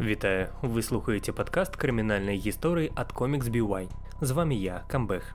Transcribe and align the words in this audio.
Вітаю, 0.00 0.46
вы 0.62 0.82
слухаеце 0.86 1.32
падкаст 1.34 1.74
крымінальнай 1.74 2.38
гісторыі 2.38 2.92
ад 2.94 3.10
комікс 3.10 3.48
BY. 3.50 3.90
З 4.22 4.30
вами 4.30 4.54
я, 4.54 4.84
Камбэх. 4.86 5.34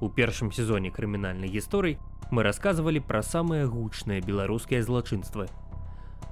У 0.00 0.08
першым 0.08 0.48
сезоне 0.48 0.88
крымінальнай 0.88 1.52
гісторыі 1.52 1.98
мы 2.32 2.40
расказвалі 2.40 3.04
пра 3.04 3.20
самыя 3.20 3.68
гучныя 3.68 4.24
беларускія 4.24 4.80
злачынствы. 4.80 5.52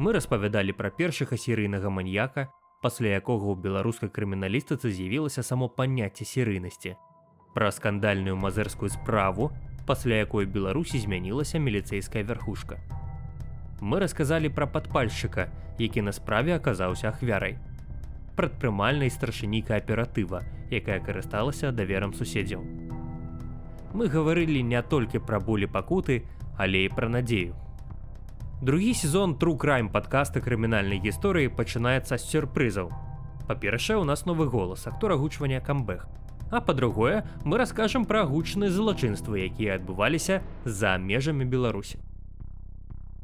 Мы 0.01 0.17
распавядалі 0.17 0.73
пра 0.73 0.89
першага 0.89 1.37
серыйнага 1.37 1.93
маньяка, 1.93 2.49
пасля 2.81 3.21
якога 3.21 3.53
ў 3.53 3.61
беларускай 3.61 4.09
крыміналістыцы 4.09 4.89
з'явілася 4.89 5.45
само 5.45 5.69
паняцце 5.69 6.25
серыйнасці. 6.25 6.97
Пра 7.53 7.69
скандальную 7.69 8.41
мазырскую 8.41 8.89
справу, 8.89 9.53
пасля 9.85 10.25
якой 10.25 10.49
Беларусі 10.49 10.97
змянілася 10.97 11.61
міліцэйская 11.61 12.25
вярхушка 12.25 12.81
мы 13.81 14.01
расказалі 14.01 14.49
пра 14.49 14.67
падпальшчыка, 14.67 15.49
які 15.79 16.03
на 16.03 16.13
справе 16.13 16.57
аказаўся 16.57 17.09
ахвярай. 17.09 17.59
Прадпрымальнай 18.37 19.11
старшыні 19.11 19.63
кааператыва, 19.63 20.43
якая 20.71 21.01
карысталася 21.01 21.73
даверам 21.73 22.15
суседзяў. 22.15 22.63
Мы 23.95 24.09
гаварылі 24.09 24.63
не 24.63 24.83
толькі 24.83 25.19
пра 25.19 25.41
болі 25.41 25.67
пакуты, 25.67 26.23
але 26.57 26.85
і 26.85 26.89
пра 26.89 27.09
надзею. 27.09 27.55
Другі 28.61 28.95
сезон 28.95 29.37
трукрайм 29.39 29.89
падкаста 29.89 30.43
крымінальнай 30.43 30.99
гісторыі 30.99 31.49
пачынаецца 31.55 32.19
з 32.19 32.27
сюрпрызаў. 32.27 32.91
Па-першае, 33.47 33.97
у 33.97 34.05
нас 34.05 34.27
новы 34.27 34.47
голас, 34.47 34.87
актор 34.87 35.13
агучвання 35.13 35.61
камбэх. 35.61 36.09
А 36.51 36.61
па-другое, 36.61 37.25
мы 37.45 37.59
раскажам 37.59 38.05
пра 38.05 38.25
гучныя 38.25 38.71
злачынствы, 38.71 39.47
якія 39.47 39.79
адбываліся 39.79 40.43
за 40.65 40.97
межамі 40.99 41.45
Беларусі. 41.45 42.01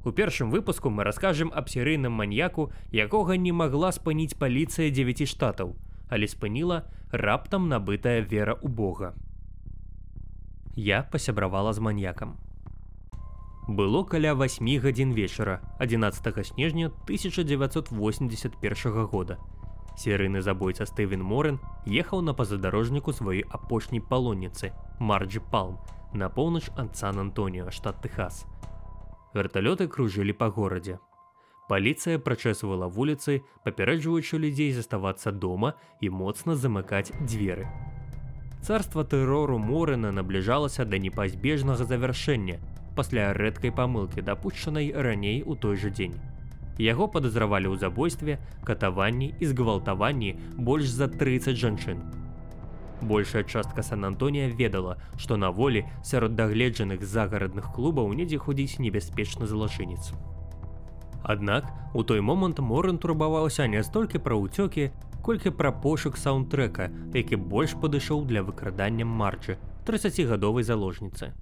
У 0.05 0.13
першым 0.13 0.51
выпуску 0.51 0.91
мы 0.91 1.03
раскажам 1.03 1.51
аб 1.55 1.69
серыйным 1.69 2.13
маньяку, 2.13 2.71
якога 2.93 3.37
не 3.41 3.53
магла 3.53 3.91
спыніць 3.91 4.37
паліцыя 4.37 4.91
9 4.93 5.25
штатаў, 5.25 5.77
але 6.09 6.29
спыніла 6.29 6.85
раптам 7.11 7.69
набытая 7.69 8.21
вера 8.21 8.53
ў 8.53 8.69
Бога. 8.69 9.15
Я 10.77 11.03
пасябравала 11.03 11.73
з 11.73 11.81
маньякам. 11.81 12.37
Было 13.67 14.05
каля 14.05 14.35
8 14.35 14.61
гадзін 14.79 15.13
вечара 15.17 15.63
11 15.79 16.47
снежня 16.47 16.93
1981 17.09 19.07
года. 19.07 19.39
Серыйны 19.97 20.43
забойца 20.43 20.85
Стывен 20.85 21.23
Морен 21.23 21.61
ехаў 21.87 22.21
на 22.21 22.35
пазадарожніку 22.35 23.13
сваёй 23.13 23.47
апошняй 23.49 24.03
палонніцы 24.03 24.75
Марджі 24.99 25.41
Палм 25.51 25.79
на 26.13 26.29
поўнач 26.29 26.69
ад 26.77 26.97
Сан-Антоніо, 26.97 27.71
штат 27.71 28.03
Тэхас. 28.03 28.45
Верталёты 29.35 29.89
кружылі 29.89 30.33
па 30.33 30.47
горадзе. 30.49 31.01
Паліцыя 31.69 32.21
прачэсвала 32.23 32.87
вуліцы, 32.87 33.43
папярэджваючы 33.65 34.39
людзей 34.39 34.71
заставацца 34.73 35.33
дома 35.33 35.75
і 36.01 36.11
моцна 36.11 36.55
замыкаць 36.55 37.11
дзверы. 37.19 37.67
Царства 38.63 39.05
тэрору 39.05 39.59
Морына 39.59 40.13
набліжалася 40.13 40.85
да 40.85 40.99
непазбежнага 41.03 41.85
завяршэння 41.85 42.61
пасля 42.95 43.33
рэдкай 43.35 43.75
памылкі, 43.75 44.23
дапушчанай 44.23 44.93
раней 44.95 45.43
у 45.43 45.57
той 45.57 45.77
жа 45.77 45.91
дзень. 45.91 46.15
Яго 46.79 47.11
падазравалі 47.11 47.75
ў 47.75 47.79
забойстве, 47.83 48.39
катаванні 48.63 49.35
і 49.41 49.51
згвалтаванні 49.51 50.37
больш 50.55 50.87
за 50.95 51.11
30 51.11 51.59
жанчын. 51.59 52.24
Большая 53.03 53.45
частка 53.45 53.83
Сан-Антонія 53.83 54.49
ведала, 54.49 54.97
што 55.17 55.37
на 55.37 55.51
волі 55.51 55.85
сярод 56.03 56.37
дагледжаных 56.37 57.03
загарадных 57.05 57.73
клубаў 57.75 58.13
недзе 58.15 58.39
ходзіць 58.39 58.79
небяспечны 58.79 59.47
злачынец. 59.47 60.13
Аднак 61.25 61.65
у 61.95 62.03
той 62.05 62.21
момант 62.21 62.59
Моран 62.59 62.99
турбаваўся 62.99 63.67
не 63.67 63.83
столькі 63.83 64.19
пра 64.19 64.37
ўцёкі, 64.37 64.93
колькі 65.23 65.51
пра 65.51 65.73
пошук 65.73 66.17
саундтрека, 66.21 66.91
які 67.15 67.37
больш 67.37 67.73
падышоў 67.81 68.25
для 68.29 68.43
выкрадання 68.45 69.09
марчы 69.09 69.57
30гадовай 69.87 70.65
заложніцы. 70.65 71.33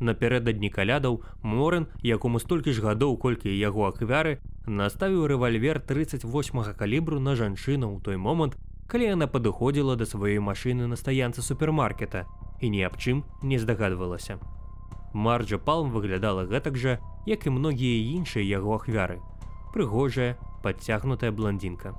Напярэдадні 0.00 0.68
калядаў 0.68 1.22
Моран, 1.42 1.86
якому 2.02 2.40
столькі 2.40 2.72
ж 2.72 2.84
гадоў, 2.84 3.16
колькі 3.16 3.48
яго 3.48 3.88
аквяры, 3.88 4.38
наставіў 4.66 5.26
рэвальвер 5.32 5.80
38 5.80 6.28
калібру 6.76 7.20
на 7.20 7.32
жанчыну 7.34 7.88
ў 7.96 8.04
той 8.04 8.16
момант, 8.20 8.60
калі 8.86 9.10
яна 9.12 9.26
падыходзіла 9.26 9.96
да 9.96 10.06
сваёй 10.06 10.38
машыны 10.38 10.86
на 10.86 10.96
стаянцы 10.96 11.42
супермаркета 11.42 12.26
і 12.60 12.70
ні 12.70 12.82
аб 12.86 12.96
чым 12.96 13.24
не 13.42 13.58
здагадвалася. 13.58 14.38
Марджа 15.12 15.58
Палм 15.58 15.90
выглядала 15.90 16.44
гэтак 16.44 16.76
жа, 16.76 16.98
як 17.26 17.46
і 17.46 17.50
многія 17.50 17.96
іншыя 18.16 18.44
яго 18.44 18.76
ахвяры. 18.76 19.20
Прыгожая, 19.72 20.36
падцягнутая 20.62 21.32
блондинка. 21.32 21.94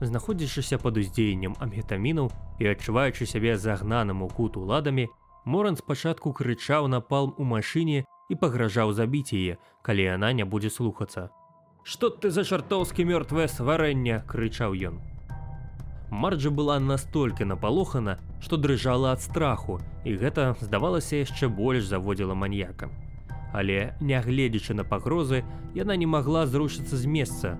Знаходзячыся 0.00 0.78
пад 0.78 0.98
уздзеяннем 0.98 1.54
амгетамінаў 1.60 2.30
і 2.58 2.64
адчуваючы 2.72 3.26
сябе 3.26 3.58
загнаным 3.58 4.22
у 4.22 4.28
кут 4.28 4.56
уладамі, 4.56 5.08
Моран 5.44 5.76
спачатку 5.76 6.32
крычаў 6.32 6.88
на 6.88 7.00
палм 7.00 7.34
у 7.36 7.44
машыне 7.44 8.04
і 8.32 8.34
пагражаў 8.34 8.92
забіць 8.96 9.36
яе, 9.36 9.58
калі 9.82 10.06
яна 10.16 10.32
не 10.32 10.44
будзе 10.44 10.70
слухацца. 10.70 11.28
Што 11.84 12.08
ты 12.08 12.30
за 12.30 12.44
чартоўскі 12.48 13.04
мёртвае 13.04 13.44
сварэнне, 13.52 14.24
крычаў 14.24 14.72
ён. 14.72 15.02
Марджа 16.14 16.50
была 16.50 16.78
настолькі 16.78 17.44
напалохана, 17.44 18.18
што 18.40 18.56
дрыжала 18.56 19.10
ад 19.12 19.20
страху, 19.22 19.80
і 20.06 20.14
гэта 20.14 20.54
здавалася 20.60 21.18
яшчэ 21.18 21.48
больш 21.50 21.88
заводзіла 21.90 22.36
маньяка. 22.38 22.86
Але, 23.52 23.96
нягледзячы 24.00 24.76
на 24.78 24.84
пагрозы, 24.84 25.42
яна 25.74 25.96
не 25.98 26.06
магла 26.06 26.46
зрушыцца 26.46 26.94
з 26.94 27.10
месца. 27.10 27.58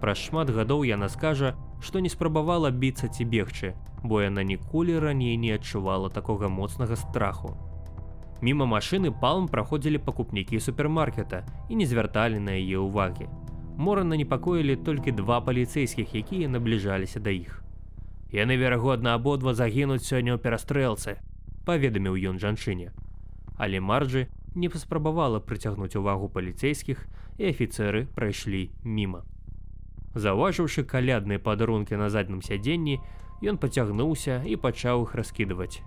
Праз 0.00 0.18
шмат 0.18 0.52
гадоў 0.54 0.84
яна 0.86 1.08
скажа, 1.10 1.56
што 1.82 1.98
не 1.98 2.12
спрабавала 2.12 2.70
біцца 2.70 3.10
ці 3.10 3.26
бегчы, 3.26 3.74
бо 4.04 4.22
яна 4.22 4.46
ніколі 4.46 5.02
раней 5.02 5.34
не 5.36 5.50
адчувала 5.58 6.08
такога 6.08 6.46
моцнага 6.46 6.94
страху. 6.94 7.56
Міма 8.42 8.66
машыны 8.66 9.10
палм 9.10 9.48
праходзілі 9.50 9.98
пакупнікі 10.06 10.60
супермаркета 10.60 11.42
і 11.68 11.82
не 11.82 11.86
звярталі 11.86 12.38
на 12.38 12.54
яе 12.54 12.78
ўвагі. 12.78 13.26
Морана 13.74 14.14
непакоілі 14.14 14.78
толькі 14.86 15.18
два 15.18 15.42
паліцэйскіх, 15.42 16.14
якія 16.14 16.46
набліжаліся 16.46 17.18
да 17.18 17.34
іх. 17.34 17.61
Яны 18.32 18.56
верагодна 18.56 19.12
абодва 19.14 19.52
загінуць 19.52 20.08
сёння 20.08 20.32
ў 20.32 20.40
перастрэлцы, 20.40 21.20
паведаміў 21.68 22.16
ён 22.32 22.40
жанчыне. 22.40 22.88
Але 23.60 23.80
марджы 23.80 24.32
не 24.56 24.72
паспрабавала 24.72 25.40
прыцягнуць 25.40 25.96
увагу 26.00 26.32
паліцейскіх 26.32 27.04
і 27.36 27.52
афіцэры 27.52 28.08
прайшлі 28.16 28.72
міма. 28.84 29.20
Заўважыўшы 30.16 30.84
калядныя 30.88 31.40
падарункі 31.44 32.00
на 32.00 32.08
заднім 32.08 32.40
сядзенні, 32.40 33.00
ён 33.44 33.60
пацягнуўся 33.60 34.40
і 34.48 34.56
пачаў 34.56 35.04
іх 35.04 35.14
раскідваць. 35.14 35.84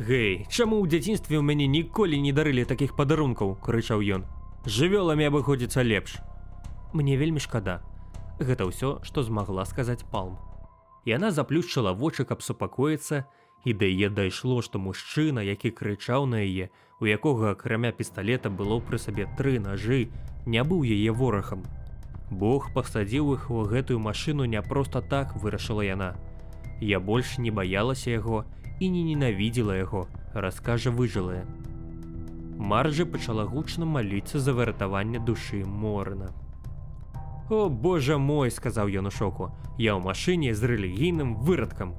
Гэй, 0.00 0.44
чаму 0.52 0.80
ў 0.80 0.88
дзяцінстве 0.88 1.40
ў 1.40 1.44
мяне 1.44 1.64
ніколі 1.68 2.20
не 2.20 2.32
дарылі 2.32 2.68
такіх 2.68 2.92
падарункаў, 2.96 3.56
крычаў 3.56 4.04
ён. 4.20 4.28
Жывёламі 4.68 5.28
абыходзіцца 5.32 5.80
лепш. 5.80 6.20
Мне 6.92 7.16
вельмі 7.16 7.40
шкада, 7.40 7.80
Гэта 8.42 8.66
ўсё, 8.66 8.98
што 9.06 9.22
змагла 9.22 9.64
сказаць 9.64 10.04
палм. 10.10 10.38
Яна 11.06 11.30
заплюшчыла 11.30 11.92
вочы, 11.92 12.24
каб 12.24 12.42
супакоіцца, 12.42 13.24
і 13.64 13.72
да 13.72 13.86
яе 13.86 14.10
дайшло, 14.10 14.62
што 14.62 14.78
мужчына, 14.78 15.42
які 15.42 15.70
крычаў 15.70 16.26
на 16.26 16.42
яе, 16.42 16.70
у 17.00 17.06
якога 17.06 17.52
акрамя 17.52 17.92
пісталета 17.92 18.50
было 18.50 18.78
пры 18.80 18.98
сабе 18.98 19.26
тры 19.38 19.58
нажы, 19.58 20.10
не 20.46 20.62
быў 20.62 20.82
яе 20.82 21.12
ворахам. 21.12 21.62
Бог 22.30 22.72
пасадзіў 22.74 23.34
іх 23.34 23.50
у 23.50 23.62
гэтую 23.68 23.98
машыну 23.98 24.44
не 24.44 24.62
проста 24.62 25.02
так 25.02 25.36
вырашыла 25.36 25.82
яна. 25.82 26.14
Я 26.80 26.98
больш 26.98 27.38
не 27.38 27.50
баялася 27.50 28.10
яго 28.10 28.44
і 28.80 28.88
не 28.88 29.02
ненавідзела 29.02 29.76
яго, 29.76 30.08
раскажа 30.34 30.90
выжылая. 30.90 31.46
Марджа 32.58 33.04
пачала 33.04 33.44
гучна 33.44 33.86
маліцца 33.86 34.38
за 34.38 34.54
выратаванне 34.54 35.18
душы 35.18 35.64
Морна. 35.64 36.32
О 37.52 37.68
божа 37.68 38.16
мой, 38.16 38.50
сказаў 38.50 38.88
ён 38.96 39.08
у 39.08 39.10
шоку, 39.12 39.50
я 39.76 39.92
ў 39.92 40.00
машыне 40.00 40.54
з 40.56 40.64
рэлігійным 40.70 41.34
вырадкам. 41.44 41.90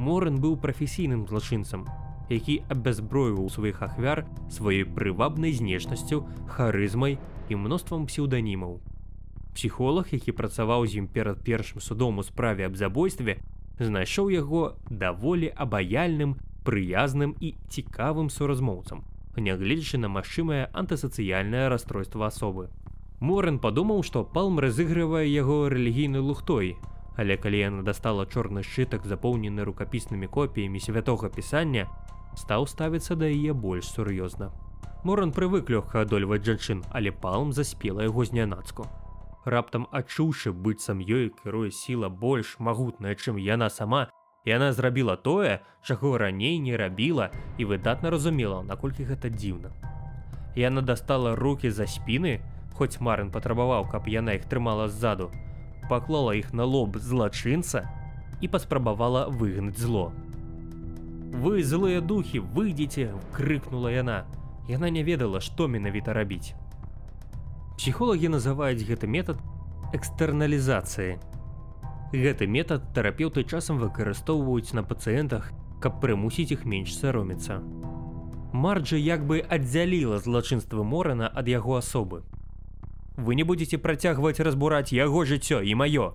Морын 0.00 0.38
быў 0.40 0.54
прафесійным 0.56 1.26
злачынцам, 1.28 1.84
які 2.32 2.54
абязброіваў 2.72 3.50
сваіх 3.52 3.82
ахвяр 3.84 4.24
сваёй 4.48 4.88
прывабнай 4.88 5.52
знешнасцю, 5.52 6.24
харызмай 6.48 7.18
і 7.52 7.58
мноствам 7.60 8.06
псеўданімаў. 8.08 8.80
Псіхолог, 9.52 10.08
які 10.08 10.32
працаваў 10.32 10.88
з 10.88 11.04
ім 11.04 11.08
перад 11.12 11.44
першым 11.44 11.84
судом 11.84 12.16
у 12.16 12.24
справе 12.24 12.64
аб 12.64 12.80
забойстве, 12.80 13.44
знайшоў 13.76 14.32
яго 14.32 14.80
даволі 14.88 15.52
абаяльным, 15.52 16.40
прыязным 16.64 17.36
і 17.44 17.60
цікавым 17.68 18.32
суразмоўцам, 18.32 19.04
нягледзячы 19.36 20.00
на 20.00 20.08
магчымае 20.08 20.72
антысацыяльнае 20.72 21.68
расстройства 21.68 22.32
асобы. 22.32 22.72
Морэн 23.20 23.58
падумаў, 23.58 24.02
што 24.02 24.24
палм 24.24 24.58
разыгрывае 24.58 25.26
яго 25.30 25.68
рэлігійнай 25.68 26.20
лухтой. 26.20 26.76
Але 27.16 27.36
калі 27.36 27.58
яна 27.58 27.82
дастала 27.86 28.26
чорны 28.26 28.62
шчытак, 28.66 29.06
запоўнены 29.06 29.62
рукапіснымі 29.64 30.26
копіямі 30.26 30.80
святога 30.80 31.30
пісання, 31.30 31.86
стаў 32.34 32.66
ставіцца 32.66 33.14
да 33.14 33.30
яе 33.30 33.54
больш 33.54 33.86
сур'ёзна. 33.86 34.50
Моран 35.04 35.30
прывык 35.36 35.70
лёгка 35.70 36.02
адольваць 36.02 36.42
жанчын, 36.42 36.82
але 36.90 37.12
палм 37.12 37.52
заспела 37.52 38.02
яго 38.02 38.24
знянацку. 38.24 38.88
Раптам 39.44 39.86
адчуўшы 39.92 40.50
быццам 40.50 41.04
ёй 41.04 41.28
кіруе 41.28 41.70
сіла 41.70 42.08
больш 42.08 42.56
магутная, 42.58 43.14
чым 43.14 43.36
яна 43.36 43.68
сама, 43.68 44.08
яна 44.48 44.72
зрабіла 44.72 45.16
тое, 45.16 45.60
чаго 45.84 46.16
раней 46.18 46.58
не 46.58 46.76
рабіла 46.76 47.30
і 47.58 47.68
выдатна 47.68 48.10
разумела, 48.10 48.62
наколькі 48.62 49.04
гэта 49.04 49.28
дзіўна. 49.28 49.70
Яна 50.56 50.80
дастала 50.80 51.36
руки 51.36 51.70
за 51.70 51.86
спіны, 51.86 52.40
хоць 52.74 53.00
Марын 53.00 53.30
патрабаваў, 53.30 53.86
каб 53.90 54.08
яна 54.10 54.34
іх 54.38 54.46
трымала 54.50 54.88
ззаду, 54.88 55.30
паклала 55.88 56.34
іх 56.34 56.52
на 56.52 56.64
лоб 56.64 56.98
злачынца 56.98 57.86
і 58.40 58.48
паспрабавала 58.48 59.28
выгнаць 59.28 59.78
зло. 59.78 60.12
Вы 61.34 61.62
злыя 61.66 62.00
духі, 62.00 62.38
выйдзеце, 62.38 63.10
крыкнула 63.34 63.90
яна. 63.90 64.24
Яна 64.68 64.88
не 64.90 65.02
ведала, 65.02 65.40
што 65.40 65.66
менавіта 65.66 66.14
рабіць. 66.14 66.54
Псіхолагі 67.76 68.30
называюць 68.30 68.86
гэты 68.86 69.10
метад 69.10 69.42
экстэрналізацыі. 69.92 71.18
Гэты 72.14 72.46
метад 72.46 72.86
тэрапеўты 72.94 73.42
часам 73.42 73.82
выкарыстоўваюць 73.82 74.78
на 74.78 74.86
пацыентах, 74.86 75.50
каб 75.82 75.98
прымусіць 76.00 76.54
іх 76.54 76.62
менш 76.64 76.94
саромецца. 76.94 77.58
Марджы 78.54 79.02
як 79.02 79.26
бы 79.26 79.42
аддзяліла 79.42 80.22
злачынства 80.22 80.86
Морана 80.86 81.26
ад 81.26 81.50
яго 81.50 81.82
асобы. 81.82 82.22
Вы 83.16 83.34
не 83.34 83.44
будете 83.44 83.78
працягваць 83.78 84.40
разбураць 84.40 84.92
яго 84.92 85.24
жыццё 85.24 85.62
і 85.62 85.74
маё. 85.74 86.14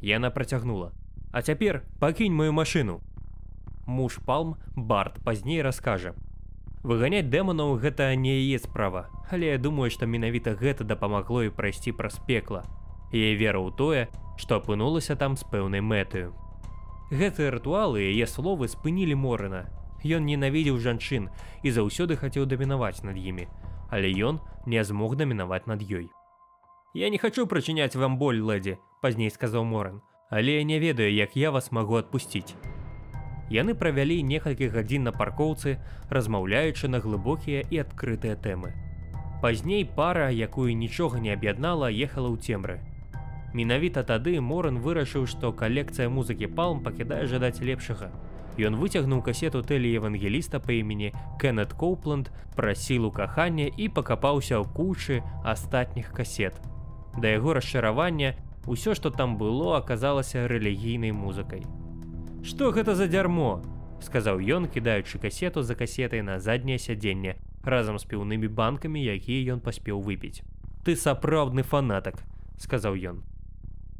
Яна 0.00 0.30
працягнула. 0.30 0.92
А 1.32 1.42
цяпер 1.42 1.82
пакінь 2.00 2.34
мою 2.34 2.52
машыну. 2.52 3.00
Муж 3.86 4.18
палм 4.24 4.56
Барт 4.76 5.20
пазней 5.24 5.60
раскажа. 5.62 6.14
Выганяць 6.82 7.28
дэманаў 7.28 7.76
гэта 7.82 8.14
не 8.16 8.32
яе 8.32 8.58
справа, 8.58 9.08
але 9.30 9.52
я 9.52 9.58
думаю, 9.58 9.90
што 9.90 10.06
менавіта 10.06 10.54
гэта 10.54 10.84
дапамагло 10.84 11.42
і 11.42 11.50
прайсці 11.50 11.92
праз 11.92 12.16
пекла. 12.26 12.64
Я 13.12 13.34
веру 13.36 13.68
ў 13.68 13.76
тое, 13.76 14.08
што 14.36 14.56
апынулася 14.56 15.16
там 15.16 15.36
з 15.36 15.44
пэўнай 15.44 15.84
мэтаю. 15.84 16.32
Гэтыя 17.10 17.50
рытуалы 17.52 18.08
яе 18.08 18.24
словы 18.24 18.68
спынілі 18.68 19.16
Морына. 19.16 19.68
Ён 20.04 20.24
ненавідзеў 20.24 20.78
жанчын 20.78 21.28
і 21.60 21.68
заўсёды 21.72 22.16
хацеў 22.16 22.46
дамінаваць 22.46 23.02
над 23.02 23.18
імі, 23.20 23.48
але 23.90 24.08
ён 24.12 24.40
не 24.64 24.84
змог 24.84 25.16
дамінаваць 25.16 25.66
над 25.66 25.82
ёй. 25.82 26.08
Я 26.94 27.10
не 27.10 27.18
хачу 27.18 27.44
прычыняць 27.46 27.96
вам 28.00 28.16
боль 28.16 28.40
лэдзі, 28.40 28.78
пазней 29.02 29.28
сказаў 29.30 29.64
Моран, 29.64 30.00
але 30.30 30.56
я 30.56 30.64
не 30.64 30.78
ведаю, 30.78 31.12
як 31.12 31.36
я 31.36 31.50
вас 31.50 31.70
магу 31.70 31.96
адпусціць. 32.00 32.56
Яны 33.52 33.74
правялі 33.74 34.22
некалькі 34.22 34.68
гадзін 34.72 35.04
на 35.04 35.12
паркоўцы, 35.12 35.76
размаўляючы 36.08 36.88
на 36.88 37.00
глыбокія 37.00 37.64
і 37.68 37.84
адкрытыя 37.84 38.36
тэмы. 38.36 38.72
Пазней 39.42 39.84
пара, 39.84 40.30
якую 40.30 40.72
нічога 40.76 41.20
не 41.20 41.32
аб'яднала, 41.32 41.92
ехала 41.92 42.32
ў 42.32 42.40
цемры. 42.40 42.80
Менавіта 43.52 44.02
тады 44.02 44.40
Моран 44.40 44.80
вырашыў, 44.80 45.28
што 45.28 45.52
калекцыя 45.52 46.08
музыкі 46.08 46.48
палм 46.48 46.80
пакідае 46.80 47.26
жадаць 47.28 47.60
лепшага. 47.60 48.08
Ён 48.56 48.80
выцягнуў 48.80 49.22
касету 49.22 49.60
тэлі 49.62 49.92
евангеліста 50.00 50.58
па 50.58 50.72
імені 50.72 51.12
Кеннет 51.38 51.72
Коупланд 51.72 52.32
пра 52.56 52.74
сілу 52.74 53.12
кахання 53.12 53.68
і 53.68 53.88
пакапаўся 53.88 54.56
ў 54.56 54.64
кучы 54.72 55.22
астатніх 55.44 56.10
касет. 56.16 56.56
Да 57.18 57.34
яго 57.34 57.58
расчаравання 57.58 58.34
ўсё, 58.66 58.94
што 58.94 59.10
там 59.10 59.34
было, 59.38 59.74
аказалася 59.78 60.46
рэлігійнай 60.46 61.10
музыкай. 61.10 61.66
Што 62.46 62.70
гэта 62.70 62.94
за 62.94 63.10
дзярмо? 63.10 63.58
сказаў 64.02 64.38
ён, 64.38 64.68
кідаючы 64.70 65.18
касету 65.18 65.62
за 65.62 65.74
касетай 65.74 66.22
на 66.22 66.38
задняе 66.38 66.78
сядзенне 66.78 67.36
разам 67.62 67.98
з 67.98 68.06
піўнымі 68.06 68.48
банкамі, 68.48 69.02
якія 69.02 69.54
ён 69.54 69.60
паспеў 69.60 70.00
выпіць. 70.00 70.42
Ты 70.84 70.94
сапраўдны 70.96 71.62
фанатак, 71.62 72.22
сказаў 72.58 72.94
ён. 72.94 73.26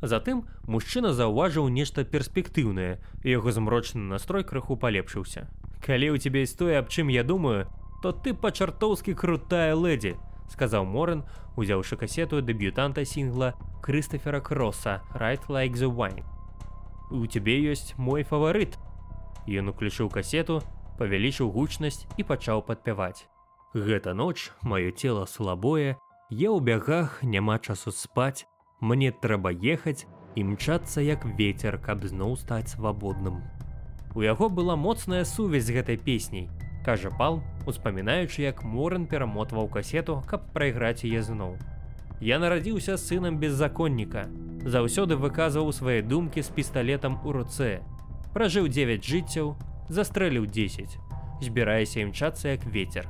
Затым 0.00 0.46
мужчына 0.70 1.12
заўважыў 1.12 1.68
нешта 1.68 2.04
перспектыўнае, 2.06 3.02
і 3.24 3.28
яго 3.34 3.50
змрочны 3.50 4.00
настрой 4.00 4.46
крыху 4.46 4.78
палепшыўся. 4.78 5.50
Калі 5.82 6.14
ў 6.14 6.22
цябе 6.22 6.46
тое, 6.46 6.78
аб 6.78 6.88
чым 6.88 7.10
я 7.10 7.26
думаю, 7.26 7.66
то 8.02 8.14
ты 8.14 8.32
па-чартоўскі 8.32 9.18
крутая 9.18 9.74
лэдзі, 9.74 10.14
сказаў 10.54 10.86
Моран, 10.86 11.26
узяўшы 11.58 11.98
касету 11.98 12.38
дэб'ютанта 12.40 13.02
сінгла 13.04 13.54
Крыстафера 13.82 14.40
Кросса 14.40 15.02
Right 15.14 15.42
like 15.50 15.74
the 15.74 15.90
wine 15.90 16.22
у 17.10 17.26
цябе 17.26 17.56
ёсць 17.72 17.94
мой 17.96 18.22
фаварыт. 18.22 18.76
Ён 19.48 19.72
уключыў 19.72 20.12
касету, 20.12 20.60
павялічыў 21.00 21.48
гучнасць 21.50 22.04
і 22.16 22.22
пачаў 22.28 22.62
падпяваць. 22.68 23.24
Гэта 23.72 24.12
ноч, 24.12 24.52
маё 24.62 24.92
цело 24.92 25.24
слабое, 25.24 25.96
я 26.28 26.48
ў 26.52 26.60
бягах 26.60 27.22
няма 27.22 27.58
часу 27.58 27.92
спаць, 27.92 28.44
мне 28.80 29.12
трэба 29.12 29.52
ехаць 29.52 30.04
і 30.36 30.44
мчацца 30.52 31.00
як 31.00 31.24
ветер, 31.24 31.78
каб 31.80 32.04
зноў 32.04 32.36
стаць 32.36 32.76
свабодным. 32.76 33.42
У 34.14 34.22
яго 34.24 34.48
была 34.48 34.76
моцная 34.76 35.24
сувязь 35.24 35.68
з 35.68 35.80
гэтай 35.80 35.96
песняй, 35.96 36.48
кажа 36.88 37.10
пал, 37.10 37.42
успамінаючы, 37.68 38.40
як 38.48 38.64
Моран 38.64 39.04
перамотваў 39.04 39.68
касету, 39.68 40.22
каб 40.24 40.46
прайграць 40.56 41.04
яе 41.04 41.20
зноў. 41.20 41.58
Я 42.24 42.38
нарадзіўся 42.40 42.96
сынам 42.96 43.36
беззаконніка. 43.36 44.24
Заўсёды 44.64 45.20
выказваў 45.20 45.68
свае 45.76 46.00
думкі 46.00 46.40
з 46.40 46.48
пісталетам 46.48 47.20
у 47.28 47.36
руцэ. 47.36 47.84
Пражыў 48.32 48.72
9 48.72 49.04
жыццяў, 49.04 49.52
застрэліў 49.92 50.48
10, 50.48 50.96
збіраяся 51.44 52.00
імчацца 52.00 52.56
як 52.56 52.64
ветер. 52.64 53.04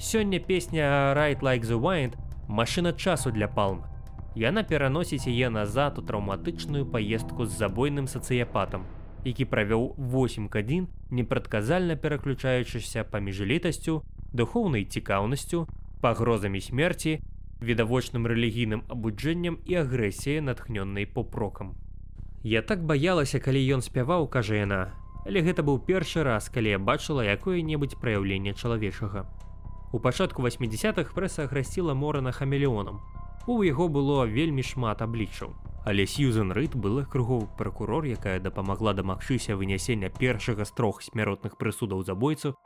Сёння 0.00 0.40
песня 0.40 1.12
Right 1.12 1.44
like 1.44 1.68
the 1.68 1.76
Wind 1.76 2.16
машына 2.48 2.96
часу 2.96 3.30
для 3.30 3.46
палм. 3.46 3.84
Яна 4.34 4.64
пераносіць 4.64 5.28
яе 5.28 5.52
назад 5.52 5.98
у 5.98 6.02
траўматычную 6.02 6.88
паездку 6.88 7.44
з 7.44 7.60
забойным 7.60 8.08
сацыяпатам, 8.08 8.88
які 9.26 9.44
правёў 9.50 9.98
8 9.98 10.48
гадзін, 10.54 10.86
непрадказальна 11.10 11.96
пераключаючыся 11.96 13.02
паміж 13.04 13.40
літасцю, 13.42 14.02
духоўнай 14.32 14.84
цікаўнасцю, 14.84 15.66
пагрозамі 16.00 16.60
смерці 16.60 17.18
відавочным 17.60 18.28
рэлігійным 18.30 18.84
абуджэннем 18.86 19.58
і 19.64 19.82
агрэсіяй 19.82 20.40
натхнённай 20.44 21.06
попрокам. 21.06 21.74
Я 22.42 22.62
так 22.62 22.84
баялася, 22.86 23.40
калі 23.40 23.58
ён 23.74 23.82
спяваў, 23.82 24.28
кажа 24.30 24.62
яна, 24.62 24.94
але 25.26 25.42
гэта 25.42 25.66
быў 25.66 25.82
першы 25.82 26.22
раз, 26.22 26.46
калі 26.48 26.76
я 26.76 26.78
бачыла 26.78 27.26
якое-небудзь 27.26 27.98
праяўленне 27.98 28.54
чалавечага. 28.54 29.26
У 29.92 29.98
пачатку 29.98 30.42
80-х 30.42 31.14
прэса 31.14 31.50
аграсціла 31.50 31.94
морана 31.94 32.30
хамелеонам. 32.30 33.00
У 33.46 33.62
яго 33.62 33.88
было 33.88 34.26
вельмі 34.26 34.62
шмат 34.62 35.02
абліччаў. 35.02 35.54
Але 35.86 36.04
Сьюзен 36.04 36.50
Рыд 36.50 36.74
была 36.74 37.04
кругоў 37.06 37.46
пракурор, 37.56 38.04
якая 38.10 38.40
дапамагла 38.42 38.92
дамагчыся 38.92 39.54
вынясення 39.54 40.10
першага 40.10 40.64
з 40.66 40.74
трох 40.74 40.98
смяротных 41.00 41.54
прысудаў 41.56 42.02
забойцу, 42.02 42.56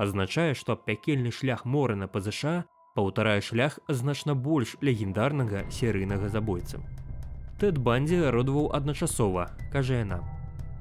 азначае, 0.00 0.54
што 0.56 0.80
пякельны 0.80 1.28
шлях 1.28 1.66
морана 1.66 2.08
па 2.08 2.24
ЗША 2.24 2.64
паўтарае 2.96 3.42
шлях 3.44 3.78
значна 3.88 4.34
больш 4.34 4.78
легендарнага 4.80 5.68
серыйнага 5.68 6.32
забойцы. 6.32 6.80
Тэд 7.60 7.76
бандзе 7.76 8.32
родваў 8.32 8.72
адначасова, 8.72 9.50
кажа 9.76 10.00
яна. 10.00 10.24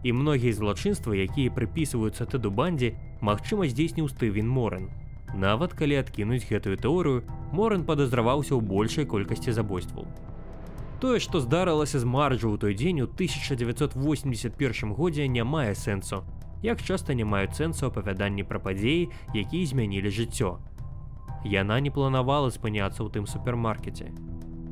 І 0.08 0.16
многія 0.16 0.56
злачынствы, 0.56 1.20
якія 1.28 1.52
прыпісваюцца 1.52 2.24
тэду 2.32 2.48
бандзе, 2.48 2.96
магчыма 3.20 3.68
здзейсніў 3.68 4.08
Стывен 4.08 4.48
Моран. 4.48 4.88
Нават 5.36 5.76
калі 5.76 6.00
адкінуць 6.00 6.48
гэтую 6.48 6.80
тэорыю, 6.80 7.28
Моран 7.52 7.84
падазраваўся 7.84 8.56
ў 8.56 8.64
большай 8.64 9.04
колькасці 9.04 9.52
забойстваў. 9.52 10.08
Тое, 11.00 11.20
што 11.24 11.40
здарылася 11.40 12.00
з 12.00 12.04
марджу 12.04 12.52
ў 12.52 12.58
той 12.60 12.74
дзень 12.76 13.00
у 13.02 13.08
1981 13.08 14.94
годзе 14.94 15.28
не 15.32 15.44
мае 15.48 15.72
сэнсу. 15.72 16.28
Як 16.60 16.84
часта 16.84 17.16
не 17.16 17.24
маюць 17.24 17.56
сэнсу 17.56 17.88
апавяданні 17.88 18.44
пра 18.44 18.60
падзеі, 18.60 19.08
якія 19.32 19.66
змянілі 19.72 20.12
жыццё, 20.12 20.60
Яна 21.46 21.80
не 21.80 21.88
планавала 21.90 22.52
спыняцца 22.52 23.00
ў 23.00 23.08
тым 23.16 23.24
супермаркеце. 23.24 24.12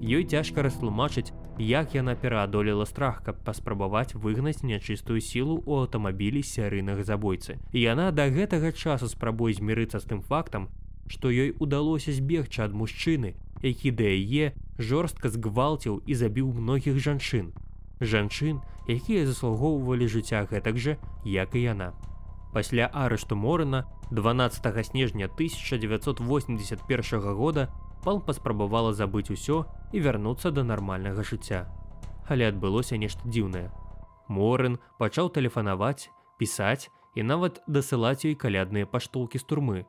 Ёй 0.03 0.27
цяжка 0.27 0.67
растлумачыць, 0.67 1.31
як 1.57 1.96
яна 1.96 2.13
пераадолела 2.19 2.84
страх, 2.84 3.24
каб 3.24 3.39
паспрабаваць 3.48 4.19
выгнаць 4.19 4.67
нячыстую 4.67 5.24
сілу 5.24 5.63
ў 5.63 5.88
аўтамабілі 5.88 6.43
сярыйнага 6.43 7.07
забойцы. 7.07 7.55
Яна 7.72 8.12
да 8.12 8.27
гэтага 8.27 8.75
часу 8.75 9.07
спрабуе 9.07 9.55
змірыцца 9.55 10.03
з 10.03 10.12
тым 10.12 10.22
фактам, 10.22 10.67
што 11.07 11.31
ёй 11.31 11.55
удалося 11.55 12.12
збегчы 12.12 12.67
ад 12.67 12.75
мужчыны, 12.75 13.39
які 13.61 13.91
да 13.91 14.03
яе 14.03 14.53
жорстка 14.77 15.29
згвалціў 15.29 16.01
і 16.05 16.15
забіў 16.15 16.53
многіх 16.53 16.99
жанчын. 16.99 17.53
Жанчын, 18.01 18.61
якія 18.87 19.25
заслугоўвалі 19.25 20.07
жыцця 20.07 20.45
гэтак 20.45 20.77
жа, 20.77 20.97
як 21.25 21.55
і 21.55 21.61
яна. 21.61 21.93
Пасля 22.53 22.89
арышту 22.93 23.35
Морына 23.35 23.85
12 24.11 24.85
снежня 24.85 25.25
1981 25.25 27.33
года 27.33 27.69
пал 28.03 28.21
паспрабавала 28.21 28.93
забыць 28.93 29.31
усё 29.33 29.65
і 29.91 29.99
вярнуцца 29.99 30.51
да 30.51 30.63
нармальнага 30.63 31.23
жыцця. 31.23 31.67
Але 32.27 32.47
адбылося 32.47 32.97
нешта 32.97 33.27
дзіўнае. 33.27 33.71
Морын 34.27 34.77
пачаў 34.99 35.29
тэлефанаваць, 35.31 36.09
пісаць 36.39 36.89
і 37.15 37.23
нават 37.23 37.61
дасылаць 37.67 38.23
ёй 38.23 38.35
калядныя 38.35 38.85
паштулкі 38.85 39.39
з 39.39 39.43
турмы. 39.43 39.85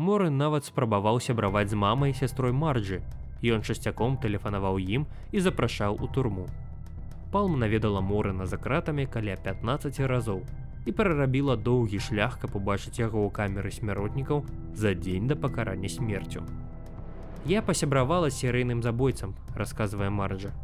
Моры 0.00 0.30
нават 0.30 0.64
спрабаваў 0.64 1.20
сябраваць 1.20 1.68
з 1.68 1.76
мамай 1.76 2.14
сястрой 2.16 2.52
Марджы. 2.56 3.02
Ён 3.44 3.60
часцяком 3.60 4.16
тэлефанаваў 4.16 4.80
ім 4.80 5.04
і 5.32 5.40
запрашаў 5.44 6.00
у 6.00 6.08
турму. 6.08 6.46
Палм 7.32 7.58
наведала 7.60 8.00
Морына 8.00 8.46
за 8.46 8.56
кратамі 8.56 9.04
каля 9.04 9.36
15 9.36 10.00
разоў 10.08 10.40
і 10.86 10.92
перарабіла 10.92 11.56
доўгі 11.56 12.00
шлях, 12.00 12.38
каб 12.40 12.56
убачыць 12.56 12.96
яго 13.04 13.20
ў 13.20 13.30
камеры 13.36 13.70
смяротнікаў 13.70 14.44
за 14.72 14.94
дзень 14.94 15.28
да 15.28 15.36
пакарання 15.36 15.88
смерцю. 15.92 16.40
Я 17.44 17.60
пасябравала 17.60 18.30
серыйным 18.30 18.82
забойцам, 18.82 19.36
расказвае 19.54 20.08
Марджа. 20.08 20.56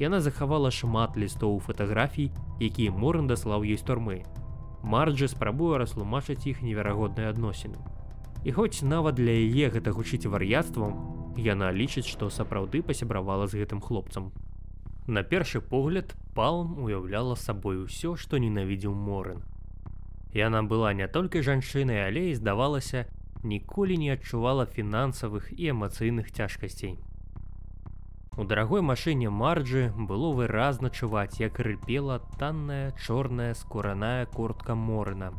Яна 0.00 0.24
захавала 0.24 0.70
шмат 0.70 1.20
лістоў 1.20 1.60
фатаграфій, 1.60 2.32
якія 2.58 2.96
Моран 2.96 3.28
даслаў 3.28 3.60
ёй 3.60 3.76
з 3.76 3.84
турмы. 3.84 4.24
Марджы 4.82 5.28
спрабуе 5.28 5.76
растлумачыць 5.76 6.46
іх 6.48 6.62
неверагодныя 6.62 7.28
адносіны. 7.28 7.76
І 8.44 8.52
хоць 8.52 8.82
нават 8.82 9.20
для 9.20 9.32
яе 9.36 9.68
гэта 9.68 9.92
гучыць 9.92 10.24
вар'яцтвам, 10.24 11.34
яна 11.36 11.72
лічыць, 11.72 12.08
што 12.08 12.30
сапраўды 12.30 12.80
пасябравала 12.82 13.46
з 13.46 13.60
гэтым 13.60 13.80
хлопцам. 13.84 14.32
На 15.06 15.22
першы 15.22 15.60
погляд 15.60 16.14
палм 16.34 16.78
уяўляла 16.80 17.34
сабой 17.34 17.84
усё, 17.84 18.16
што 18.16 18.38
ненавідзеў 18.38 18.94
Морын. 18.94 19.42
Яна 20.32 20.62
была 20.62 20.92
не 20.94 21.08
толькі 21.08 21.42
жанчынай, 21.42 22.06
але 22.06 22.30
і 22.30 22.34
здавалася, 22.38 23.06
ніколі 23.42 23.96
не 23.98 24.12
адчувала 24.14 24.66
фінансавых 24.66 25.52
і 25.52 25.72
эмацыйных 25.74 26.30
цяжкасцей. 26.32 26.96
У 28.38 28.44
дарагой 28.44 28.80
машыне 28.80 29.28
марджы 29.28 29.92
было 29.92 30.32
выразна 30.32 30.88
чуваць, 30.88 31.40
як 31.40 31.58
рыпела 31.60 32.22
танная 32.38 32.94
чорная 32.96 33.52
скураная 33.54 34.24
куртка 34.26 34.74
морына. 34.74 35.32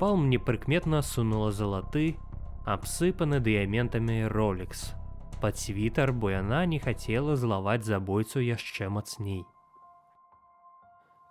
Палм 0.00 0.30
непрыкметна 0.30 1.02
сунула 1.04 1.52
залаты, 1.52 2.16
абсыпаны 2.64 3.36
дыяментамі 3.44 4.32
ролікс. 4.32 4.94
Пад 5.42 5.58
світар, 5.60 6.14
бо 6.16 6.30
яна 6.32 6.64
не 6.64 6.78
хацела 6.80 7.36
злаваць 7.36 7.84
забойцу 7.84 8.40
яшчэ 8.40 8.88
мацней. 8.88 9.44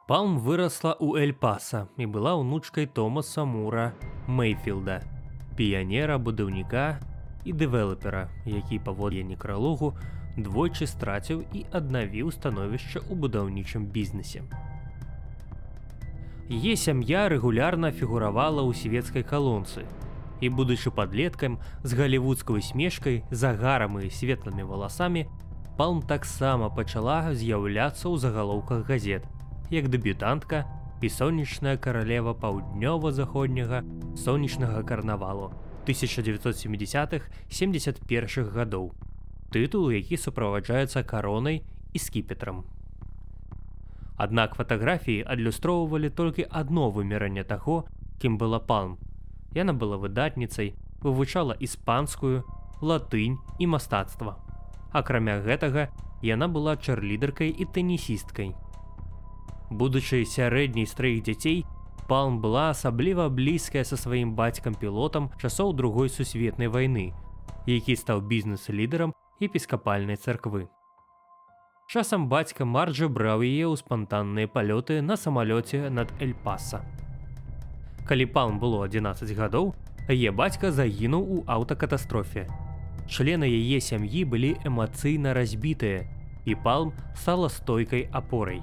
Палм 0.05 0.37
вырасла 0.37 0.93
ў 1.01 1.25
Эль-Паса 1.25 1.89
і 1.97 2.05
была 2.05 2.37
ўнучкай 2.37 2.85
Томаса 2.85 3.41
Мура 3.41 3.97
Мэйфілда, 4.29 5.01
піянера 5.57 6.21
будаўніка 6.21 7.01
і 7.49 7.57
дэвелопера, 7.57 8.29
які 8.45 8.77
паводле 8.85 9.25
некралогу 9.25 9.95
двойчы 10.37 10.85
страціў 10.85 11.41
і 11.57 11.65
аднавіў 11.73 12.29
становішча 12.29 13.01
ў 13.01 13.17
будаўнічым 13.17 13.89
бізнесе. 13.89 14.45
Е 16.49 16.75
сям'я 16.75 17.29
рэгулярна 17.29 17.91
фігуравала 17.93 18.65
ў 18.65 18.73
свецкай 18.73 19.21
калонцы. 19.21 19.85
І 20.41 20.49
будучы 20.49 20.89
падлеткам 20.89 21.59
з 21.83 21.93
галівудскай 21.93 22.65
смешкай, 22.65 23.21
загарам 23.29 24.01
і 24.01 24.09
светлымі 24.09 24.65
валасамі, 24.65 25.29
Палм 25.77 26.01
таксама 26.01 26.67
пачала 26.73 27.31
з'яўляцца 27.37 28.09
ў 28.09 28.17
загалоўках 28.17 28.89
газет– 28.89 29.23
як 29.69 29.93
дэбютантка 29.93 30.65
і 31.05 31.07
сонечная 31.07 31.77
каралева 31.77 32.33
паўднёва-заходняга 32.33 33.85
сонечнага 34.17 34.81
карнавалу 34.83 35.53
1970-х 35.85 37.29
71 37.47 38.49
гадоў. 38.49 38.91
Тытул, 39.53 39.93
які 39.93 40.17
суправаджаецца 40.17 41.05
каронай 41.05 41.61
і 41.93 41.99
скіпетрам. 41.99 42.65
Аднак 44.19 44.55
фатаграфіі 44.59 45.23
адлюстроўвалі 45.23 46.09
толькі 46.11 46.45
адно 46.61 46.89
вымеранне 46.91 47.43
таго, 47.47 47.85
кім 48.19 48.35
была 48.37 48.59
палм. 48.59 48.97
Яна 49.55 49.73
была 49.73 49.95
выдатніцай, 49.95 50.75
вывучала 50.99 51.55
іспанскую, 51.55 52.43
латынь 52.81 53.39
і 53.59 53.67
мастацтва. 53.73 54.35
Акрамя 54.91 55.39
гэтага, 55.45 55.87
яна 56.21 56.51
была 56.51 56.75
чарлідеркай 56.75 57.55
і 57.55 57.65
тэнісісткай. 57.65 58.55
Будучы 59.71 60.25
сярэдняй 60.25 60.85
з 60.85 60.93
траіх 60.99 61.23
дзяцей, 61.23 61.63
Палм 62.09 62.39
была 62.41 62.71
асабліва 62.73 63.29
блізкая 63.29 63.83
са 63.85 63.93
сваім 63.93 64.33
бацькам-пілотам 64.33 65.29
часоў 65.37 65.75
другой 65.77 66.09
сусветнай 66.09 66.67
вайны, 66.67 67.13
які 67.69 67.95
стаў 67.95 68.25
бізнес-лідарам 68.25 69.13
епіскапальнай 69.37 70.17
царквы. 70.17 70.65
Часам 71.89 72.29
бацька 72.29 72.65
Марджа 72.69 73.09
браў 73.09 73.41
яе 73.41 73.65
ў 73.65 73.73
спантанныя 73.81 74.45
палёты 74.45 75.01
на 75.01 75.17
самалёце 75.17 75.89
над 75.89 76.13
Эльпаса. 76.21 76.85
Калі 78.05 78.29
палм 78.29 78.59
было 78.61 78.85
11 78.85 79.33
гадоў, 79.33 79.73
яе 80.05 80.29
бацька 80.29 80.69
загінуў 80.69 81.23
у 81.25 81.37
аўтакатастрофе. 81.49 82.45
Члены 83.09 83.49
яе 83.49 83.81
сям'і 83.81 84.21
былі 84.21 84.53
эмацыйна 84.69 85.33
разбітыя, 85.33 86.05
і 86.45 86.55
палм 86.55 86.93
стала 87.15 87.49
стойкай 87.49 88.05
апорай 88.13 88.61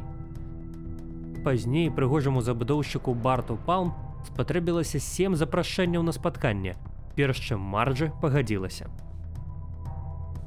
пазней 1.46 1.90
прыгожаму 1.94 2.40
забудоўшчыку 2.42 3.14
барту 3.14 3.54
палм 3.66 3.92
спатрэбілася 4.26 4.98
сем 4.98 5.36
запрашэнняў 5.38 6.02
на 6.02 6.14
спатканне 6.16 6.74
перш 7.14 7.38
чым 7.38 7.60
марджа 7.74 8.08
пагадзілася 8.22 8.90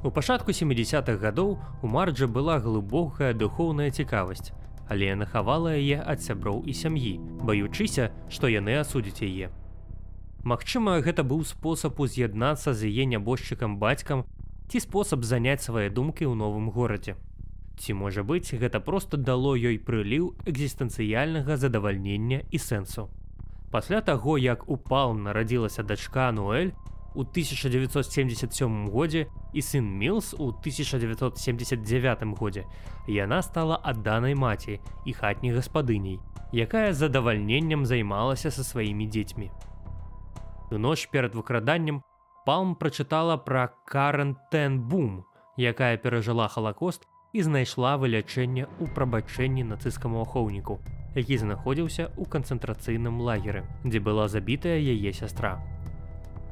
у 0.02 0.10
пачатку 0.10 0.50
70-х 0.56 1.16
гадоў 1.20 1.58
у 1.82 1.86
марджа 1.86 2.26
была 2.26 2.58
глыбокая 2.58 3.32
духоўная 3.34 3.90
цікавасць 3.90 4.52
але 4.88 5.12
яна 5.12 5.26
хавала 5.28 5.76
яе 5.76 6.00
ад 6.00 6.24
сяброў 6.24 6.62
і 6.64 6.76
сям'і 6.82 7.14
баючыся 7.44 8.10
што 8.32 8.48
яны 8.48 8.80
асудзяць 8.80 9.20
яе 9.28 9.50
Магчыма 10.40 11.00
гэта 11.04 11.20
быў 11.20 11.44
спосаб 11.44 12.00
уз'яднацца 12.00 12.72
з 12.72 12.88
яе 12.88 13.04
нябожчыкам 13.12 13.76
бацькам 13.82 14.24
ці 14.72 14.80
спосаб 14.80 15.26
заняць 15.28 15.60
свае 15.60 15.90
думкі 15.90 16.24
ў 16.24 16.34
новым 16.44 16.72
горадзе 16.72 17.20
Ці 17.80 17.94
можа 17.96 18.22
быць, 18.28 18.52
гэта 18.60 18.76
проста 18.84 19.16
дало 19.16 19.54
ёй 19.56 19.78
прыліў 19.80 20.34
экзістэнцыяльнага 20.44 21.56
задавальнення 21.56 22.42
і 22.52 22.58
сэнсу. 22.60 23.08
Пасля 23.72 24.00
таго, 24.04 24.36
як 24.36 24.68
упал 24.68 25.14
нарадзілася 25.16 25.82
дачка 25.82 26.28
Нуэль 26.28 26.74
у 27.14 27.20
1977 27.20 28.88
годзе 28.88 29.26
і 29.52 29.62
сын 29.62 29.84
Мілс 29.84 30.34
у 30.34 30.48
1979 30.48 32.22
годзе, 32.38 32.64
яна 33.08 33.42
стала 33.42 33.80
адданай 33.82 34.34
маці 34.34 34.80
і 35.04 35.12
хатняй 35.12 35.54
гаспадыняй, 35.54 36.20
якая 36.52 36.92
задавальненнем 36.92 37.86
займалася 37.86 38.50
са 38.50 38.64
сваімі 38.64 39.06
дзецьмі. 39.06 39.50
У 40.70 40.78
ноч 40.78 41.06
перад 41.10 41.34
выкраданнем 41.34 42.02
Палм 42.46 42.74
прачытала 42.74 43.36
пра 43.36 43.70
Карен 43.84 44.36
Тен 44.50 44.80
Бум, 44.80 45.24
якая 45.56 45.96
перажыла 45.98 46.48
халакост 46.48 47.04
і 47.32 47.42
знайшла 47.42 47.96
вылячэнне 48.00 48.64
ў 48.64 48.86
прабачэнні 48.94 49.66
нацыскаму 49.66 50.22
ахоўніку, 50.22 50.80
які 51.14 51.36
знаходзіўся 51.36 52.08
ў 52.16 52.24
канцэнтрацыйным 52.24 53.20
лагеры, 53.20 53.66
дзе 53.84 54.00
была 54.00 54.26
забітая 54.28 54.78
яе 54.78 55.12
сястра. 55.12 55.58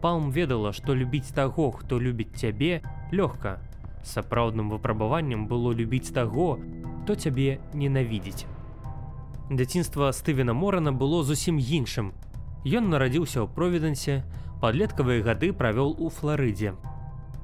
Палм 0.00 0.30
ведала, 0.30 0.72
што 0.72 0.94
любіць 0.94 1.34
таго, 1.34 1.70
хто 1.70 1.98
любіць 1.98 2.36
цябе, 2.36 2.82
лёгка. 3.10 3.58
Сапраўдным 4.04 4.70
выпрабаваннем 4.70 5.46
было 5.48 5.72
любіць 5.72 6.14
таго, 6.14 6.58
хто 7.02 7.14
цябе 7.14 7.58
ненавідзець. 7.74 8.46
Дзяцінства 9.50 10.12
Стывена 10.12 10.52
Морана 10.52 10.92
было 10.92 11.24
зусім 11.24 11.58
іншым. 11.58 12.12
Ён 12.64 12.90
нарадзіўся 12.92 13.42
ў 13.42 13.48
провідэнсе, 13.48 14.22
падлеткавыя 14.60 15.22
гады 15.22 15.52
правёл 15.52 15.96
у 15.98 16.10
Флорыдзе, 16.10 16.74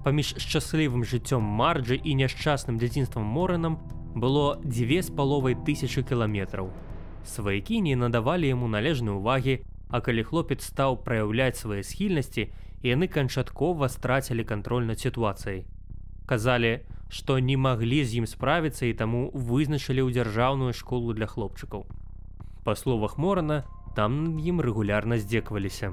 паміж 0.04 0.34
шчаслівым 0.36 1.02
жыццём 1.02 1.40
марджы 1.40 1.96
і 1.96 2.14
няшчасным 2.14 2.76
дзяцінствам 2.78 3.24
моранам 3.24 3.78
было 4.14 4.60
дзве 4.62 5.02
з 5.02 5.10
паловай 5.10 5.56
тысячи 5.56 6.02
кіламетраў. 6.02 6.68
Сваякі 7.24 7.80
не 7.80 7.96
надавалі 7.96 8.46
яму 8.46 8.68
належнай 8.68 9.16
увагі, 9.16 9.64
а 9.94 10.00
калі 10.02 10.24
хлопец 10.26 10.64
стаў 10.66 10.96
праяўляць 11.06 11.54
свае 11.54 11.84
схільнасці, 11.86 12.48
яны 12.82 13.06
канчаткова 13.06 13.86
страцілі 13.86 14.42
кантроль 14.42 14.90
над 14.90 14.98
сітуацыяй. 14.98 15.62
Казалі, 16.26 16.72
што 17.08 17.38
не 17.38 17.54
маглі 17.54 18.00
з 18.02 18.18
ім 18.18 18.26
справіцца 18.26 18.90
і 18.90 18.96
таму 18.98 19.30
вызначылі 19.30 20.02
ў 20.02 20.10
дзяржаўную 20.18 20.74
школу 20.74 21.14
для 21.14 21.30
хлопчыкаў. 21.30 21.86
Па 22.66 22.74
словах 22.74 23.14
Морана, 23.22 23.62
там 23.94 24.18
над 24.24 24.42
ім 24.42 24.58
рэгулярна 24.66 25.20
здзекваліся. 25.22 25.92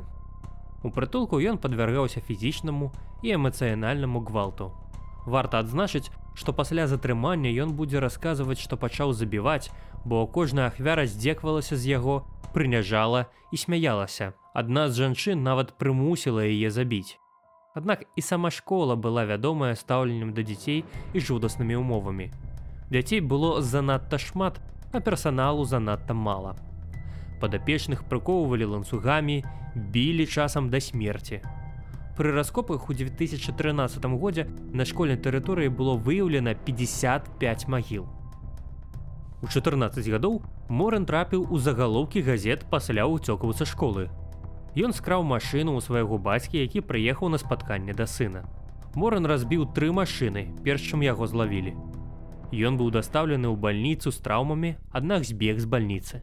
У 0.81 0.89
прытулку 0.89 1.37
ён 1.37 1.61
падвяргаўся 1.61 2.25
фізічнаму 2.25 2.89
і 3.21 3.37
эмацыянальнаму 3.37 4.25
гвалту. 4.25 4.73
Варта 5.29 5.61
адзначыць, 5.61 6.09
што 6.33 6.53
пасля 6.53 6.87
затрымання 6.87 7.51
ён 7.63 7.73
будзе 7.75 7.99
расказваць, 7.99 8.59
што 8.59 8.77
пачаў 8.77 9.13
забіваць, 9.13 9.71
бо 10.05 10.25
кожная 10.27 10.67
ахвяра 10.67 11.05
здзеквалася 11.05 11.75
з 11.75 11.95
яго, 11.97 12.25
прыняжала 12.53 13.27
і 13.51 13.57
смяялася. 13.57 14.33
Адна 14.53 14.89
з 14.89 15.03
жанчын 15.03 15.43
нават 15.43 15.77
прымусіла 15.79 16.43
яе 16.47 16.71
забіць. 16.71 17.17
Аднак 17.73 18.03
і 18.15 18.21
сама 18.21 18.51
школа 18.51 18.95
была 18.95 19.23
вядомая 19.23 19.75
стаўленнем 19.75 20.33
да 20.35 20.43
дзяцей 20.43 20.83
і 21.13 21.19
жудаснымі 21.19 21.79
умовамі. 21.79 22.27
Дзяцей 22.91 23.21
было 23.21 23.61
занадта 23.61 24.19
шмат, 24.19 24.59
а 24.91 24.99
персаналу 24.99 25.63
занадта 25.63 26.13
мала. 26.13 26.55
Падапечных 27.39 28.03
прыкоўвалі 28.11 28.75
ланцугамі, 28.75 29.43
білі 29.75 30.27
часам 30.27 30.69
да 30.69 30.83
смерці. 30.83 31.39
Пры 32.21 32.31
раскопах 32.31 32.87
у 32.87 32.93
2013 32.93 34.03
годзе 34.21 34.43
на 34.77 34.85
школьнай 34.85 35.17
тэрыторыі 35.17 35.73
было 35.73 35.95
выяўлена 35.97 36.53
55 36.53 37.65
магіл. 37.67 38.05
У 39.41 39.47
14 39.47 40.05
гадоў 40.05 40.37
Моран 40.69 41.07
трапіў 41.09 41.47
у 41.49 41.57
загалоўкі 41.57 42.21
газет 42.21 42.67
пасля 42.69 43.09
ўцёкаў 43.09 43.57
са 43.57 43.65
школы. 43.65 44.13
Ён 44.77 44.93
скраў 44.93 45.25
машыну 45.25 45.73
ў 45.73 45.81
свайго 45.81 46.21
бацькі, 46.21 46.61
які 46.61 46.85
прыехаў 46.85 47.33
на 47.33 47.41
спатканне 47.41 47.97
да 47.97 48.05
сына. 48.05 48.45
Моран 48.93 49.25
разбіў 49.25 49.73
тры 49.73 49.89
машыны, 49.89 50.53
перш 50.61 50.93
чым 50.93 51.01
яго 51.01 51.25
злавілі. 51.25 51.73
Ён 52.53 52.77
быў 52.77 52.93
дастаўлены 52.93 53.49
ў 53.49 53.57
бальніцу 53.57 54.13
з 54.13 54.21
траўмамі, 54.21 54.77
аднак 54.93 55.25
збег 55.25 55.57
з 55.57 55.65
бальніцы. 55.65 56.21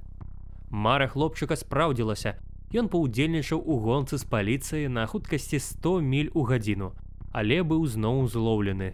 Мара 0.70 1.10
хлопчыка 1.10 1.58
спраўдзілася, 1.58 2.38
Ён 2.68 2.88
паўдзельнічаў 2.92 3.62
у 3.64 3.78
гонцы 3.80 4.18
з 4.20 4.24
паліцыі 4.28 4.88
на 4.92 5.06
хуткасці 5.08 5.56
100 5.56 6.00
міль 6.04 6.28
у 6.34 6.44
гадзіну, 6.44 6.92
але 7.32 7.62
быў 7.64 7.86
зноў 7.88 8.28
злоўлены. 8.28 8.92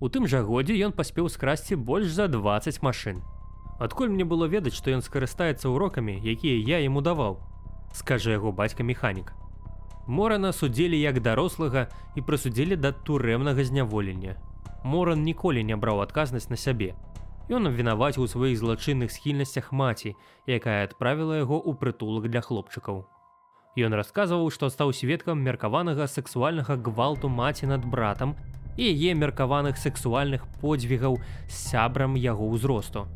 У 0.00 0.12
тым 0.12 0.28
жа 0.28 0.42
годзе 0.44 0.76
ён 0.84 0.92
паспеў 0.92 1.30
скрасці 1.32 1.80
больш 1.80 2.12
за 2.12 2.28
20 2.28 2.82
машын. 2.84 3.24
Адкуль 3.80 4.12
мне 4.12 4.28
было 4.28 4.44
ведаць, 4.44 4.76
што 4.76 4.92
ён 4.92 5.00
скарыстаецца 5.00 5.72
урокамі, 5.72 6.20
якія 6.20 6.60
я 6.60 6.84
яму 6.84 7.00
даваў, 7.00 7.40
скажа 7.96 8.36
яго 8.36 8.52
бацька 8.52 8.84
механік. 8.84 9.32
Морана 10.06 10.52
судзілі 10.52 11.00
як 11.00 11.22
дарослага 11.24 11.88
і 12.16 12.20
прысудзілі 12.20 12.76
да 12.76 12.92
турэмнага 12.92 13.64
зняволення. 13.64 14.36
Моран 14.84 15.24
ніколі 15.24 15.64
не 15.64 15.76
браў 15.76 16.04
адказнасць 16.04 16.52
на 16.52 16.56
сябе, 16.56 16.92
Ён 17.46 17.70
абвінаваць 17.70 18.18
у 18.18 18.26
сваіх 18.26 18.58
злачынных 18.58 19.12
схільнасцях 19.14 19.70
маці, 19.70 20.16
якая 20.50 20.82
адправіла 20.82 21.38
яго 21.46 21.62
ў 21.62 21.78
прытулак 21.78 22.26
для 22.26 22.42
хлопчыкаў. 22.42 23.06
Ён 23.78 23.94
расказваў, 23.94 24.50
што 24.50 24.66
стаў 24.66 24.90
сведкам 24.90 25.46
меркаванага 25.46 26.10
сексуальнага 26.10 26.74
гвалту 26.74 27.30
маці 27.30 27.70
над 27.70 27.86
братам 27.86 28.34
і 28.74 28.90
яе 28.90 29.14
меркаваных 29.14 29.78
сексуальных 29.78 30.42
подзвігаў 30.58 31.20
з 31.46 31.54
сябрам 31.54 32.18
яго 32.18 32.50
ўзросту. 32.50 33.06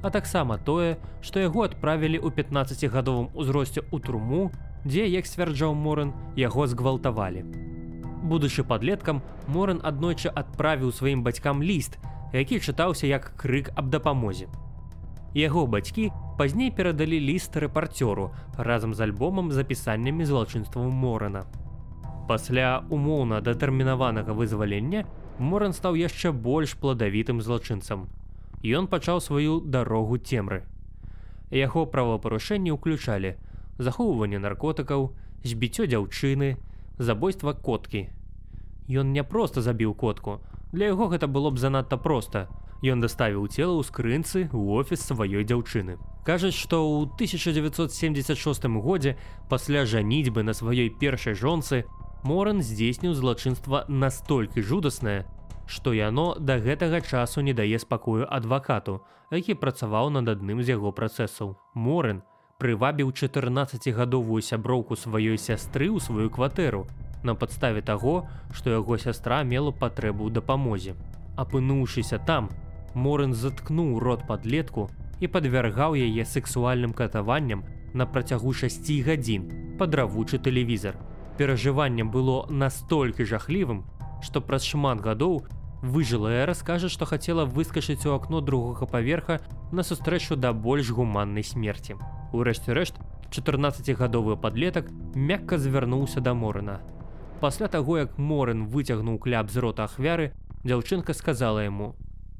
А 0.00 0.08
таксама 0.08 0.56
тое, 0.56 0.96
што 1.20 1.44
яго 1.44 1.68
адправілі 1.68 2.24
ў 2.24 2.32
15гадовым 2.32 3.28
узросце 3.36 3.84
ў 3.84 4.00
труму, 4.00 4.48
дзе, 4.88 5.04
як 5.12 5.28
сцвярджаў 5.28 5.76
Моран, 5.76 6.16
яго 6.40 6.64
згвалтавалі. 6.64 7.44
Будучы 8.24 8.64
падлеткам, 8.64 9.20
Моран 9.44 9.84
аднойчы 9.84 10.32
адправіў 10.32 10.88
сваім 10.88 11.20
бацькам 11.20 11.60
ліст, 11.60 12.00
які 12.38 12.58
чытаўся 12.58 13.06
як 13.06 13.32
крык 13.38 13.70
аб 13.74 13.90
дапамозе. 13.90 14.48
Яго 15.34 15.66
бацькі 15.66 16.10
пазней 16.38 16.70
перадалі 16.70 17.18
ліст 17.18 17.56
рэпарцёру 17.56 18.30
разам 18.58 18.94
з 18.94 19.00
альбомам 19.06 19.52
запісаннямі 19.52 20.26
злачынстваў 20.26 20.90
Морана. 20.90 21.46
Пасля 22.28 22.82
умоўна 22.90 23.40
датэрмінаванага 23.40 24.32
вызвалення 24.32 25.06
Моран 25.38 25.72
стаў 25.74 25.98
яшчэ 25.98 26.30
больш 26.30 26.74
пладавітым 26.78 27.42
злачынцам. 27.42 28.06
Ён 28.62 28.86
пачаў 28.86 29.20
сваю 29.20 29.60
дарогу 29.60 30.18
цемры. 30.18 30.62
Яго 31.50 31.86
правапарушэнні 31.86 32.70
ўключалі 32.74 33.34
захоўванне 33.78 34.38
наркотыкаў, 34.38 35.10
збіццё 35.42 35.86
дзяўчыны, 35.90 36.56
забойства 36.98 37.52
коткі. 37.52 38.08
Ён 38.88 39.12
не 39.12 39.22
проста 39.22 39.60
забіў 39.60 39.94
котку, 39.94 40.40
Для 40.74 40.90
яго 40.90 41.06
гэта 41.06 41.28
было 41.30 41.54
б 41.54 41.62
занадта 41.62 41.94
проста. 41.94 42.48
Ён 42.82 42.98
даставіў 42.98 43.46
цела 43.46 43.78
ў 43.78 43.86
скрынцы 43.86 44.50
ў 44.50 44.82
офіс 44.82 45.06
сваёй 45.06 45.46
дзяўчыны. 45.46 46.02
Кажуць, 46.26 46.58
што 46.58 46.82
ў 46.82 47.14
1976 47.14 48.66
годзе 48.82 49.14
пасля 49.46 49.86
жаніцьбы 49.86 50.42
на 50.42 50.50
сваёй 50.50 50.90
першай 50.90 51.38
жонцы 51.38 51.86
Моран 52.26 52.58
здзейсніў 52.58 53.14
злачынства 53.14 53.84
настолькі 53.86 54.66
жудаснае, 54.66 55.30
што 55.70 55.94
яно 55.94 56.34
да 56.40 56.58
гэтага 56.58 57.06
часу 57.06 57.46
не 57.46 57.54
дае 57.54 57.78
спакою 57.78 58.26
адвакату, 58.26 59.06
які 59.30 59.54
працаваў 59.54 60.10
над 60.10 60.26
адным 60.34 60.58
з 60.58 60.74
яго 60.74 60.90
працэсаў. 60.90 61.54
Моран 61.78 62.26
прывабіў 62.58 63.14
14гадовую 63.14 64.42
сяброўку 64.42 64.98
сваёй 64.98 65.38
сястры 65.38 65.86
ў 65.86 66.02
сваю 66.02 66.34
кватэру, 66.34 66.90
на 67.24 67.34
падставе 67.34 67.82
таго, 67.82 68.28
што 68.52 68.70
яго 68.70 68.98
сястра 68.98 69.42
мела 69.42 69.72
патрэбу 69.72 70.28
ў 70.28 70.32
дапамозе. 70.40 70.94
Апынуўшыся 71.36 72.18
там, 72.18 72.50
Морын 72.94 73.34
заткнуў 73.34 73.98
рот 73.98 74.22
падлетку 74.28 74.88
і 75.20 75.26
падвяргаў 75.26 75.96
яе 75.98 76.24
сексуальным 76.24 76.92
катаванням 76.94 77.64
на 77.92 78.06
працягу 78.06 78.52
6 78.52 78.90
гадзін 79.06 79.50
падравучы 79.78 80.38
тэлевізор. 80.38 80.94
Перажываннем 81.38 82.10
было 82.14 82.46
настолькі 82.46 83.26
жахлівым, 83.26 83.82
што 84.22 84.40
праз 84.40 84.62
шмат 84.62 85.02
гадоў 85.02 85.42
выжылая 85.82 86.46
раскажа, 86.46 86.88
што 86.88 87.04
хацела 87.04 87.44
выскачыць 87.44 88.06
у 88.06 88.14
акно 88.14 88.40
другога 88.40 88.86
паверха 88.86 89.40
на 89.72 89.82
сустрэчу 89.82 90.36
да 90.36 90.52
больш 90.52 90.90
гуманнай 90.90 91.44
смерці. 91.44 91.98
Урэшце 92.32 92.72
рэшт, 92.72 92.98
14гадовы 93.30 94.36
падлетак 94.40 94.90
мякка 95.14 95.58
звярнуўся 95.58 96.20
да 96.20 96.34
Морына, 96.34 96.80
Пасля 97.44 97.68
таго, 97.68 97.98
як 97.98 98.16
Морын 98.16 98.62
выцягнуў 98.72 99.18
кляп 99.20 99.50
з 99.52 99.60
рота 99.60 99.84
ахвяры, 99.84 100.30
дзяўчынка 100.64 101.12
сказала 101.12 101.60
яму: 101.60 101.92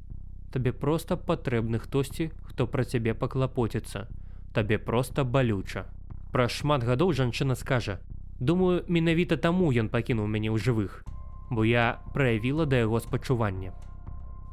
«Табе 0.53 0.73
проста 0.73 1.19
патрэбны 1.21 1.77
хтосьці, 1.77 2.31
хто 2.49 2.65
пра 2.67 2.85
цябе 2.89 3.13
паклапоціцца. 3.13 4.09
Табе 4.57 4.79
проста 4.79 5.25
балюча. 5.25 5.85
Праз 6.33 6.57
шмат 6.57 6.89
гадоў 6.89 7.13
жанчына 7.13 7.53
скажа: 7.53 8.01
«Думаю, 8.41 8.81
менавіта 8.89 9.37
таму 9.37 9.69
ён 9.77 9.93
пакінуў 9.93 10.25
мяне 10.25 10.49
ў 10.49 10.57
жывых, 10.57 11.05
бо 11.53 11.69
я 11.69 12.01
праявіла 12.17 12.65
да 12.65 12.81
яго 12.81 12.97
спачування. 12.97 13.77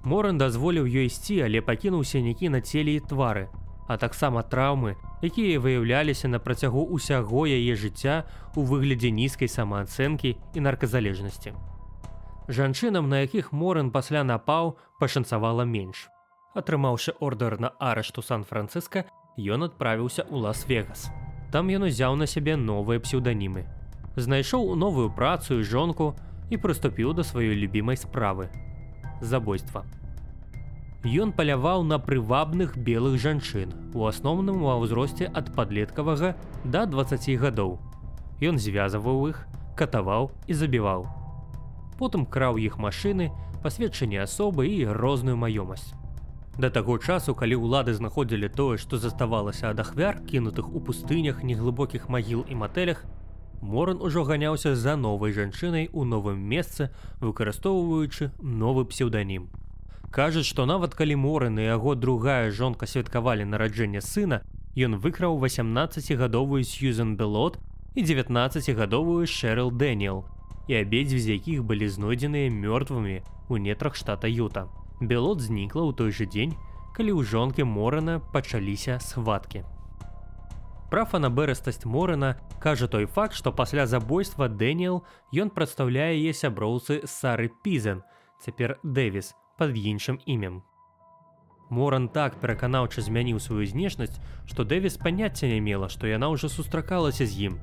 Моран 0.03 0.35
дазволіў 0.35 0.83
ёй 0.83 1.07
ісці, 1.07 1.47
але 1.47 1.63
пакінуў 1.63 2.03
сянякі 2.03 2.51
на 2.51 2.59
целе 2.59 2.99
і 2.99 2.99
твары, 2.99 3.47
а 3.87 3.97
таксама 3.97 4.43
траўмы, 4.43 4.95
якія 5.21 5.59
выяўляліся 5.59 6.27
на 6.27 6.39
працягу 6.39 6.85
ўсяго 6.95 7.45
яе 7.47 7.75
жыцця 7.75 8.23
у 8.55 8.63
выглядзе 8.63 9.11
нізкай 9.11 9.47
самаацэнкі 9.47 10.35
і 10.53 10.59
нарказалежнасці. 10.59 11.53
Жанчынам, 12.47 13.09
на 13.09 13.21
якіх 13.21 13.53
Моран 13.53 13.91
пасля 13.91 14.23
напаў, 14.23 14.77
пашанцавала 14.99 15.63
менш. 15.63 16.09
Атрымаўшы 16.55 17.15
ордер 17.19 17.59
на 17.59 17.71
арышту 17.79 18.21
Сан-Францыска, 18.21 19.05
ён 19.37 19.69
адправіўся 19.69 20.27
ў 20.27 20.35
Лас-Вегас. 20.43 21.07
Там 21.51 21.71
ён 21.71 21.87
узяў 21.87 22.15
на 22.15 22.27
сябе 22.27 22.55
новыя 22.55 22.99
псеўданімы. 22.99 23.67
Знайшоў 24.15 24.75
новую 24.75 25.07
працу 25.15 25.59
і 25.59 25.63
жонку 25.63 26.15
і 26.51 26.59
прыступіў 26.59 27.15
да 27.15 27.23
сваёй 27.23 27.55
любімай 27.55 27.95
справы. 27.95 28.51
Забойства. 29.21 29.85
Ён 31.01 31.31
паляваў 31.33 31.81
на 31.81 31.97
прывабных 31.97 32.77
белых 32.77 33.17
жанчын, 33.17 33.71
у 33.97 34.05
асноўным 34.05 34.61
ва 34.61 34.75
ўзросце 34.77 35.25
ад 35.33 35.49
падлеткавага 35.55 36.35
да 36.63 36.85
20 36.85 37.41
гадоў. 37.41 37.79
Ён 38.37 38.61
звязваў 38.61 39.29
іх, 39.33 39.47
катаваў 39.73 40.29
і 40.45 40.53
забіваў. 40.53 41.07
Потым 41.97 42.27
краў 42.29 42.61
іх 42.61 42.77
машыны, 42.77 43.31
пасведчанне 43.63 44.21
асобы 44.21 44.67
і 44.69 44.85
розную 44.93 45.37
маёмасць. 45.41 45.97
Да 46.61 46.69
таго 46.69 46.99
часу, 47.01 47.33
калі 47.33 47.57
ўлады 47.57 47.97
знаходзілі 47.97 48.53
тое, 48.53 48.77
што 48.77 49.01
заставалася 49.01 49.73
ад 49.73 49.81
ахвяр, 49.81 50.21
кінутых 50.21 50.69
у 50.69 50.85
пустынях, 50.85 51.41
неглыбокіх 51.41 52.09
магіл 52.09 52.45
і 52.45 52.61
матэлях, 52.61 53.01
Моран 53.61 54.01
ужо 54.01 54.23
ганяўся 54.25 54.75
за 54.75 54.95
новай 54.97 55.33
жанчынай 55.33 55.89
у 55.93 56.03
новым 56.03 56.41
месцы, 56.41 56.89
выкарыстоўваючы 57.21 58.33
новы 58.41 58.85
псеўданім. 58.89 59.49
Кажуць, 60.11 60.43
што 60.43 60.65
нават 60.67 60.91
калі 60.99 61.15
Морын 61.15 61.55
і 61.55 61.65
яго 61.71 61.95
другая 61.95 62.51
жонка 62.51 62.83
святкавалі 62.83 63.47
нараджэнне 63.47 64.01
сына, 64.03 64.41
ён 64.75 64.99
выкраў 64.99 65.39
18гадовую 65.39 66.67
Сьюзен 66.67 67.15
Белот 67.15 67.59
і 67.95 68.03
19гадовую 68.03 69.23
Шэрыл 69.23 69.71
Дэніел, 69.71 70.27
і 70.67 70.75
абедзве 70.83 71.19
з 71.19 71.39
якіх 71.39 71.63
былі 71.63 71.87
знойдзеныя 71.87 72.51
мёртвымі 72.51 73.23
ў 73.23 73.55
нетрах 73.63 73.95
штата 73.95 74.27
Юта. 74.27 74.67
Белот 74.99 75.39
знікла 75.39 75.87
ў 75.87 75.95
той 75.95 76.11
жа 76.11 76.27
дзень, 76.27 76.59
калі 76.91 77.15
ў 77.15 77.23
жонкі 77.23 77.63
Морана 77.63 78.19
пачаліся 78.19 78.99
схваткі. 78.99 79.63
Пра 80.91 81.07
фанабэрыстасць 81.07 81.87
Морана 81.87 82.35
кажа 82.59 82.91
той 82.91 83.07
факт, 83.07 83.31
што 83.31 83.55
пасля 83.55 83.87
забойства 83.87 84.51
Дэніел 84.51 85.07
ён 85.31 85.55
прадстаўляе 85.55 86.19
яе 86.19 86.35
сяброўцы 86.35 87.07
Сары 87.07 87.47
Пізен, 87.63 88.03
цяпер 88.43 88.75
Дэвіс, 88.83 89.31
пад 89.57 89.75
іншым 89.75 90.19
імем. 90.25 90.61
Моран 91.71 92.09
так 92.09 92.35
пераканаўча 92.39 93.01
змяніў 93.01 93.39
сваю 93.39 93.65
знешнасць, 93.65 94.19
што 94.45 94.63
Дэвіс 94.67 94.99
паняцця 94.99 95.47
не 95.47 95.59
мела, 95.63 95.87
што 95.87 96.07
яна 96.07 96.27
ўжо 96.27 96.49
сустракалася 96.51 97.25
з 97.25 97.47
ім. 97.47 97.53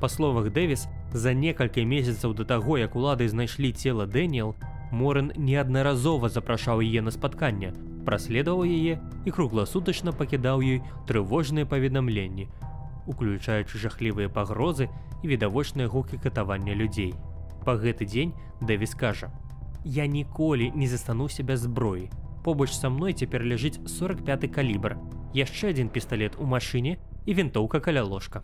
Па 0.00 0.08
словах 0.12 0.52
Дэвіс, 0.52 0.84
за 1.12 1.32
некалькі 1.32 1.84
месяцаў 1.88 2.34
да 2.34 2.44
таго, 2.44 2.76
як 2.76 2.96
улады 2.96 3.28
знайшлі 3.28 3.72
цела 3.72 4.04
Дэніел, 4.04 4.54
Моран 4.92 5.32
неаднаразова 5.36 6.28
запрашаў 6.28 6.84
яе 6.84 7.00
на 7.00 7.10
спатканне, 7.10 7.72
праследаваў 8.04 8.68
яе 8.68 9.00
і 9.24 9.30
кругласутачна 9.32 10.12
пакідаў 10.12 10.60
ёй 10.60 10.82
трывожныя 11.08 11.64
паведамленні, 11.64 12.50
уключаючы 13.08 13.80
жахлівыя 13.80 14.28
пагрозы 14.28 14.90
і 15.22 15.32
відавочныя 15.32 15.88
гукі 15.88 16.20
катавання 16.20 16.76
людзей. 16.76 17.14
Па 17.64 17.80
гэты 17.80 18.04
дзень 18.04 18.36
Дэвіс 18.60 18.92
кажа: 18.92 19.32
«Я 19.84 20.06
ніколі 20.06 20.72
не 20.74 20.88
застануся 20.88 21.42
без 21.42 21.60
зброі. 21.60 22.10
Побач 22.44 22.70
са 22.70 22.88
мной 22.90 23.12
цяпер 23.12 23.42
ляжыць 23.42 23.82
45 23.86 24.46
калібр, 24.54 24.94
яшчэ 25.34 25.74
адзін 25.74 25.90
пісталлет 25.90 26.38
у 26.38 26.46
машыне 26.46 26.98
і 27.26 27.34
вінтоўка 27.34 27.80
каля 27.82 28.02
ложка. 28.06 28.42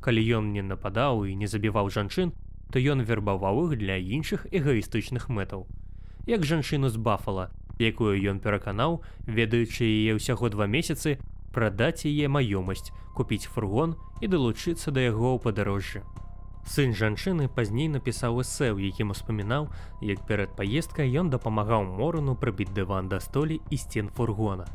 Калі 0.00 0.24
ён 0.40 0.52
не 0.56 0.64
нападаў 0.64 1.28
і 1.28 1.36
не 1.36 1.44
забіваў 1.44 1.92
жанчын, 1.92 2.32
то 2.72 2.80
ён 2.80 3.04
вербаваў 3.04 3.68
іх 3.68 3.76
для 3.84 4.00
іншых 4.00 4.48
эгоістычных 4.48 5.28
мэтаў. 5.28 5.68
Як 6.24 6.44
жанчыну 6.44 6.88
з 6.88 6.96
бафала, 6.96 7.52
якую 7.76 8.16
ён 8.16 8.40
пераканаў, 8.40 9.04
ведаючы 9.28 9.84
яе 9.84 10.16
ўсяго 10.16 10.48
два 10.48 10.64
месяцы, 10.64 11.20
прадаць 11.52 12.08
яе 12.08 12.32
маёмасць, 12.32 12.92
купіць 13.12 13.44
фургон 13.44 13.96
і 14.24 14.28
далучыцца 14.28 14.88
да 14.88 15.04
яго 15.04 15.36
ў 15.36 15.38
падарожжы. 15.44 16.00
Сын 16.66 16.92
жанчыны 16.94 17.48
пазней 17.48 17.88
напісаў 17.88 18.40
эсэ, 18.42 18.70
у 18.76 18.78
якім 18.78 19.10
успамінаў, 19.16 19.68
як 20.04 20.22
перад 20.28 20.54
паездкай 20.56 21.10
ён 21.16 21.30
дапамагаў 21.30 21.84
морану 21.84 22.36
прыбіць 22.36 22.72
дыван 22.76 23.08
да 23.08 23.20
столі 23.20 23.60
і 23.70 23.76
сцен 23.76 24.08
фургона. 24.08 24.66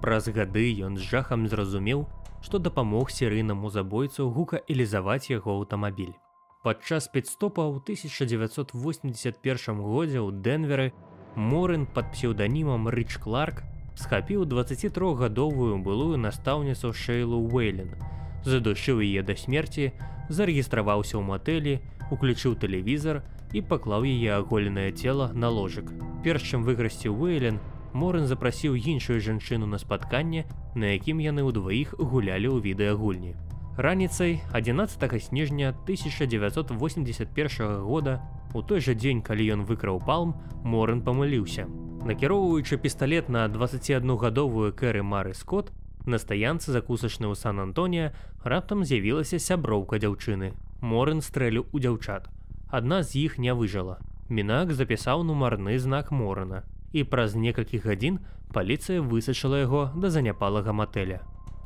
Праз 0.00 0.28
гады 0.28 0.66
ён 0.84 0.96
з 0.96 1.04
жахам 1.04 1.48
зразумеў, 1.48 2.06
што 2.42 2.58
дапамог 2.58 3.10
серыйнаму 3.10 3.70
забойцу 3.70 4.28
гукаэлізаваць 4.30 5.30
яго 5.30 5.60
аўтамабіль. 5.60 6.16
Падчас 6.64 7.08
педстопа 7.12 7.68
ў 7.68 7.80
1981 7.84 9.80
годзе 9.84 10.20
ў 10.20 10.32
Дэнверы 10.32 10.92
Морын 11.36 11.84
пад 11.84 12.12
псеўданімам 12.12 12.88
Рыч 12.88 13.18
Кларк 13.20 13.64
схапіў 14.00 14.44
23гадовую 14.48 15.78
былую 15.82 16.16
настаўніцу 16.18 16.92
Шэйлу 16.92 17.40
Уэйлен, 17.50 17.94
задушыў 18.44 19.02
яе 19.04 19.22
да 19.22 19.36
смерці, 19.36 19.92
зарэгістраваўся 20.28 21.18
ў 21.18 21.24
матэлі, 21.24 21.80
уключыў 22.10 22.56
тэлевізор 22.56 23.22
і 23.52 23.62
паклаў 23.62 24.08
яе 24.08 24.36
аголенае 24.36 24.92
цело 24.92 25.30
на 25.32 25.48
ложак. 25.48 25.92
Перш 26.24 26.50
чым 26.50 26.64
выграсці 26.64 27.12
Уэйлен, 27.12 27.60
Морын 27.94 28.26
запрасіў 28.26 28.74
іншую 28.74 29.22
жанчыну 29.22 29.70
на 29.70 29.78
спатканне, 29.78 30.50
на 30.74 30.98
якім 30.98 31.22
яны 31.22 31.46
ўдваіх 31.46 31.94
гулялі 31.94 32.50
ў 32.50 32.58
відэагульні. 32.66 33.38
Раніцай 33.78 34.42
11 34.50 35.22
снежня 35.22 35.70
1981 35.86 37.86
года 37.86 38.18
у 38.54 38.62
той 38.62 38.80
жа 38.80 38.94
дзень, 38.94 39.22
калі 39.22 39.46
ён 39.54 39.62
выкраў 39.66 40.02
палм, 40.02 40.34
Морын 40.64 41.02
памыліўся. 41.06 41.70
Накіроўваючы 42.04 42.78
пісталлет 42.78 43.28
на 43.28 43.46
21гадовую 43.46 44.74
кэры 44.74 45.02
Мары 45.02 45.34
Скотт, 45.34 45.70
на 46.06 46.18
стаянцы 46.18 46.72
закусачны 46.72 47.28
ў 47.28 47.34
Сан-Антонія 47.34 48.12
раптам 48.44 48.84
з'явілася 48.84 49.38
сяброўка 49.38 49.98
дзяўчыны. 49.98 50.54
Морын 50.80 51.20
стрэлю 51.20 51.66
ў 51.72 51.84
дзяўчат. 51.84 52.28
Адна 52.68 53.02
з 53.02 53.26
іх 53.26 53.38
не 53.38 53.54
выжала. 53.54 54.00
Мінак 54.28 54.72
запісаў 54.72 55.24
нумарны 55.24 55.78
знак 55.78 56.10
Морана. 56.10 56.64
І 56.92 57.04
праз 57.04 57.34
некалькі 57.34 57.80
гадзін 57.84 58.20
паліцыя 58.54 59.02
высачыла 59.02 59.64
яго 59.64 59.90
да 59.94 60.10
заняпалага 60.10 60.72
матэля 60.72 61.24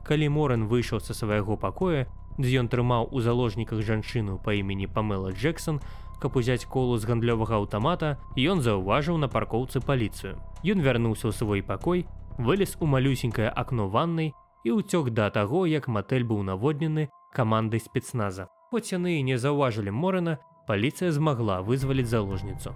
калі 0.09 0.29
Моран 0.33 0.65
выйшаў 0.73 1.05
са 1.05 1.13
свайго 1.13 1.61
пакоя, 1.61 2.09
дзе 2.41 2.65
ён 2.65 2.73
трымаў 2.73 3.13
у 3.13 3.21
заложніках 3.21 3.85
жанчыну 3.85 4.41
па 4.41 4.57
імені 4.57 4.89
Памела 4.89 5.33
Джексон, 5.37 5.81
каб 6.19 6.37
узяць 6.41 6.65
колу 6.65 6.97
з 6.97 7.05
гандлёвага 7.05 7.61
аўтамата, 7.61 8.17
ён 8.41 8.65
заўважыў 8.65 9.21
на 9.21 9.29
паркоўцы 9.29 9.85
паліцыю. 9.85 10.41
Ён 10.65 10.81
вярнуўся 10.81 11.29
ў 11.29 11.37
свой 11.37 11.61
пакой, 11.63 12.09
вылез 12.39 12.77
у 12.81 12.87
малюсенькае 12.87 13.51
акно 13.51 13.89
ваннай 13.89 14.33
і 14.65 14.79
ўцёк 14.79 15.11
да 15.11 15.31
таго, 15.31 15.67
як 15.67 15.89
матэль 15.89 16.25
быў 16.25 16.43
наводнены 16.43 17.11
камандай 17.35 17.81
спецназа. 17.81 18.49
Хоць 18.71 18.93
яны 18.93 19.19
і 19.19 19.27
не 19.27 19.39
заўважылі 19.39 19.91
Морана, 19.91 20.39
паліцыя 20.67 21.13
змагла 21.13 21.61
вызваліць 21.65 22.09
заложніцу. 22.09 22.75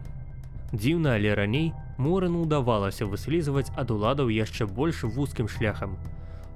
Дзіўна, 0.73 1.21
але 1.21 1.35
раней 1.37 1.73
Морану 1.99 2.43
ўдавалася 2.49 3.05
выслізваць 3.07 3.71
ад 3.77 3.93
уладаў 3.93 4.33
яшчэ 4.33 4.67
больш 4.67 5.05
вузкім 5.05 5.49
шляхам. 5.49 5.99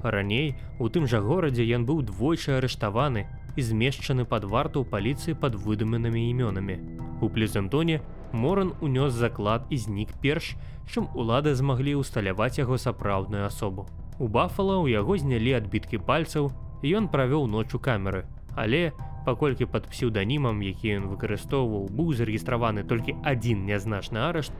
Раней 0.03 0.55
у 0.79 0.89
тым 0.89 1.07
жа 1.07 1.21
горадзе 1.21 1.65
ён 1.77 1.87
быў 1.87 2.03
двойчы 2.03 2.59
арыштаваны 2.59 3.27
і 3.57 3.63
змешчаны 3.63 4.25
пад 4.25 4.45
варту 4.45 4.85
паліцыі 4.85 5.35
пад 5.35 5.55
выдуменымі 5.55 6.31
імёнамі. 6.31 6.77
У 7.21 7.29
плезентоне 7.29 8.03
Моран 8.33 8.73
унёс 8.81 9.13
заклад 9.13 9.67
і 9.71 9.77
знік 9.77 10.13
перш, 10.21 10.57
чым 10.91 11.09
улады 11.15 11.55
змаглі 11.55 11.97
ўсталяваць 12.03 12.59
яго 12.59 12.77
сапраўдную 12.79 13.47
асобу. 13.47 13.87
У 14.19 14.29
бафала 14.29 14.77
ў 14.83 14.93
яго 14.93 15.17
знялі 15.17 15.57
адбіткі 15.57 16.03
пальцаў 16.05 16.53
і 16.83 16.93
ён 17.01 17.09
правёў 17.09 17.47
ночу 17.47 17.79
камеры. 17.79 18.27
Але, 18.57 18.93
паколькі 19.25 19.67
пад 19.67 19.89
псеўданімам, 19.89 20.61
які 20.63 21.01
ён 21.01 21.09
выкарыстоўваў, 21.13 21.89
быў 21.93 22.13
зарэгістраваны 22.17 22.85
толькі 22.85 23.17
адзін 23.25 23.67
нязначны 23.67 24.21
арышт, 24.29 24.53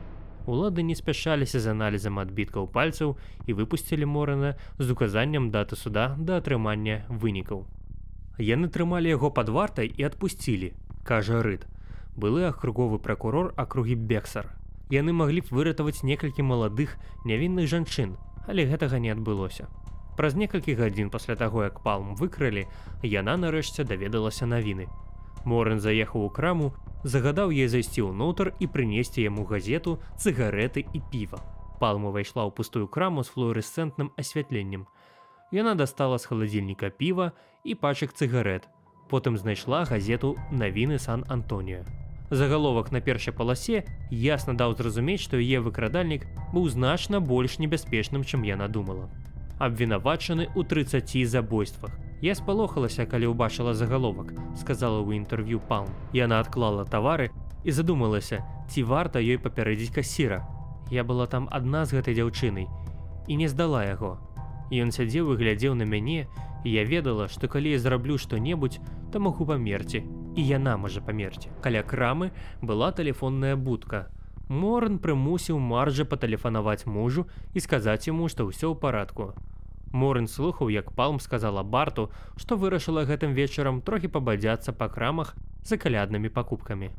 улады 0.47 0.83
не 0.83 0.95
спяшаліся 0.95 1.59
з 1.59 1.67
аналізам 1.75 2.19
адбіткаў 2.23 2.67
пальцаў 2.71 3.17
і 3.45 3.53
выпусцілі 3.53 4.07
морана 4.07 4.55
з 4.79 4.87
указаннем 4.95 5.51
даты 5.51 5.75
суда 5.75 6.15
да 6.17 6.39
атрымання 6.41 7.03
вынікаў. 7.11 7.65
Яны 8.39 8.69
трымалі 8.71 9.11
яго 9.11 9.31
пад 9.31 9.49
вартай 9.49 9.91
і 9.91 10.07
адпусцілі, 10.07 10.71
кажа 11.03 11.41
рыд. 11.43 11.65
Былы 12.15 12.47
акруговы 12.47 12.99
пракурор 12.99 13.53
акругі 13.57 13.95
бексар. 13.95 14.53
Яны 14.89 15.11
маглі 15.11 15.43
б 15.43 15.51
выратаваць 15.51 16.05
некалькі 16.07 16.47
маладых 16.47 16.95
нявінных 17.25 17.67
жанчын, 17.67 18.15
але 18.47 18.65
гэтага 18.71 19.03
не 19.03 19.11
адбылося. 19.11 19.67
Праз 20.17 20.33
некалькі 20.33 20.77
гадзін 20.79 21.09
пасля 21.13 21.35
таго, 21.35 21.67
як 21.67 21.83
палм 21.83 22.15
выкрылі, 22.15 22.65
яна 23.03 23.37
нарэшце 23.37 23.83
даведалася 23.83 24.47
навіны. 24.49 24.87
Морын 25.47 25.79
заехаў 25.79 26.27
у 26.27 26.29
краму 26.29 26.73
загадаў 27.07 27.53
ей 27.55 27.71
зайсці 27.71 28.03
ўнутр 28.03 28.51
і 28.59 28.67
прынесці 28.67 29.23
яму 29.23 29.47
газету, 29.47 29.95
цыгареты 30.19 30.83
і 30.91 30.99
піва. 31.11 31.39
Палма 31.79 32.11
ўвайшла 32.11 32.43
ў 32.43 32.51
пустую 32.51 32.87
краму 32.91 33.23
з 33.23 33.31
флуоресцэнтным 33.31 34.11
асвятленнем. 34.19 34.83
Яна 35.55 35.75
дастала 35.79 36.19
з 36.19 36.27
халадзільніка 36.27 36.91
піва 36.91 37.31
і 37.63 37.79
пачак 37.79 38.11
цыгарет. 38.11 38.67
Потым 39.07 39.39
знайшла 39.39 39.85
газету 39.87 40.35
навіны 40.51 40.99
Сан-Антоніо. 40.99 41.87
Загаловак 42.27 42.91
на 42.91 42.99
першай 42.99 43.31
паласе 43.31 43.87
ясна 44.11 44.51
даў 44.51 44.75
зразумець, 44.75 45.23
што 45.23 45.39
яе 45.39 45.63
выкрадальнік 45.63 46.27
быў 46.51 46.67
значна 46.67 47.23
больш 47.23 47.55
небяспечным, 47.63 48.27
чым 48.27 48.43
яна 48.43 48.67
думала. 48.67 49.07
Абвінавачаны 49.63 50.51
ў 50.51 50.67
30 50.67 51.23
забойствах. 51.23 51.95
Я 52.21 52.33
спалохалася, 52.33 53.05
калі 53.05 53.29
ўбачыла 53.33 53.77
загаловак, 53.77 54.33
сказала 54.57 55.05
ў 55.05 55.21
інтэрв'ю 55.21 55.61
пал. 55.61 55.85
Яна 56.17 56.41
адклала 56.41 56.81
тавары 56.85 57.29
і 57.61 57.69
задумалася, 57.69 58.41
ці 58.73 58.89
варта 58.89 59.21
ёй 59.21 59.37
папярэдзіць 59.37 59.93
касіра. 59.93 60.41
Я 60.89 61.05
была 61.05 61.29
там 61.29 61.45
адна 61.51 61.85
з 61.85 62.01
гэтай 62.01 62.17
дзяўчынай 62.17 62.65
і 63.27 63.35
не 63.35 63.47
здала 63.47 63.83
яго. 63.85 64.17
Ён 64.71 64.91
сядзеў 64.91 65.31
і 65.31 65.37
глядзеў 65.37 65.75
на 65.75 65.85
мяне, 65.85 66.27
і 66.63 66.71
я 66.71 66.83
ведала, 66.83 67.27
што 67.27 67.47
калі 67.47 67.71
я 67.71 67.79
зраблю 67.79 68.17
што-небудзь, 68.17 68.79
то 69.11 69.19
магу 69.19 69.45
памерці. 69.45 70.03
І 70.35 70.41
яна 70.47 70.77
можа 70.77 71.01
памерці. 71.01 71.51
Каля 71.61 71.83
крамы 71.83 72.31
была 72.61 72.91
тэлефонная 72.91 73.55
будка. 73.55 74.07
Морн 74.49 74.97
прымусіў 74.99 75.59
маржа 75.59 76.05
патэлефанаваць 76.05 76.87
мужу 76.87 77.27
і 77.53 77.59
сказаць 77.59 78.07
яму, 78.07 78.27
што 78.31 78.47
ўсё 78.47 78.71
ў 78.71 78.75
парадку. 78.79 79.35
Морын 79.91 80.27
слухаў, 80.27 80.69
як 80.69 80.91
палм 80.91 81.19
сказала 81.19 81.63
барту, 81.63 82.11
што 82.35 82.57
вырашыла 82.57 83.05
гэтым 83.07 83.33
вечарам 83.33 83.81
трохі 83.81 84.07
пабадзяцца 84.07 84.73
па 84.73 84.89
крамах 84.89 85.35
за 85.63 85.77
каляднымі 85.77 86.29
пакупкамі. 86.29 86.91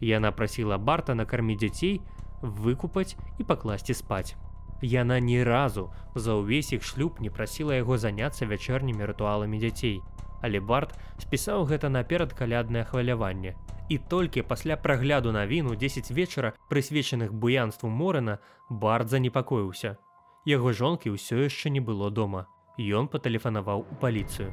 Яна 0.00 0.32
прасіла 0.32 0.78
барта 0.78 1.14
накарміць 1.14 1.58
дзяцей, 1.58 2.00
выкупаць 2.42 3.16
і 3.38 3.44
пакласці 3.44 3.94
спаць. 3.94 4.34
Яна 4.82 5.18
ні 5.20 5.42
разу 5.46 5.90
за 6.14 6.34
ўвесь 6.34 6.72
іх 6.74 6.82
шлюб 6.82 7.20
не 7.22 7.30
прасіла 7.30 7.78
яго 7.78 7.98
заняцца 7.98 8.46
вячэрнімі 8.50 9.06
рытуаламі 9.06 9.58
дзяцей. 9.62 10.00
Але 10.42 10.58
барт 10.58 10.98
спісаў 11.22 11.66
гэта 11.70 11.86
наперад 11.86 12.34
каляднае 12.34 12.82
хваляванне. 12.84 13.54
І 13.88 13.98
толькі 13.98 14.42
пасля 14.42 14.76
прагляду 14.76 15.30
навіну 15.30 15.76
10 15.78 16.10
вечара, 16.10 16.54
прысвечаных 16.68 17.30
буянству 17.30 17.88
Морына, 17.88 18.38
барт 18.68 19.08
занепакоіўся. 19.08 19.98
Яго 20.42 20.72
жонкі 20.74 21.14
ўсё 21.14 21.46
яшчэ 21.46 21.70
не 21.70 21.78
было 21.78 22.10
дома. 22.10 22.50
Ён 22.74 23.06
патэлефанаваў 23.06 23.86
у 23.86 23.94
паліцыю. 24.02 24.50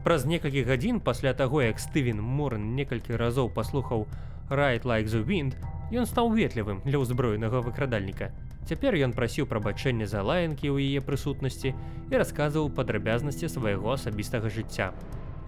Праз 0.00 0.24
некалькі 0.24 0.64
гадзін 0.64 1.00
пасля 1.04 1.34
таго, 1.36 1.60
як 1.60 1.76
Стывен 1.76 2.22
Морн 2.24 2.72
некалькі 2.72 3.20
разоў 3.20 3.52
паслухаў 3.52 4.06
Right 4.48 4.86
like 4.88 5.10
the 5.12 5.20
wind, 5.20 5.58
ён 5.92 6.08
стаў 6.08 6.32
ветлівым 6.32 6.80
для 6.88 6.96
ўзброенага 6.96 7.60
выкрадальніка. 7.60 8.32
Цяпер 8.64 8.96
ён 8.96 9.12
прасіў 9.12 9.44
прабачэння 9.44 10.08
за 10.08 10.24
лаянкі 10.24 10.72
ў 10.72 10.88
яе 10.88 11.04
прысутнасці 11.04 11.74
і 11.76 12.14
расказваў 12.16 12.72
падрабязнасці 12.72 13.52
свайго 13.52 13.92
асабістага 13.92 14.48
жыцця. 14.48 14.96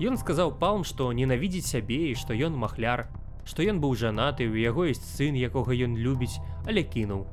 Ён 0.04 0.20
сказаў 0.20 0.52
палм, 0.60 0.84
што 0.84 1.08
ненавідзець 1.16 1.64
сябе 1.64 2.12
і 2.12 2.14
што 2.14 2.36
ён 2.36 2.52
махляр, 2.52 3.08
што 3.48 3.64
ён 3.64 3.80
быў 3.80 3.96
жанаты, 3.96 4.52
у 4.52 4.58
яго 4.60 4.84
ёсць 4.92 5.16
сын, 5.16 5.32
якога 5.32 5.72
ён 5.72 5.96
любіць, 5.96 6.42
але 6.68 6.84
кінуў, 6.84 7.24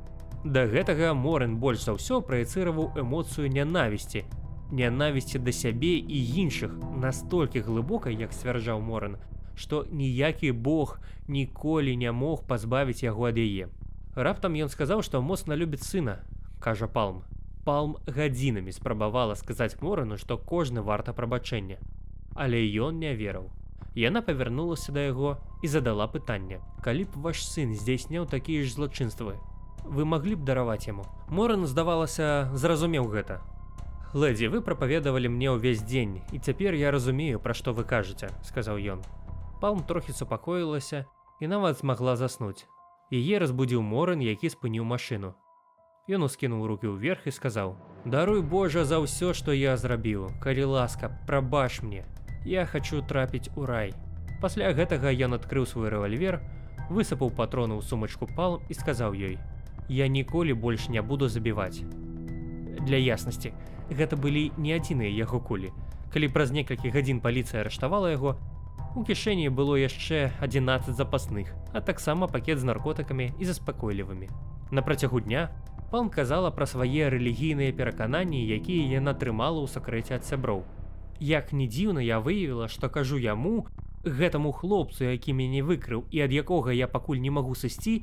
Да 0.46 0.68
гэтага 0.70 1.16
Морэн 1.18 1.56
больш 1.58 1.82
за 1.90 1.96
ўсё 1.98 2.20
праецыраваў 2.22 3.02
эмоцыю 3.02 3.50
нянавісці, 3.50 4.22
нянавісці 4.70 5.40
да 5.42 5.50
сябе 5.50 5.98
і 5.98 6.20
іншых 6.42 6.76
настолькі 7.02 7.64
глыбока, 7.66 8.14
як 8.14 8.30
сцвярджаў 8.30 8.78
Моран, 8.78 9.18
што 9.58 9.88
ніякі 9.90 10.52
Бог 10.52 11.00
ніколі 11.26 11.96
не 11.98 12.12
мог 12.12 12.46
пазбавіць 12.46 13.02
яго 13.02 13.26
ад 13.34 13.42
яе. 13.42 13.74
Раптам 14.14 14.54
ён 14.54 14.70
сказаў, 14.70 15.02
што 15.02 15.24
моцна 15.26 15.58
любіць 15.58 15.82
сына, 15.82 16.22
кажа 16.62 16.86
палм. 16.86 17.26
Палм 17.66 17.98
гадзінамі 18.06 18.70
спрабавала 18.70 19.34
сказаць 19.34 19.82
Морану, 19.82 20.22
што 20.22 20.38
кожны 20.38 20.86
варта 20.86 21.10
прабачэння. 21.10 21.82
Але 22.38 22.62
ён 22.86 23.02
не 23.02 23.18
верыў. 23.18 23.50
Яна 23.98 24.22
павярнулася 24.22 24.94
да 24.94 25.10
яго 25.10 25.42
і 25.66 25.74
задала 25.74 26.06
пытанне: 26.06 26.62
калі 26.86 27.10
б 27.10 27.26
ваш 27.26 27.42
сын 27.42 27.74
здзяйсняў 27.74 28.30
такія 28.30 28.62
ж 28.62 28.78
злачынствы, 28.78 29.42
вы 29.86 30.06
маглі 30.06 30.36
б 30.36 30.46
дараваць 30.46 30.88
яму. 30.88 31.06
Моран, 31.30 31.66
здавалася, 31.66 32.50
зразумеў 32.54 33.08
гэта. 33.10 33.42
Лэдзі, 34.16 34.48
вы 34.48 34.62
прапаведавалі 34.62 35.28
мне 35.28 35.52
ўвесь 35.52 35.84
дзень 35.84 36.22
і 36.32 36.40
цяпер 36.40 36.74
я 36.74 36.92
разумею, 36.92 37.40
пра 37.40 37.54
што 37.54 37.74
вы 37.74 37.84
кажаце, 37.84 38.32
сказаў 38.48 38.80
ён. 38.80 39.00
Палм 39.60 39.84
трохі 39.84 40.16
супакоілася 40.16 41.06
і 41.40 41.48
нават 41.52 41.80
змагла 41.80 42.16
заснуць. 42.16 42.64
Яе 43.12 43.40
разбудзіў 43.40 43.82
моран, 43.84 44.24
які 44.24 44.50
спыніў 44.50 44.88
машыну. 44.88 45.36
Ён 46.08 46.26
ускінуў 46.26 46.66
руки 46.70 46.86
ўверх 46.86 47.26
і 47.26 47.32
сказаў: 47.34 47.76
«Даруй 48.06 48.42
Божа 48.42 48.86
за 48.86 49.02
ўсё, 49.02 49.34
што 49.34 49.52
я 49.52 49.76
зрабіў, 49.78 50.30
калі 50.40 50.70
ласка, 50.78 51.10
прабач 51.26 51.82
мне. 51.82 52.06
Я 52.46 52.66
хачу 52.66 53.02
трапіць 53.02 53.50
у 53.58 53.66
рай. 53.66 53.94
Пасля 54.42 54.70
гэтага 54.70 55.10
ён 55.10 55.34
адкрыў 55.34 55.66
свой 55.66 55.90
рэвальвер, 55.90 56.40
высыпаў 56.90 57.34
патрону 57.34 57.78
ў 57.78 57.82
сумачку 57.82 58.30
палм 58.30 58.62
і 58.70 58.74
сказаў 58.78 59.18
ёй: 59.18 59.42
«Я 59.90 60.08
ніколі 60.08 60.54
больш 60.54 60.90
не 60.90 61.02
буду 61.02 61.30
забіваць. 61.30 61.84
Для 62.86 62.98
яснасці, 62.98 63.54
гэта 63.90 64.18
былі 64.18 64.52
не 64.58 64.76
адзіныя 64.76 65.10
яго 65.10 65.40
кулі. 65.40 65.72
Калі 66.14 66.30
праз 66.30 66.52
некалькі 66.52 66.90
гадзін 66.90 67.20
паліцыя 67.22 67.62
арыштавала 67.62 68.12
яго, 68.12 68.38
У 68.96 69.04
кішэні 69.04 69.50
было 69.52 69.76
яшчэ 69.76 70.32
11 70.40 70.96
запасных, 70.96 71.52
а 71.74 71.82
таксама 71.82 72.28
пакет 72.32 72.60
з 72.60 72.64
наркотыкамі 72.64 73.34
і 73.36 73.44
заспакойлівымі. 73.46 74.30
На 74.72 74.82
працягу 74.82 75.20
дня 75.20 75.52
пан 75.92 76.08
казала 76.08 76.48
пра 76.48 76.64
свае 76.64 77.12
рэлігійныя 77.12 77.76
перакананні, 77.76 78.48
якія 78.48 78.88
яна 79.04 79.12
трымала 79.12 79.60
ў 79.60 79.68
сакрэце 79.68 80.16
ад 80.16 80.24
сяброў. 80.24 80.64
Як 81.20 81.52
не 81.52 81.68
дзіўна 81.68 82.00
я 82.00 82.24
выявіла, 82.24 82.72
што 82.72 82.88
кажу 82.88 83.20
яму, 83.20 83.68
гэтаму 84.08 84.56
хлопцу, 84.56 85.12
які 85.12 85.36
мяне 85.36 85.60
выкрыў 85.60 86.08
і 86.16 86.24
ад 86.24 86.32
якога 86.32 86.72
я 86.72 86.88
пакуль 86.88 87.20
не 87.20 87.36
магу 87.36 87.52
сысці, 87.52 88.00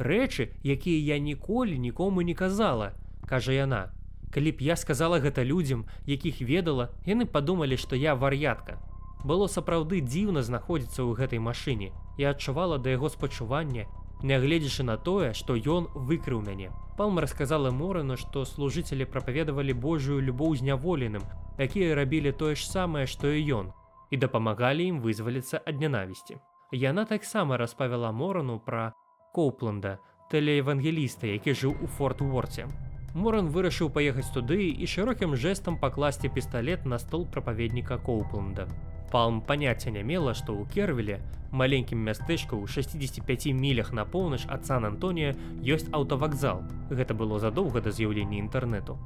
рэчы, 0.00 0.50
якія 0.64 1.14
я 1.14 1.18
ніколі 1.18 1.78
нікому 1.78 2.22
не 2.22 2.34
казала, 2.34 2.92
кажа 3.28 3.52
яна. 3.52 3.92
Калі 4.32 4.52
б 4.52 4.62
я 4.62 4.76
сказала 4.76 5.20
гэта 5.20 5.44
людзям, 5.44 5.86
якіх 6.06 6.40
ведала, 6.40 6.90
яны 7.04 7.26
падумалі, 7.26 7.76
што 7.76 7.96
я 7.96 8.14
вар'ятка, 8.14 8.78
Было 9.24 9.46
сапраўды 9.52 10.00
дзіўна 10.00 10.40
знаходзіцца 10.42 11.04
ў 11.04 11.12
гэтай 11.16 11.40
машыне 11.44 11.92
і 12.16 12.24
адчувала 12.32 12.78
да 12.80 12.96
яго 12.96 13.12
спачування, 13.12 13.84
нягледзячы 14.24 14.84
на 14.84 14.96
тое, 14.96 15.32
што 15.36 15.56
ён 15.56 15.88
выкрыў 15.92 16.40
мяне. 16.40 16.72
Палма 16.96 17.20
расказала 17.20 17.70
Морану, 17.70 18.16
што 18.16 18.44
служыцелі 18.48 19.04
прапаведавалі 19.04 19.76
Божую 19.76 20.20
любоў 20.24 20.56
зняволеным, 20.56 21.24
якія 21.60 21.96
рабілі 21.96 22.32
тое 22.32 22.56
ж 22.56 22.64
самае, 22.64 23.04
што 23.04 23.28
і 23.28 23.44
ён, 23.60 23.66
і 24.08 24.16
дапамагалі 24.16 24.88
ім 24.88 25.04
вызваліцца 25.04 25.60
ад 25.60 25.80
нянавісці. 25.80 26.40
Яна 26.72 27.04
таксама 27.04 27.60
распавяла 27.60 28.12
Морану 28.12 28.56
пра 28.58 28.94
Коупланда, 29.32 29.98
тэлеевангеліста, 30.30 31.28
які 31.30 31.54
жыў 31.54 31.74
у 31.78 31.86
форт-ворце. 31.86 32.66
Моран 33.14 33.50
вырашыў 33.54 33.90
паехаць 33.94 34.30
туды 34.34 34.70
і 34.70 34.86
шырокім 34.90 35.36
жэстам 35.38 35.78
пакласці 35.78 36.30
пісталлет 36.34 36.86
на 36.86 36.98
стол 36.98 37.26
прапаведніка 37.26 37.98
Коупланда. 37.98 38.66
Палм 39.12 39.40
паняцця 39.40 39.90
не 39.90 40.02
мела, 40.02 40.34
што 40.34 40.54
ў 40.54 40.66
Кервіле, 40.74 41.22
маленькім 41.50 42.02
мястэчку 42.10 42.58
ў 42.58 42.66
65 42.66 43.54
мілях 43.54 43.92
на 43.94 44.04
поўнач 44.04 44.46
ад 44.50 44.66
Сан-Антонія 44.66 45.34
ёсць 45.62 45.90
аўтавакзал. 45.94 46.66
Гэта 46.90 47.14
было 47.14 47.38
задоўга 47.38 47.82
да 47.86 47.94
з'яўлення 47.94 48.38
інтэрнэту. 48.42 48.98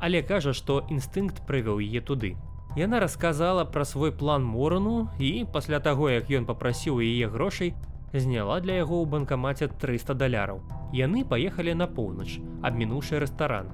Але 0.00 0.20
кажа, 0.22 0.52
што 0.52 0.84
інстынкт 0.88 1.44
прывёў 1.48 1.80
яе 1.80 2.00
туды. 2.00 2.36
Яна 2.76 3.00
расказала 3.00 3.64
пра 3.64 3.84
свой 3.84 4.12
план 4.12 4.44
Морану 4.44 5.08
і 5.18 5.44
пасля 5.52 5.80
таго, 5.80 6.08
як 6.08 6.28
ён 6.28 6.44
папрасіў 6.44 7.00
яе 7.00 7.28
грошай, 7.28 7.74
зняла 8.12 8.60
для 8.60 8.82
яго 8.82 9.02
ў 9.02 9.06
банкамаце 9.06 9.68
300 9.68 10.14
даляраў. 10.14 10.60
Яны 10.92 11.24
паехалі 11.24 11.74
на 11.74 11.86
поўнач, 11.86 12.40
абмінуўшы 12.62 13.22
рэстаран. 13.22 13.70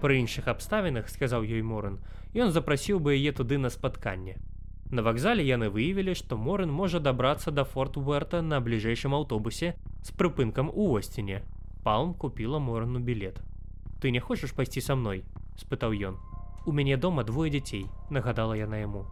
Пры 0.00 0.20
іншых 0.20 0.48
абставінах, 0.48 1.08
сказаў 1.08 1.44
ёй 1.44 1.62
Моран, 1.62 2.00
ён 2.32 2.52
запрасіў 2.52 3.00
бы 3.00 3.16
яе 3.16 3.32
туды 3.32 3.58
на 3.58 3.68
спатканне. 3.68 4.36
На 4.90 5.02
вакзале 5.02 5.42
яны 5.42 5.68
выявілі, 5.68 6.14
што 6.14 6.36
Морын 6.38 6.70
можа 6.70 7.00
дабрацца 7.00 7.50
да 7.50 7.64
форт 7.64 7.96
Уэрта 7.96 8.40
на 8.40 8.60
бліжэйшым 8.60 9.16
аўтобусе 9.18 9.74
з 10.02 10.12
прыпынкам 10.12 10.70
у 10.72 10.94
Осціне. 10.94 11.42
Палм 11.82 12.14
купіла 12.14 12.58
Морану 12.58 13.00
білет. 13.00 13.42
Ты 14.00 14.10
не 14.10 14.20
хочаш 14.20 14.52
пайсці 14.52 14.80
са 14.80 14.94
мной? 14.94 15.24
спытаў 15.56 15.92
ён. 15.92 16.16
У 16.66 16.72
мяне 16.72 16.96
дома 16.96 17.24
двое 17.24 17.50
дзяцей, 17.50 17.86
нагадала 18.10 18.54
яна 18.54 18.76
яму. 18.76 19.06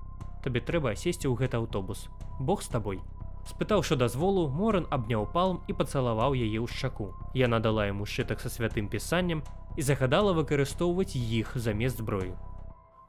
Табе 0.44 0.60
трэба 0.60 0.94
сесці 0.94 1.26
ў 1.26 1.34
гэты 1.34 1.56
аўтобус. 1.56 2.08
Бог 2.38 2.62
з 2.62 2.68
табой. 2.68 3.00
Спытаўшы 3.44 3.96
дазволу, 4.00 4.48
Моран 4.48 4.86
абняў 4.90 5.26
палм 5.28 5.60
і 5.68 5.76
пацалаваў 5.76 6.32
яе 6.32 6.64
ў 6.64 6.66
шчаку. 6.66 7.12
Яна 7.36 7.60
дала 7.60 7.84
яму 7.86 8.08
шытак 8.08 8.40
са 8.40 8.48
святым 8.48 8.88
пісаннем 8.88 9.44
і 9.76 9.84
загадала 9.84 10.32
выкарыстоўваць 10.32 11.12
іх 11.12 11.52
замест 11.54 12.00
зброю. 12.00 12.40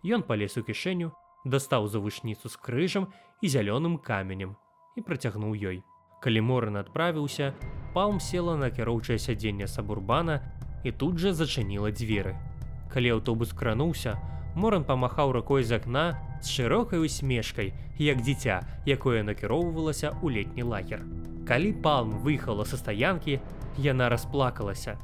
Ён 0.04 0.28
палез 0.28 0.60
у 0.60 0.63
кішэню, 0.67 1.15
дастаў 1.45 1.88
завышніцу 1.88 2.52
з 2.52 2.60
крыжам 2.60 3.08
і 3.41 3.48
зялёным 3.48 3.95
каменем 3.95 4.60
і 5.00 5.02
працягнуў 5.08 5.56
ёй. 5.56 5.84
Калі 6.19 6.41
Морын 6.41 6.84
адправіўся, 6.84 7.54
палм 7.95 8.19
села 8.19 8.60
на 8.60 8.69
кіроўчае 8.76 9.15
сядзенне 9.15 9.71
сабурбана 9.71 10.41
і 10.84 10.91
тут 10.91 11.15
жа 11.15 11.32
зачыніла 11.32 11.95
дзверы. 11.95 12.36
Калі 12.91 13.15
аўтобус 13.17 13.56
крануўся, 13.56 14.19
Моран 14.56 14.84
памахаў 14.84 15.32
рукой 15.36 15.63
з 15.63 15.76
акна 15.76 16.06
з 16.41 16.50
шырокай 16.50 17.04
усмешкай, 17.04 17.74
як 18.00 18.22
дзіця, 18.24 18.62
якое 18.88 19.24
накіроўвалася 19.24 20.15
ў 20.24 20.39
летні 20.39 20.63
лагер. 20.63 21.04
Калі 21.44 21.74
палм 21.84 22.15
выехала 22.24 22.63
са 22.63 22.80
стаянкі, 22.80 23.39
яна 23.78 24.10
расплакалася, 24.10 24.96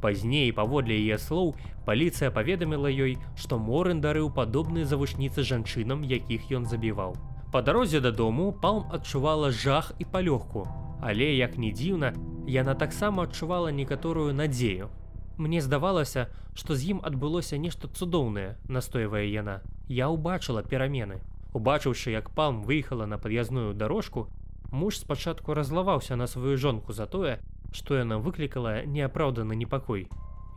Пазней, 0.00 0.52
паводле 0.52 0.94
яе 0.94 1.18
слоў, 1.18 1.56
паліцыя 1.86 2.30
паведаміла 2.30 2.90
ёй, 2.90 3.16
што 3.34 3.58
Морын 3.58 4.00
дарыў 4.00 4.30
падобныя 4.30 4.86
завушніцы 4.86 5.42
жанчынам, 5.42 6.04
якіх 6.06 6.52
ён 6.54 6.68
забіваў. 6.70 7.16
Па 7.50 7.62
дарозе 7.66 8.00
дадому 8.00 8.52
палм 8.52 8.86
адчувала 8.92 9.50
жах 9.50 9.90
і 9.98 10.04
палёгку. 10.04 10.68
Але 11.00 11.34
як 11.34 11.58
не 11.58 11.72
дзіўна, 11.72 12.12
яна 12.46 12.74
таксама 12.74 13.24
адчувала 13.26 13.72
некаторую 13.72 14.34
надзею. 14.34 14.90
Мне 15.38 15.60
здавалася, 15.62 16.26
што 16.58 16.74
з 16.74 16.90
ім 16.92 17.00
адбылося 17.06 17.56
нешта 17.62 17.86
цудоўнае, 17.86 18.58
настойвае 18.66 19.30
яна. 19.30 19.60
Я 19.86 20.10
ўбачыла 20.10 20.64
перамены. 20.66 21.22
Убачыўшы, 21.54 22.10
як 22.10 22.34
палм 22.34 22.62
выехала 22.66 23.06
на 23.06 23.18
пад'язную 23.22 23.72
дарожку, 23.72 24.26
муж 24.72 24.98
спачатку 24.98 25.54
разлаваўся 25.54 26.16
на 26.16 26.26
сваю 26.26 26.58
жонку 26.58 26.92
за 26.92 27.06
тое, 27.06 27.38
што 27.70 27.94
яна 27.94 28.18
выклікала 28.18 28.82
неапраўданы 28.82 29.54
непакой. 29.54 30.08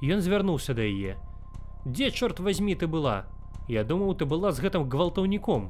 Ён 0.01 0.25
звярнуўся 0.25 0.73
да 0.73 0.81
яе. 0.81 1.21
Дзе 1.85 2.09
чорт 2.09 2.39
возьми 2.39 2.73
ты 2.73 2.87
была? 2.87 3.29
Я 3.69 3.83
думаў, 3.83 4.17
ты 4.17 4.25
была 4.25 4.51
з 4.51 4.65
гэтым 4.65 4.89
гвалтаўніком. 4.89 5.69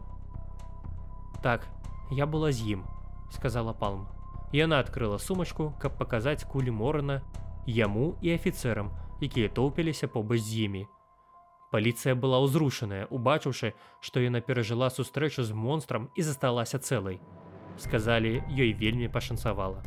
Так, 1.43 1.67
я 2.15 2.25
была 2.25 2.55
з 2.55 2.79
ім, 2.79 2.87
сказала 3.29 3.73
палм. 3.73 4.07
Яна 4.55 4.79
адкрыла 4.79 5.19
сумачку, 5.19 5.73
каб 5.83 5.99
паказаць 5.99 6.47
кулі 6.47 6.71
морана 6.71 7.21
яму 7.65 8.15
і 8.21 8.33
афіцэрам, 8.33 8.91
якія 9.21 9.49
тоўпіліся 9.49 10.07
побач 10.07 10.41
з 10.41 10.65
імі. 10.65 10.83
Паліцыя 11.71 12.15
была 12.19 12.41
ўзрушаная, 12.43 13.07
убачыўшы, 13.07 13.71
што 14.03 14.19
яна 14.19 14.41
перажыла 14.43 14.91
сустрэчу 14.91 15.43
з 15.47 15.55
монстрам 15.55 16.09
і 16.15 16.21
засталася 16.21 16.79
цэлай. 16.83 17.21
Сказалі, 17.79 18.43
ёй 18.51 18.73
вельмі 18.73 19.07
пашанцавала. 19.07 19.79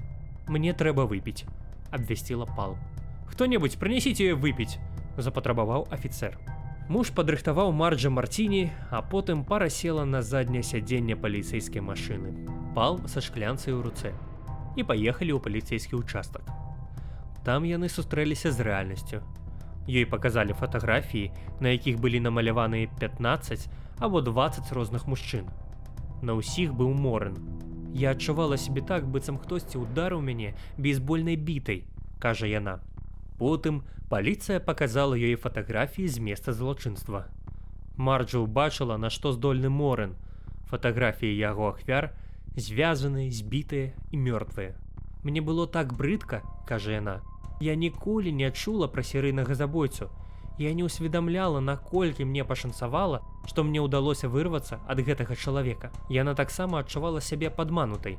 Мне 0.48 0.72
трэба 0.72 1.04
выпіць 1.04 1.44
абвясціла 1.92 2.48
пал. 2.56 2.80
Хто-небудзь 3.28 3.76
прынесіце 3.76 4.32
выпіць 4.32 4.80
запатрабаваў 5.16 5.86
афіцер 5.92 6.40
муж 6.88 7.10
падрыхтаваў 7.16 7.72
марджа 7.72 8.10
марціні 8.12 8.68
а 8.90 9.00
потым 9.00 9.44
пара 9.44 9.68
села 9.68 10.04
на 10.04 10.20
задняе 10.22 10.62
сядзенне 10.62 11.16
паліцэйскай 11.16 11.80
машыны. 11.80 12.34
Пал 12.74 13.00
са 13.08 13.20
шклянцай 13.20 13.72
у 13.72 13.80
руцэ. 13.80 14.12
І 14.76 14.82
паехалі 14.84 15.32
ў 15.32 15.40
паліцейскі 15.40 15.96
участак 15.96 16.63
там 17.44 17.68
яны 17.68 17.88
сустрэліся 17.88 18.52
з 18.52 18.66
рэальнасцю 18.68 19.20
ёй 19.88 20.08
паказалі 20.08 20.56
фатаграфіі 20.56 21.30
на 21.60 21.76
якіх 21.76 22.00
былі 22.00 22.24
намаляваныя 22.24 22.88
15 23.00 23.68
або 24.00 24.24
20 24.24 24.72
розных 24.72 25.06
мужчын 25.06 25.46
на 26.22 26.40
ўсіх 26.40 26.72
быў 26.72 26.96
морын 26.96 27.36
Я 27.94 28.10
адчувала 28.10 28.56
сябе 28.58 28.82
так, 28.82 29.06
быццам 29.06 29.36
хтосьці 29.38 29.78
ударыў 29.78 30.18
мяне 30.18 30.56
бейсбольнай 30.76 31.36
бітай, 31.38 31.84
кажа 32.18 32.48
яна. 32.50 32.80
Потым 33.38 33.84
паліцыя 34.10 34.58
паказала 34.58 35.14
ёй 35.14 35.38
фатаграфіі 35.38 36.10
з 36.10 36.18
места 36.18 36.50
злачынства. 36.50 37.30
Марджа 37.94 38.42
ўбачыла, 38.42 38.98
на 38.98 39.14
што 39.14 39.30
здольны 39.30 39.70
морын. 39.70 40.18
Фатаграфіі 40.66 41.38
яго 41.38 41.70
ахвяр 41.70 42.10
звязаныя, 42.58 43.30
збітыя 43.30 43.94
і 44.10 44.18
мёртвыя. 44.18 44.74
Мне 45.22 45.38
было 45.38 45.70
так 45.70 45.94
брыдка, 45.94 46.42
кажа 46.66 46.98
яна. 46.98 47.22
Я 47.60 47.74
ніколі 47.74 48.32
не 48.32 48.50
чула 48.50 48.88
пра 48.88 49.02
серыйнага 49.02 49.54
забойцу. 49.54 50.10
Я 50.58 50.72
не 50.74 50.84
ўсведамляла, 50.86 51.60
наколькі 51.60 52.24
мне 52.24 52.44
пашанцавала, 52.44 53.22
што 53.46 53.64
мне 53.64 53.82
ўдалося 53.82 54.28
вырвацца 54.28 54.78
ад 54.86 55.02
гэтага 55.02 55.34
чалавека. 55.34 55.90
Яна 56.08 56.34
таксама 56.34 56.78
адчувала 56.80 57.20
сябе 57.20 57.50
падманутай. 57.50 58.18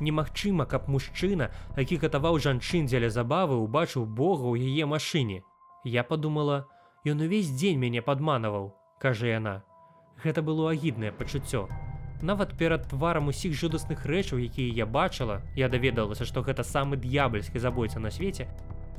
Немагчыма, 0.00 0.64
каб 0.64 0.88
мужчына, 0.88 1.50
які 1.76 1.96
катаваў 2.00 2.38
жанчын 2.40 2.88
дзеля 2.88 3.10
забавы, 3.10 3.56
убачыў 3.60 4.04
Бога 4.04 4.48
ў 4.48 4.72
яе 4.72 4.84
машыне. 4.84 5.44
Я 5.84 6.04
подумала, 6.04 6.68
ён 7.04 7.24
увесь 7.24 7.52
дзень 7.52 7.80
мяне 7.80 8.00
падманаваў, 8.04 8.72
кажа 9.00 9.28
яна. 9.28 9.64
Гэта 10.24 10.44
было 10.44 10.72
агіднае 10.72 11.12
пачуццё. 11.12 11.68
Нават 12.22 12.52
перад 12.52 12.84
тварам 12.88 13.28
усіх 13.32 13.56
жудасных 13.56 14.04
рэчаў, 14.04 14.44
якія 14.44 14.84
я 14.84 14.86
бачыла, 14.86 15.40
я 15.56 15.68
даведалася, 15.72 16.28
што 16.28 16.44
гэта 16.44 16.62
самы 16.62 17.00
д'ябальскі 17.00 17.58
забойца 17.58 17.98
на 17.98 18.10
свеце, 18.12 18.46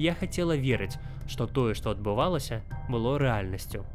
я 0.02 0.16
хацела 0.18 0.58
верыць, 0.58 0.98
што 1.28 1.46
тое, 1.46 1.76
што 1.78 1.94
адбывалася, 1.94 2.64
было 2.90 3.20
рэальнасцю. 3.22 3.86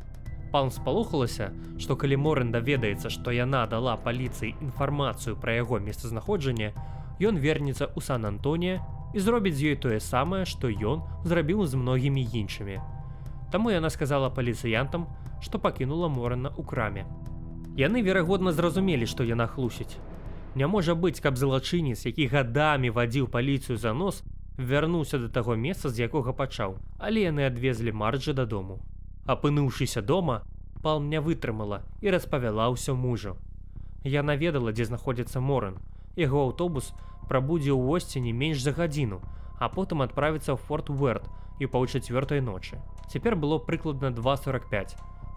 Пан 0.52 0.70
спалохалася, 0.70 1.50
што 1.78 1.96
калі 1.98 2.16
Морэн 2.22 2.52
даведаецца, 2.54 3.10
што 3.10 3.34
яна 3.34 3.66
дала 3.66 3.96
паліцыі 3.98 4.54
інфармацыю 4.62 5.34
пра 5.34 5.58
яго 5.58 5.82
месцазнаходжанне, 5.82 6.70
ён 7.18 7.42
вернецца 7.42 7.90
ў 7.90 7.98
Сан-Антонія 7.98 8.78
і 9.10 9.18
зробіць 9.18 9.58
з 9.58 9.74
ёй 9.74 9.76
тое 9.76 9.98
самае, 9.98 10.44
што 10.46 10.70
ён 10.70 11.02
зрабіў 11.26 11.66
з 11.66 11.74
многімі 11.74 12.22
іншымі. 12.30 12.78
Таму 13.50 13.74
яна 13.74 13.90
сказала 13.90 14.30
паліцыянтам, 14.30 15.10
што 15.42 15.58
пакінула 15.58 16.06
Морана 16.06 16.54
ў 16.54 16.62
краме. 16.62 17.10
Яны 17.76 18.00
верагодна 18.00 18.52
зразумелі, 18.56 19.04
што 19.04 19.20
яна 19.22 19.44
хлусіць. 19.46 20.00
Не 20.56 20.66
можа 20.66 20.94
быць, 20.96 21.20
каб 21.20 21.36
залачынец, 21.36 22.06
які 22.08 22.26
гадамі 22.32 22.88
вадзіў 22.88 23.28
паліцыю 23.28 23.76
за 23.76 23.92
нос, 23.92 24.22
вярнуўся 24.56 25.18
да 25.20 25.28
таго 25.28 25.56
месца, 25.60 25.90
з 25.92 26.08
якога 26.08 26.32
пачаў, 26.32 26.78
але 26.96 27.28
яны 27.28 27.44
адвезлі 27.44 27.92
марджы 27.92 28.32
дадому. 28.32 28.80
Апынуўшыся 29.28 30.00
дома, 30.00 30.48
палм 30.80 31.10
не 31.12 31.20
вытрымала 31.20 31.82
і 32.00 32.16
распавяла 32.16 32.72
ўсё 32.72 32.96
мужу. 32.96 33.36
Я 34.08 34.22
наведала, 34.22 34.72
дзе 34.72 34.88
знаходзіцца 34.88 35.44
Моран. 35.44 35.76
Яго 36.16 36.48
аўтобус 36.48 36.94
прабудзе 37.28 37.76
ў 37.76 37.82
восці 37.84 38.24
не 38.24 38.32
менш 38.32 38.64
за 38.64 38.72
гадзіну, 38.72 39.20
а 39.60 39.68
потым 39.68 40.00
адправіцца 40.00 40.56
ў 40.56 40.58
форт 40.64 40.88
Уэрт 40.88 41.28
і 41.60 41.68
паўчацвёртай 41.68 42.40
ночы. 42.40 42.80
Цяпер 43.12 43.36
было 43.36 43.58
прыкладна 43.60 44.08
245. 44.16 44.96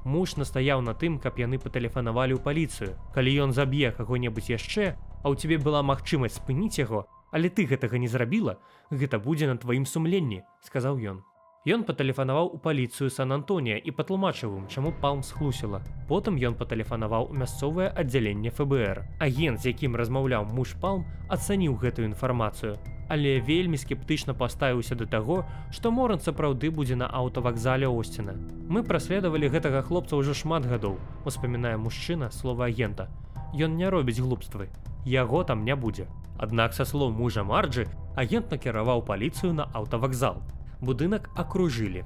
Муж 0.10 0.36
настаяў 0.42 0.82
на 0.82 0.98
тым, 0.98 1.22
каб 1.22 1.38
яны 1.38 1.62
патэлефанавалі 1.62 2.34
ў 2.34 2.42
паліцыю. 2.42 2.98
Калі 3.14 3.30
ён 3.46 3.54
заб'е 3.54 3.94
каго-небудзь 3.94 4.50
яшчэ, 4.58 4.98
а 4.98 5.26
ў 5.30 5.38
цябе 5.38 5.62
была 5.62 5.86
магчымасць 5.86 6.42
спыніць 6.42 6.82
яго, 6.82 7.06
Але 7.32 7.50
ты 7.50 7.66
гэтага 7.70 7.98
не 8.02 8.08
зрабіла, 8.08 8.58
гэта 8.90 9.20
будзе 9.22 9.48
на 9.48 9.58
тваім 9.58 9.86
сумленні, 9.86 10.42
сказаў 10.66 10.98
ён. 10.98 11.22
Ён 11.68 11.84
патэлефанаваў 11.86 12.56
у 12.56 12.58
паліцыю 12.58 13.12
Сан-Антонія 13.14 13.78
і 13.78 13.92
патлумачыў 13.92 14.56
ім, 14.58 14.68
чаму 14.72 14.94
палм 15.02 15.22
схлусіла. 15.22 15.84
Потым 16.10 16.40
ён 16.40 16.56
патэлефанаваў 16.58 17.30
у 17.30 17.36
мясцовае 17.36 17.92
аддзяленне 17.92 18.50
ФБР. 18.50 19.04
Агент, 19.20 19.62
з 19.62 19.76
якім 19.76 20.00
размаўляў 20.00 20.48
муж 20.56 20.74
палм, 20.82 21.06
ацаніў 21.28 21.76
гэтую 21.76 22.08
інфармацыю. 22.10 22.80
Але 23.10 23.40
вельмі 23.42 23.78
скептычна 23.82 24.36
паставіўся 24.38 24.96
да 24.96 25.06
таго, 25.10 25.42
што 25.74 25.90
моран 25.92 26.22
сапраўды 26.22 26.70
будзе 26.70 26.96
на 26.96 27.08
аўтавакзале 27.10 27.90
Осціна. 27.90 28.38
Мы 28.70 28.84
праследавалі 28.86 29.50
гэтага 29.50 29.82
хлопца 29.82 30.20
ўжо 30.20 30.38
шмат 30.38 30.70
гадоў, 30.70 31.00
успамінае 31.26 31.78
мужчына 31.82 32.30
слова 32.30 32.70
агента. 32.70 33.10
Ён 33.58 33.82
не 33.82 33.90
робіць 33.90 34.22
глупствы. 34.22 34.70
Яго 35.06 35.44
там 35.44 35.66
не 35.66 35.76
будзе. 35.76 36.06
Аднак 36.38 36.78
са 36.78 36.86
слоў 36.86 37.10
мужа 37.10 37.44
Марджы 37.44 37.88
агент 38.16 38.54
накіраваў 38.54 39.02
паліцыю 39.10 39.54
на 39.58 39.66
аўтавакзал. 39.74 40.44
Будынак 40.80 41.34
акружылі. 41.36 42.06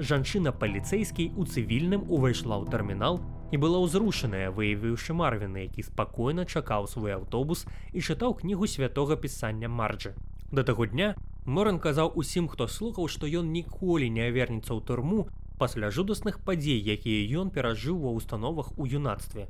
Жанчына 0.00 0.56
паліцэйскі 0.56 1.36
у 1.36 1.44
цывільным 1.44 2.08
увайшла 2.08 2.56
ў 2.56 2.72
тэрмінал 2.72 3.20
і 3.52 3.60
была 3.60 3.82
ўзрушаная, 3.84 4.48
выявіўшы 4.56 5.12
марвіны, 5.12 5.68
які 5.68 5.84
спакойна 5.84 6.48
чакаў 6.48 6.88
свой 6.88 7.12
аўтобус 7.18 7.66
і 7.92 8.00
чытаў 8.00 8.40
кнігу 8.40 8.64
святого 8.64 9.20
пісання 9.20 9.68
Марджы. 9.68 10.16
Да 10.50 10.62
таго 10.62 10.86
дня 10.86 11.14
Моран 11.46 11.78
казаў 11.78 12.12
усім, 12.14 12.48
хто 12.48 12.66
слухаў, 12.68 13.08
што 13.08 13.26
ён 13.26 13.52
ніколі 13.52 14.10
не 14.10 14.30
вернецца 14.30 14.74
ў 14.74 14.82
турму 14.84 15.28
пасля 15.58 15.90
жудасных 15.90 16.40
падзей, 16.44 16.80
якія 16.80 17.40
ён 17.40 17.50
перажыў 17.54 17.96
ва 18.02 18.12
ўстановах 18.18 18.76
у 18.76 18.86
юнацтве. 18.86 19.48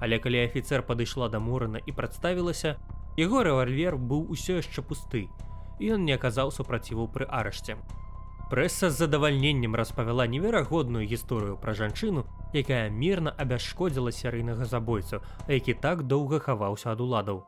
Але 0.00 0.18
калі 0.18 0.44
афіцэр 0.44 0.82
падышла 0.82 1.28
да 1.32 1.40
Морана 1.40 1.80
і 1.80 1.92
прадставілася, 1.92 2.76
Яго 3.16 3.42
рэвальвер 3.48 3.96
быў 3.96 4.28
усё 4.28 4.60
яшчэ 4.60 4.84
пусты, 4.84 5.22
і 5.80 5.94
ён 5.96 6.04
не 6.04 6.12
аказаў 6.12 6.52
супраціву 6.52 7.08
пры 7.08 7.24
арышце. 7.24 7.80
Прэса 8.50 8.90
з 8.90 8.98
задавальненнем 9.00 9.74
распавяла 9.74 10.26
неверагодную 10.28 11.08
гісторыю 11.08 11.56
пра 11.56 11.72
жанчыну, 11.72 12.28
якая 12.52 12.90
мірна 12.90 13.32
абясшкодзіла 13.32 14.12
серыйнага 14.12 14.68
забойцу, 14.68 15.24
які 15.48 15.74
так 15.74 16.04
доўга 16.04 16.44
хаваўся 16.44 16.92
ад 16.92 17.00
уладаў. 17.00 17.46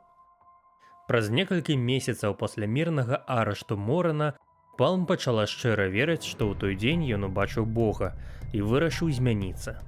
Праз 1.08 1.30
некалькі 1.32 1.74
месяцаў 1.80 2.34
пасля 2.36 2.66
мірнага 2.68 3.22
арышту 3.26 3.76
Морана 3.80 4.34
Палм 4.78 5.06
пачала 5.10 5.46
шчыра 5.50 5.88
верыць, 5.90 6.28
што 6.28 6.46
ў 6.46 6.54
той 6.54 6.74
дзень 6.78 7.06
ён 7.16 7.24
убачыў 7.32 7.64
Бога 7.64 8.12
і 8.52 8.60
вырашыў 8.62 9.08
змяніцца. 9.16 9.80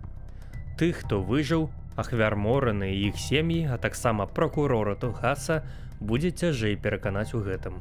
Тых, 0.80 1.04
хто 1.04 1.20
выжыў, 1.20 1.68
ахвяр 2.00 2.35
мораны 2.35 2.88
і 2.96 3.12
іх 3.12 3.20
сем'і, 3.20 3.68
а 3.70 3.76
таксама 3.76 4.26
прокурора 4.26 4.96
Тухаса 4.96 5.61
будзе 6.00 6.33
цяжэй 6.33 6.74
пераканаць 6.74 7.37
у 7.37 7.44
гэтым. 7.44 7.78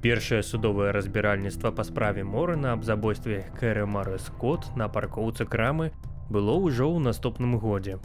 Першае 0.00 0.40
судовае 0.46 0.94
разбіральніцтва 0.96 1.74
па 1.76 1.84
справе 1.84 2.24
Морана 2.24 2.72
аб 2.78 2.86
забойстве 2.88 3.42
Кэры 3.58 3.84
Мары 3.84 4.16
Скотт 4.22 4.70
на 4.76 4.88
паркоўцы 4.88 5.44
крамы 5.44 5.90
было 6.30 6.56
ўжо 6.56 6.88
ў 6.88 7.04
наступным 7.10 7.58
годзе. 7.58 7.98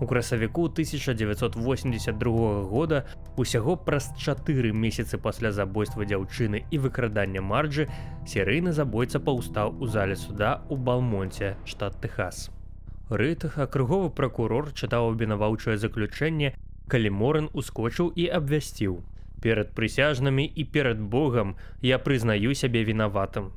У 0.00 0.06
красавіку 0.06 0.64
1982 0.64 2.62
года 2.62 3.04
усяго 3.36 3.76
праз 3.76 4.10
чатыры 4.18 4.72
месяцы 4.72 5.18
пасля 5.18 5.52
забойства 5.52 6.02
дзяўчыны 6.02 6.64
і 6.70 6.78
выкрадання 6.82 7.40
марджы 7.40 7.86
серыйны 8.26 8.72
забойца 8.72 9.20
паўстаў 9.22 9.78
у 9.78 9.86
зале 9.86 10.16
суда 10.16 10.66
ў 10.66 10.76
Балмонце, 10.82 11.54
штат 11.64 12.00
Техас. 12.02 12.50
Рыт 13.08 13.44
акруговы 13.54 14.10
пракурор 14.10 14.72
чытаў 14.74 15.14
абвінаваўчае 15.14 15.78
заключэнне, 15.78 16.54
калі 16.90 17.10
Моран 17.10 17.48
ускочыў 17.54 18.10
і 18.16 18.26
абвясціў. 18.34 18.98
Перад 19.44 19.74
прысяжнымі 19.76 20.42
і 20.42 20.64
перад 20.64 20.98
Богам 20.98 21.54
я 21.82 21.98
прызнаю 21.98 22.54
сябе 22.54 22.82
вінаватым. 22.82 23.52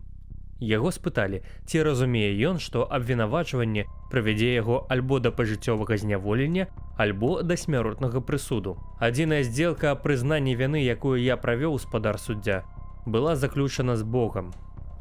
Яго 0.60 0.92
спыталі, 0.92 1.42
ці 1.66 1.84
разумее 1.86 2.34
ён, 2.50 2.58
што 2.58 2.86
абвінавачванне 2.90 3.86
правядзе 4.10 4.54
яго 4.54 4.86
альбо 4.90 5.20
да 5.20 5.32
пажыццёвага 5.32 5.98
зняволення, 5.98 6.68
альбо 6.98 7.44
да 7.44 7.58
смяротнага 7.58 8.22
прысуду. 8.22 8.78
Адзіная 9.00 9.44
здзелка 9.44 9.92
аб 9.92 10.02
прызнанні 10.02 10.56
вяны, 10.58 10.82
якую 10.82 11.22
я 11.22 11.38
правёў 11.38 11.78
спадар 11.78 12.18
суддзя, 12.18 12.64
была 13.06 13.36
заключана 13.36 13.96
з 13.98 14.04
Богам, 14.04 14.54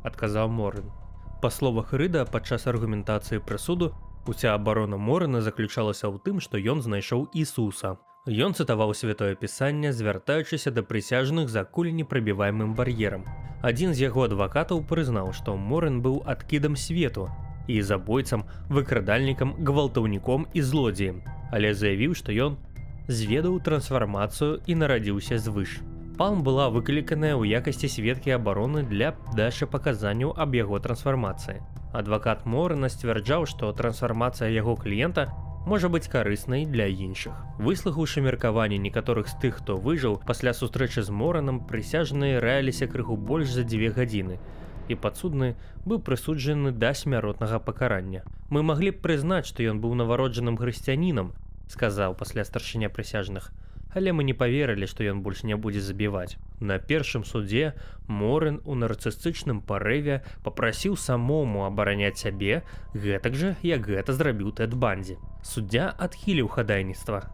адказаў 0.05 0.49
Морын. 0.49 0.93
Па 1.41 1.51
словах 1.51 1.93
рыда 1.93 2.25
падчас 2.25 2.67
аргументацыі 2.67 3.41
прысуду 3.41 3.95
Уся 4.27 4.55
абарона 4.55 4.97
Морана 4.97 5.41
заключалася 5.41 6.11
ў 6.11 6.19
тым, 6.19 6.43
што 6.43 6.59
ён 6.59 6.83
знайшоў 6.83 7.31
Ісуса. 7.31 7.95
Ён 8.27 8.55
цытаваў 8.59 8.91
святое 8.99 9.37
пісанне, 9.39 9.93
звяртаючыся 9.95 10.73
да 10.75 10.83
прысяжных 10.83 11.47
за 11.49 11.63
куленепрабіваемым 11.63 12.75
бар'ерам. 12.75 13.23
Адзін 13.63 13.95
з 13.95 14.03
яго 14.03 14.25
адвакатаў 14.27 14.83
прызнаў, 14.83 15.31
што 15.31 15.55
Моран 15.55 16.01
быў 16.03 16.27
адкідам 16.27 16.75
свету 16.75 17.31
і 17.71 17.79
забойцам, 17.87 18.43
выкрадальнікам, 18.67 19.55
гвалтаўніком 19.63 20.49
і 20.53 20.61
злодзеем, 20.61 21.23
але 21.55 21.71
заявіў, 21.71 22.19
што 22.19 22.35
ён 22.35 22.59
зведаў 23.07 23.63
трансфармацыю 23.63 24.59
і 24.67 24.75
нарадзіўся 24.75 25.39
звыш. 25.39 25.79
Палм 26.19 26.43
была 26.43 26.67
выкліканая 26.67 27.39
ў 27.39 27.63
якасці 27.63 27.87
сведкі 27.87 28.35
абароны 28.43 28.83
для 28.83 29.15
дачы 29.39 29.71
паказанняў 29.71 30.35
аб 30.35 30.59
яго 30.59 30.83
трансфармацыі. 30.83 31.63
Адвакат 31.95 32.43
Морна 32.43 32.91
сцвярджаў, 32.91 33.47
што 33.47 33.71
трансфармацыя 33.71 34.51
яго 34.51 34.75
кліента 34.75 35.31
можа 35.67 35.89
быць 35.91 36.07
карыснай 36.07 36.65
для 36.65 36.87
іншых. 36.87 37.35
Выслухаўшы 37.59 38.23
меркаванне 38.23 38.79
некаторых 38.79 39.27
з 39.29 39.35
тых, 39.43 39.59
хто 39.59 39.77
выжыў 39.77 40.23
пасля 40.27 40.55
сустрэчы 40.55 41.03
з 41.03 41.11
моранам, 41.11 41.59
прысяжныя 41.67 42.39
раяліся 42.41 42.87
крыху 42.87 43.17
больш 43.17 43.51
за 43.51 43.67
дзве 43.67 43.91
гадзіны. 43.91 44.39
І 44.87 44.95
падсудны 44.95 45.57
быў 45.85 45.99
прысуджаны 46.07 46.71
да 46.71 46.95
смяротнага 46.95 47.59
пакарання. 47.59 48.23
Мы 48.49 48.63
маглі 48.63 48.95
б 48.95 49.03
прызнаць, 49.03 49.51
што 49.51 49.67
ён 49.67 49.83
быў 49.83 49.99
навароджаным 49.99 50.57
хрысціянінам, 50.57 51.35
сказаў 51.67 52.15
пасля 52.15 52.47
старшыня 52.47 52.89
прысяжных. 52.89 53.51
Але 53.97 54.13
мы 54.17 54.27
не 54.29 54.35
поверылі 54.43 54.89
што 54.93 55.07
ён 55.13 55.23
больш 55.27 55.43
не 55.51 55.57
будзе 55.67 55.81
забіваць 55.87 56.37
на 56.61 56.77
першым 56.91 57.25
суде 57.31 57.73
морын 58.21 58.61
у 58.65 58.77
нарцыстычным 58.83 59.63
парыве 59.71 60.21
попрасіў 60.45 60.99
самому 61.07 61.65
абараняць 61.71 62.21
сябе 62.27 62.61
гэтак 63.07 63.41
жа 63.41 63.57
як 63.71 63.89
гэта 63.97 64.19
зрабіў 64.21 64.53
тэд 64.61 64.77
бандзе 64.87 65.19
суддзя 65.55 65.89
адхіліў 66.09 66.53
хадайніцтва 66.59 67.25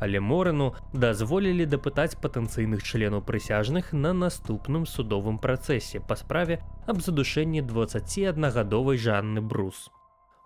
але 0.00 0.20
морану 0.20 0.68
дазволілі 0.92 1.66
дапытаць 1.66 2.18
патэнцыйных 2.22 2.82
членаў 2.82 3.22
прысяжных 3.30 3.92
на 3.92 4.12
наступным 4.12 4.86
судовым 4.86 5.38
працэсе 5.38 6.00
па 6.00 6.18
справе 6.20 6.60
аб 6.86 7.02
задушэнні 7.02 7.64
21гадовай 7.72 9.02
жанны 9.08 9.42
брус. 9.42 9.88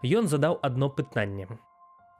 Ён 0.02 0.26
задаў 0.32 0.58
адно 0.62 0.88
пытанне. 0.88 1.46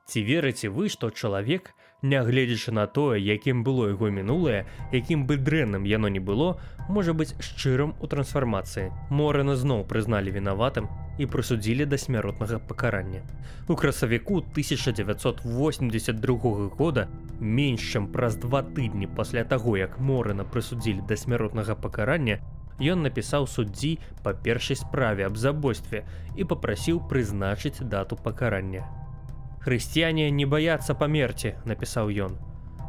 Ці 0.07 0.23
верыце 0.27 0.69
вы, 0.69 0.89
што 0.89 1.11
чалавек, 1.11 1.75
нягледзячы 2.03 2.73
на 2.75 2.87
тое, 2.87 3.23
якім 3.23 3.63
было 3.63 3.89
яго 3.89 4.11
мінулае, 4.11 4.67
якім 4.93 5.27
бы 5.27 5.37
дрэнным 5.39 5.85
яно 5.87 6.09
не 6.09 6.19
было, 6.19 6.59
можа 6.89 7.13
быць 7.15 7.35
шчырым 7.39 7.95
у 8.03 8.07
трансфармацыі. 8.11 8.91
Морана 9.11 9.57
зноў 9.57 9.85
прызналі 9.87 10.31
вінаватым 10.35 10.89
і 11.19 11.27
прысудзілі 11.27 11.87
да 11.87 11.99
смяротнага 11.99 12.59
пакарання. 12.59 13.23
У 13.69 13.77
красавіку 13.77 14.39
1982 14.39 16.69
года 16.79 17.09
менш 17.39 17.95
чым 17.95 18.13
праз 18.13 18.37
два 18.37 18.63
тыдні 18.63 19.07
пасля 19.07 19.45
таго, 19.45 19.77
як 19.77 20.01
Морана 20.01 20.45
прысудзілі 20.45 21.01
да 21.07 21.17
смяротнага 21.17 21.75
пакарання, 21.79 22.39
ён 22.81 23.03
напісаў 23.07 23.47
суддзі 23.47 23.99
па 24.25 24.35
першай 24.35 24.77
справе 24.77 25.27
аб 25.27 25.37
забойстве 25.39 26.05
і 26.37 26.45
папрасіў 26.45 27.01
прызначыць 27.07 27.79
дату 27.79 28.17
пакарання. 28.17 28.89
Хрысціяне 29.63 30.27
не 30.35 30.43
баяцца 30.43 30.91
памерці, 30.99 31.55
напісаў 31.71 32.09
ён. 32.25 32.33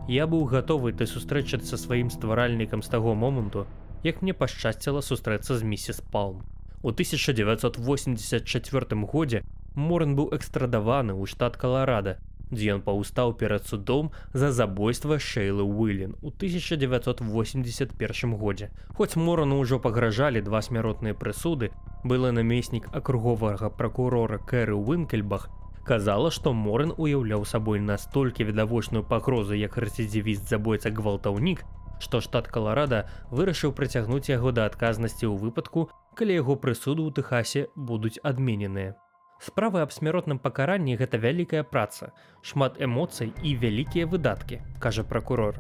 Я 0.10 0.26
быў 0.26 0.50
гатовы 0.50 0.90
ты 0.98 1.06
сустрэчацца 1.06 1.78
сваім 1.78 2.10
стваральнікам 2.10 2.82
з 2.82 2.90
таго 2.90 3.14
моманту, 3.14 3.68
як 4.02 4.24
мне 4.24 4.34
пашчасціла 4.34 5.06
сустрэцца 5.06 5.58
з 5.58 5.64
місіс 5.64 6.02
Палм. 6.12 6.42
У 6.82 6.90
1984 6.90 9.06
годзе 9.06 9.44
Морн 9.76 10.16
быў 10.18 10.34
экстрадаваны 10.34 11.14
ў 11.14 11.30
штат 11.30 11.58
Каларада, 11.62 12.18
дзе 12.50 12.74
ён 12.74 12.82
паўстаў 12.82 13.38
перад 13.38 13.68
судом 13.70 14.10
за 14.34 14.52
забойства 14.52 15.20
Шейлы 15.20 15.64
Уілен 15.64 16.16
у 16.22 16.34
1981 16.34 18.34
годзе. 18.34 18.72
Хоць 18.98 19.16
Морану 19.16 19.62
ўжо 19.62 19.80
пагражалі 19.80 20.42
два 20.42 20.62
смяротныя 20.62 21.14
прысуды, 21.14 21.70
былы 22.04 22.32
намеснік 22.34 22.90
акруговага 22.92 23.70
пракурора 23.70 24.38
Кэры 24.38 24.74
Уінкельбах, 24.74 25.50
казала, 25.84 26.32
што 26.32 26.54
Морын 26.54 26.94
уяўляў 26.98 27.46
сабой 27.46 27.80
настолькі 27.80 28.48
відавочную 28.50 29.04
пагрозу 29.04 29.54
як 29.54 29.78
рэцідзівіст 29.78 30.50
забойца 30.50 30.90
гвалтаўнік, 30.90 31.64
што 32.00 32.22
штат 32.22 32.48
Каларада 32.48 33.06
вырашыў 33.32 33.76
прыцягнуць 33.78 34.30
яго 34.32 34.52
да 34.52 34.66
адказнасці 34.72 35.28
ў 35.28 35.36
выпадку, 35.40 35.88
калі 36.16 36.40
яго 36.40 36.56
прысуду 36.56 37.08
ў 37.08 37.12
Тэхасе 37.20 37.68
будуць 37.76 38.20
адмененыя. 38.24 38.96
Справы 39.44 39.82
аб 39.84 39.92
смяротным 39.92 40.40
пакаранні 40.40 40.96
гэта 41.00 41.20
вялікая 41.20 41.64
праца, 41.68 42.14
шмат 42.42 42.80
эмоцый 42.80 43.34
і 43.44 43.56
вялікія 43.60 44.08
выдаткі, 44.08 44.62
кажа 44.80 45.04
пракурор. 45.04 45.60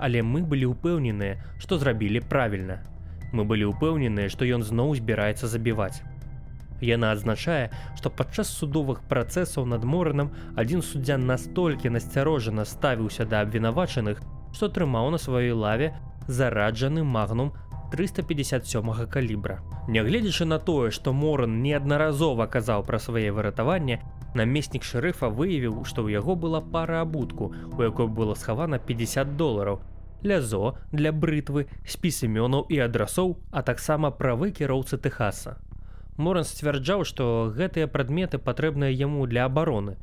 Але 0.00 0.22
мы 0.22 0.40
былі 0.40 0.72
ўпэўненыя, 0.72 1.36
што 1.58 1.76
зрабілі 1.76 2.22
правільна. 2.24 2.78
Мы 3.32 3.44
былі 3.44 3.68
ўпэўненыя, 3.74 4.32
што 4.32 4.48
ён 4.48 4.64
зноў 4.64 4.94
збіраецца 4.96 5.50
забіваць. 5.50 6.00
Яна 6.80 7.12
адзначае, 7.12 7.70
што 7.98 8.10
падчас 8.10 8.50
судовых 8.54 9.02
працэсаў 9.10 9.66
над 9.66 9.84
моранам 9.84 10.30
адзін 10.56 10.82
суддзя 10.82 11.18
настолькі 11.18 11.90
насцярожана 11.90 12.64
ставіўся 12.64 13.24
да 13.24 13.42
абвінавачаных, 13.46 14.22
што 14.52 14.68
трымаў 14.68 15.10
на 15.10 15.18
сваёй 15.18 15.52
лаве 15.52 15.94
зараджаны 16.28 17.02
магнум 17.02 17.52
357 17.90 19.06
калібра. 19.06 19.60
Нягледзячы 19.88 20.44
на 20.44 20.58
тое, 20.58 20.90
што 20.90 21.12
Моран 21.12 21.62
неаднаразова 21.62 22.46
казаў 22.46 22.84
пра 22.84 22.98
свае 22.98 23.32
выратаванне, 23.32 24.02
намеснік 24.34 24.84
шэрыфа 24.84 25.32
выявіў, 25.32 25.84
што 25.84 26.04
ў 26.04 26.20
яго 26.20 26.36
была 26.36 26.60
пара 26.60 27.00
абутку, 27.00 27.54
у 27.72 27.82
якой 27.82 28.06
было 28.06 28.34
схавана 28.34 28.78
50 28.78 29.36
долараў. 29.36 29.80
Лязо 30.22 30.76
для 30.92 31.12
брытвы, 31.12 31.68
спіс 31.86 32.24
імёнаў 32.26 32.66
і 32.68 32.78
адрасоў, 32.84 33.38
а 33.50 33.62
таксама 33.62 34.10
правы 34.10 34.50
кіроўцы 34.50 34.98
Тэхаса. 34.98 35.56
Моран 36.18 36.44
сцвярджаў, 36.44 37.04
што 37.06 37.24
гэтыя 37.54 37.86
прадметы 37.86 38.38
патрэбныя 38.42 38.90
яму 38.90 39.26
для 39.30 39.44
абароны. 39.46 39.94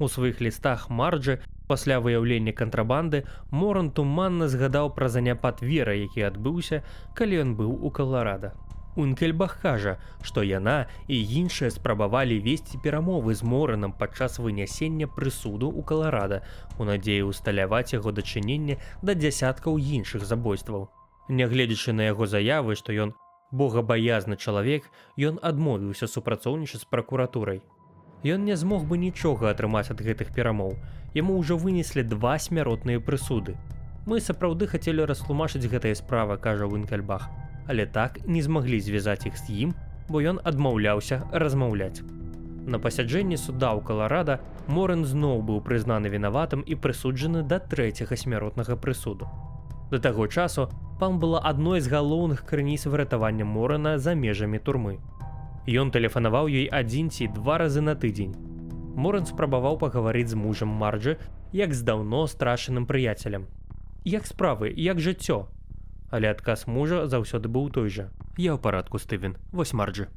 У 0.00 0.08
сваіх 0.08 0.40
лістах 0.40 0.88
марджы 0.90 1.38
пасля 1.68 2.00
выяўлення 2.00 2.52
кантрабанды 2.60 3.20
Моран 3.52 3.92
туманна 3.94 4.48
згадаў 4.48 4.90
пра 4.96 5.08
заняпад 5.08 5.62
вера, 5.62 5.94
які 5.94 6.26
адбыўся, 6.30 6.82
калі 7.14 7.40
ён 7.44 7.54
быў 7.54 7.70
у 7.70 7.90
каларада. 8.00 8.52
Ункельбах 8.96 9.60
кажа, 9.62 9.94
што 10.26 10.42
яна 10.42 10.88
і 11.06 11.22
іншыя 11.42 11.70
спрабавалі 11.70 12.42
весці 12.42 12.82
перамовы 12.82 13.38
з 13.38 13.46
моранам 13.46 13.94
падчас 13.94 14.42
вынясення 14.42 15.06
прысуду 15.06 15.70
ў 15.70 15.86
каларада 15.86 16.42
у 16.78 16.90
надзеі 16.90 17.30
усталяваць 17.30 17.94
яго 17.94 18.10
дачыненне 18.10 18.82
да 19.02 19.14
дзясяткаў 19.14 19.78
іншых 19.78 20.26
забойстваў. 20.26 20.90
Нягледзячы 21.28 21.94
на 21.94 22.10
яго 22.10 22.26
заявы, 22.26 22.74
што 22.74 22.90
ён 22.90 23.14
богабаязны 23.50 24.36
чалавек, 24.36 24.86
ён 25.18 25.38
адмовіўся 25.42 26.06
супрацоўнічаць 26.06 26.82
з 26.82 26.90
пракуратурай. 26.90 27.62
Ён 28.24 28.44
не 28.44 28.56
змог 28.56 28.84
бы 28.84 28.98
нічога 28.98 29.50
атрымаць 29.50 29.90
ад 29.90 30.00
гэтых 30.04 30.32
перамоў. 30.36 30.76
Яму 31.14 31.38
ўжо 31.40 31.56
вынеслі 31.56 32.04
два 32.04 32.38
смяротныя 32.38 33.00
прысуды. 33.00 33.56
Мы 34.06 34.20
сапраўды 34.20 34.66
хацелі 34.68 35.08
растлумачыць 35.08 35.66
гэтая 35.66 35.94
справа, 35.94 36.36
кажа 36.36 36.68
Вінкальбах, 36.68 37.28
але 37.66 37.86
так 37.86 38.20
не 38.26 38.42
змаглі 38.42 38.80
звязаць 38.80 39.26
іх 39.26 39.36
з 39.36 39.66
ім, 39.66 39.74
бо 40.08 40.20
ён 40.20 40.40
адмаўляўся 40.44 41.24
размаўляць. 41.32 42.04
На 42.66 42.78
пасяджэнні 42.78 43.36
суда 43.40 43.72
ў 43.72 43.80
Каларада 43.82 44.40
Морэн 44.68 45.04
зноў 45.08 45.40
быў 45.42 45.62
прызнаны 45.64 46.12
вінаватым 46.12 46.60
і 46.62 46.76
прысуджаны 46.76 47.42
да 47.42 47.58
трэцяга 47.58 48.16
смяротнага 48.16 48.76
прысуду. 48.76 49.26
Да 49.90 49.98
таго 49.98 50.26
часу 50.28 50.68
пан 51.00 51.16
была 51.18 51.40
адной 51.40 51.80
з 51.80 51.88
галоўных 51.88 52.44
крыніц 52.44 52.84
выратавання 52.84 53.44
Морана 53.48 53.96
за 53.98 54.12
межамі 54.12 54.58
турмы. 54.60 54.98
Ён 55.64 55.88
тэлефанаваў 55.88 56.52
ёй 56.52 56.68
адзін 56.68 57.08
ці 57.08 57.28
два 57.32 57.56
разы 57.56 57.80
на 57.80 57.94
тыдзень. 57.96 58.36
Моран 59.00 59.24
спрабаваў 59.24 59.78
пагаварыць 59.80 60.28
з 60.28 60.36
мужам 60.36 60.68
марджы, 60.68 61.16
як 61.56 61.72
з 61.72 61.88
даўно 61.88 62.26
страшаным 62.28 62.84
прыяцелем. 62.84 63.48
Як 64.04 64.28
справы, 64.28 64.68
як 64.76 65.00
жыццё. 65.00 65.48
Але 66.10 66.36
адказ 66.36 66.66
мужа 66.66 67.06
заўсёды 67.08 67.48
быў 67.48 67.72
той 67.72 67.88
жа. 67.88 68.12
Я 68.36 68.52
ў 68.52 68.60
парадку 68.60 69.00
стывен, 69.00 69.40
вось 69.52 69.72
марджы. 69.72 70.12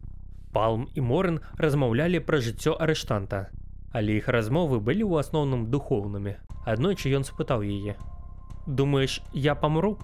Палм 0.52 0.90
і 0.94 1.02
Моран 1.02 1.40
размаўлялі 1.56 2.20
пра 2.20 2.44
жыццё 2.44 2.76
арыштанта. 2.76 3.48
Але 3.94 4.20
іх 4.20 4.28
размовы 4.28 4.84
былі 4.84 5.08
ў 5.08 5.24
асноўным 5.24 5.72
духоўнымі. 5.72 6.36
Аднойчы 6.68 7.08
ён 7.16 7.24
спытаў 7.24 7.64
яе: 7.64 7.96
«Думаеш, 8.68 9.22
я 9.32 9.56
памру? 9.56 9.98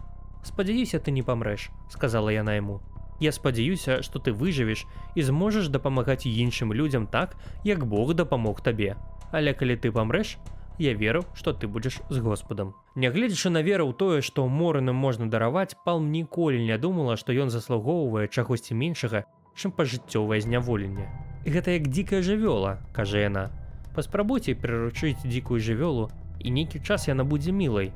Спадзяюся, 0.43 0.99
ты 0.99 1.11
не 1.11 1.21
памрэш, 1.21 1.69
сказала 1.89 2.29
яна 2.29 2.55
яму. 2.55 2.81
Я 3.19 3.31
спадзяюся, 3.31 4.01
што 4.01 4.19
ты 4.19 4.31
выжывеш 4.31 4.85
і 5.15 5.21
зможаш 5.21 5.67
дапамагаць 5.67 6.25
іншым 6.25 6.71
людзям 6.73 7.07
так, 7.07 7.35
як 7.63 7.85
Бог 7.85 8.13
дапамог 8.13 8.61
табе. 8.61 8.95
Але 9.31 9.53
калі 9.53 9.75
ты 9.75 9.91
памрэш, 9.91 10.37
я 10.79 10.93
веру, 10.93 11.25
што 11.35 11.51
ты 11.51 11.67
будзеш 11.67 11.99
з 12.09 12.19
Господам. 12.23 12.73
Нягледзячы 12.95 13.49
на 13.51 13.61
веру 13.61 13.91
ў 13.91 13.93
тое, 13.93 14.21
што 14.23 14.47
мораным 14.47 14.95
можна 14.95 15.27
дараваць, 15.27 15.75
палм 15.83 16.11
ніколі 16.11 16.63
не 16.63 16.77
думала, 16.79 17.17
што 17.19 17.35
ён 17.35 17.51
заслугоўвае 17.51 18.31
чагосьці 18.31 18.79
меншага, 18.79 19.27
чым 19.59 19.75
пажыццёвае 19.75 20.39
зняволенне. 20.39 21.11
Гэта 21.43 21.75
як 21.75 21.91
дзікая 21.91 22.23
жывёла, 22.23 22.79
кажа 22.95 23.19
яна. 23.19 23.51
Паспрабуйце 23.91 24.55
прыручыць 24.55 25.19
дзікую 25.27 25.59
жывёлу 25.59 26.07
і 26.39 26.47
нейкі 26.55 26.79
час 26.79 27.11
яна 27.11 27.27
будзе 27.27 27.51
мілай. 27.51 27.91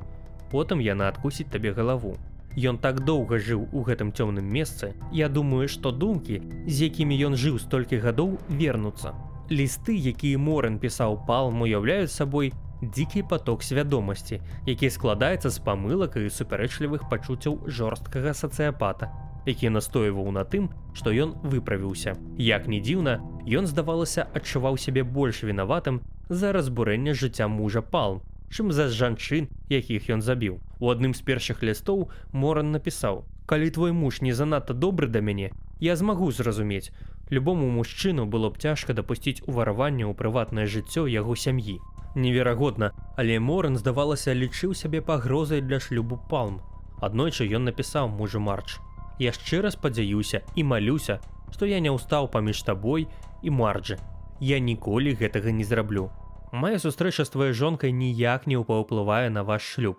Потым 0.52 0.84
яна 0.84 1.08
адкусіць 1.08 1.48
табе 1.48 1.72
галаву. 1.72 2.20
Ён 2.56 2.78
так 2.78 3.02
доўга 3.04 3.38
жыў 3.38 3.66
у 3.72 3.82
гэтым 3.82 4.12
цёмным 4.14 4.46
месцы, 4.46 4.94
Я 5.12 5.28
думаю, 5.28 5.68
што 5.68 5.90
думкі, 5.90 6.42
з 6.66 6.86
якімі 6.86 7.18
ён 7.26 7.34
жыў 7.34 7.58
столькі 7.58 7.98
гадоў 7.98 8.38
вернуцца. 8.48 9.14
Лісты, 9.50 9.94
якія 9.98 10.38
Морэн 10.38 10.78
пісаў 10.78 11.26
палм, 11.26 11.62
уяўляюць 11.62 12.14
сабой 12.14 12.52
дзікі 12.80 13.22
поток 13.28 13.62
свядомасці, 13.62 14.40
які 14.66 14.90
складаецца 14.90 15.50
з 15.50 15.58
памылак 15.58 16.16
і 16.16 16.30
супярэчлівых 16.30 17.08
пачуццяў 17.10 17.66
жорсткага 17.66 18.34
сацыяпата, 18.34 19.10
які 19.46 19.70
настойваў 19.70 20.30
на 20.30 20.44
тым, 20.44 20.70
што 20.94 21.10
ён 21.10 21.34
выправіўся. 21.42 22.14
Як 22.38 22.68
не 22.68 22.80
дзіўна, 22.80 23.20
ён, 23.46 23.66
здавалася, 23.66 24.28
адчуваў 24.34 24.78
сябе 24.78 25.02
больш 25.02 25.42
вінаватым 25.42 26.00
за 26.28 26.52
разбурэнне 26.52 27.14
жыцця 27.14 27.48
мужа 27.48 27.82
палм, 27.82 28.22
чым 28.54 28.72
за 28.72 28.88
жанчын, 28.88 29.48
якіх 29.68 30.08
ён 30.10 30.22
забіў. 30.22 30.60
У 30.80 30.90
адным 30.90 31.14
з 31.14 31.22
першых 31.22 31.62
лістоў 31.62 32.10
Моран 32.32 32.72
напісаў: 32.72 33.24
«Калі 33.46 33.70
твой 33.70 33.92
муж 33.92 34.20
не 34.20 34.32
занадта 34.32 34.74
добры 34.74 35.06
да 35.06 35.20
мяне, 35.20 35.52
я 35.80 35.96
змагу 35.96 36.30
зразумець. 36.32 36.90
Любому 37.30 37.70
мужчыну 37.70 38.26
было 38.26 38.50
б 38.50 38.58
цяжка 38.58 38.92
дапусціць 38.92 39.42
увараванне 39.46 40.04
ў 40.04 40.14
прыватнае 40.14 40.66
жыццё 40.66 41.06
яго 41.06 41.36
сям'і. 41.36 41.78
Неверагодна, 42.14 42.92
але 43.16 43.40
Моран, 43.40 43.76
здавалася, 43.76 44.34
лічыў 44.34 44.74
сябе 44.74 45.00
пагрозай 45.00 45.60
для 45.60 45.80
шлюбу 45.80 46.20
палм. 46.30 46.60
Аднойчы 47.00 47.48
ён 47.50 47.64
напісаў 47.64 48.08
мужу 48.08 48.40
марч. 48.40 48.78
Я 49.18 49.32
шчыра 49.32 49.70
спадзяюся 49.70 50.42
і 50.54 50.62
малюся, 50.62 51.20
што 51.50 51.66
я 51.66 51.80
не 51.80 51.90
ўстаў 51.90 52.30
паміж 52.30 52.62
табой 52.62 53.08
і 53.42 53.50
марджы. 53.50 53.98
Я 54.40 54.58
ніколі 54.58 55.14
гэтага 55.14 55.50
не 55.50 55.64
зраблю. 55.64 56.10
Мая 56.52 56.78
сустрэча 56.78 57.24
з 57.24 57.34
тваёй 57.34 57.52
жонкай 57.52 57.92
ніяк 57.92 58.46
не 58.46 58.58
паўплывае 58.58 59.30
на 59.30 59.42
ваш 59.42 59.62
шлюб. 59.62 59.98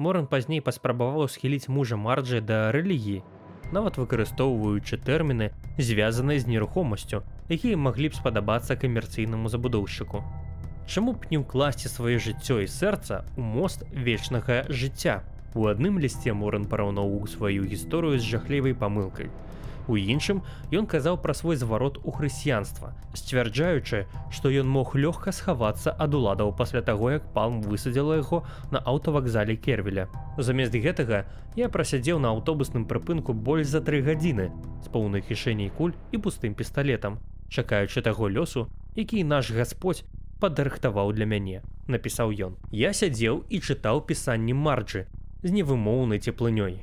Моран 0.00 0.24
пазней 0.32 0.62
паспрабаваў 0.64 1.26
схіліць 1.28 1.68
мужа 1.68 1.96
марджы 2.00 2.38
да 2.40 2.72
рэлігіі, 2.72 3.18
нават 3.76 3.98
выкарыстоўваючы 4.00 4.96
тэрміны, 4.96 5.50
звязаныя 5.76 6.40
з 6.40 6.48
нерухомасцю, 6.48 7.20
якія 7.52 7.76
маглі 7.76 8.08
б 8.08 8.16
спадабацца 8.16 8.80
камерцыйнаму 8.80 9.52
забудоўшчыку. 9.52 10.22
Чаму 10.88 11.12
б 11.12 11.28
не 11.28 11.42
ўкласці 11.44 11.92
сваё 11.92 12.16
жыццё 12.16 12.64
і 12.64 12.70
сэрца 12.72 13.28
ў 13.36 13.44
мост 13.44 13.84
вечнага 13.92 14.64
жыцця? 14.72 15.20
У 15.52 15.68
адным 15.68 16.00
лісце 16.00 16.32
Моран 16.32 16.64
параўноўваў 16.64 17.28
сваю 17.28 17.68
гісторыю 17.68 18.16
з 18.16 18.24
жахлівай 18.24 18.72
памылкай. 18.72 19.28
У 19.90 19.96
іншым 19.98 20.40
ён 20.70 20.86
казаў 20.86 21.16
пра 21.18 21.34
свой 21.34 21.56
зварот 21.58 21.96
у 22.06 22.12
хрысціянства, 22.14 22.92
сцвярджаючы, 23.10 24.06
што 24.30 24.50
ён 24.54 24.68
мог 24.70 24.94
лёгка 24.94 25.32
схавацца 25.34 25.90
ад 25.98 26.14
уладаў 26.14 26.52
пасля 26.54 26.78
таго, 26.78 27.10
як 27.18 27.26
палм 27.34 27.58
высадзіла 27.66 28.20
яго 28.20 28.44
на 28.70 28.78
аўтавакзале 28.78 29.56
кервеля. 29.56 30.06
Замест 30.38 30.78
гэтага 30.78 31.24
я 31.58 31.66
прасядзеў 31.68 32.22
на 32.22 32.30
аўтобусным 32.30 32.86
прыпынку 32.86 33.34
больш 33.34 33.66
за 33.66 33.80
тры 33.82 33.98
гадзіны 34.06 34.46
з 34.84 34.92
поўнай 34.94 35.26
кішэняй 35.26 35.74
куль 35.74 35.98
і 36.14 36.22
пустым 36.22 36.54
пісталетам, 36.54 37.18
чакаючы 37.50 37.98
таго 38.06 38.30
лёсу, 38.30 38.68
які 38.94 39.24
наш 39.24 39.50
Господь 39.50 40.04
падрыхтаваў 40.38 41.10
для 41.18 41.26
мяне, 41.26 41.66
напісаў 41.90 42.30
ён. 42.30 42.54
Я 42.70 42.94
сядзеў 42.94 43.42
і 43.50 43.58
чытаў 43.58 44.06
пісанні 44.06 44.54
марджы 44.54 45.10
з 45.42 45.50
невымоўнай 45.50 46.22
цеплынёй 46.22 46.78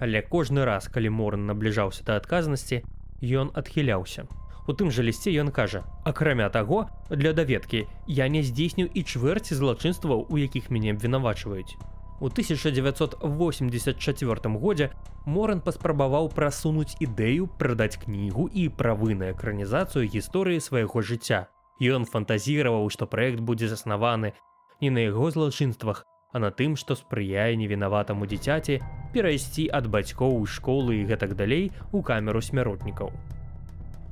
але 0.00 0.22
кожны 0.22 0.64
раз 0.64 0.88
калі 0.88 1.12
моран 1.20 1.46
набліжаўся 1.46 2.04
да 2.08 2.16
адказнасці 2.16 2.82
ён 3.22 3.52
адхіляўся. 3.54 4.26
У 4.68 4.72
тым 4.72 4.90
жа 4.94 5.06
лісце 5.06 5.30
ён 5.44 5.54
кажа 5.54 5.84
акрамя 6.04 6.48
таго 6.48 6.88
для 7.10 7.32
даведкі 7.32 7.86
я 8.06 8.28
не 8.28 8.42
здзейсню 8.42 8.88
і 8.88 9.04
чвэрці 9.04 9.54
злачынстваў 9.54 10.26
у 10.28 10.38
якіх 10.38 10.70
мяне 10.70 10.96
абвінавачваюць 10.96 11.76
у 12.20 12.26
1984 12.26 14.58
годзе 14.60 14.90
моран 15.24 15.60
паспрабаваў 15.64 16.28
прасунуць 16.28 16.92
ідэю 17.00 17.48
прадаць 17.58 17.96
кнігу 17.96 18.48
і 18.52 18.68
правы 18.68 19.16
на 19.16 19.32
экранізацыю 19.32 20.04
гісторыі 20.04 20.60
свайго 20.60 21.00
жыцця. 21.00 21.48
Ён 21.80 22.04
фантазіраваў 22.04 22.92
што 22.92 23.08
праект 23.08 23.40
будзе 23.40 23.72
заснаваны 23.72 24.36
не 24.84 24.92
на 24.92 25.08
яго 25.08 25.32
злачынствах 25.32 26.04
а 26.32 26.38
на 26.38 26.50
тым, 26.50 26.76
што 26.76 26.94
спрыяе 26.94 27.56
невінаватаму 27.56 28.26
дзіцяці 28.26 28.80
перайсці 29.14 29.66
ад 29.74 29.90
бацькоў 29.90 30.40
у 30.40 30.46
школы 30.46 31.00
і 31.00 31.06
гэтак 31.10 31.34
далей 31.36 31.70
у 31.92 32.02
камеру 32.02 32.40
смяротнікаў. 32.40 33.10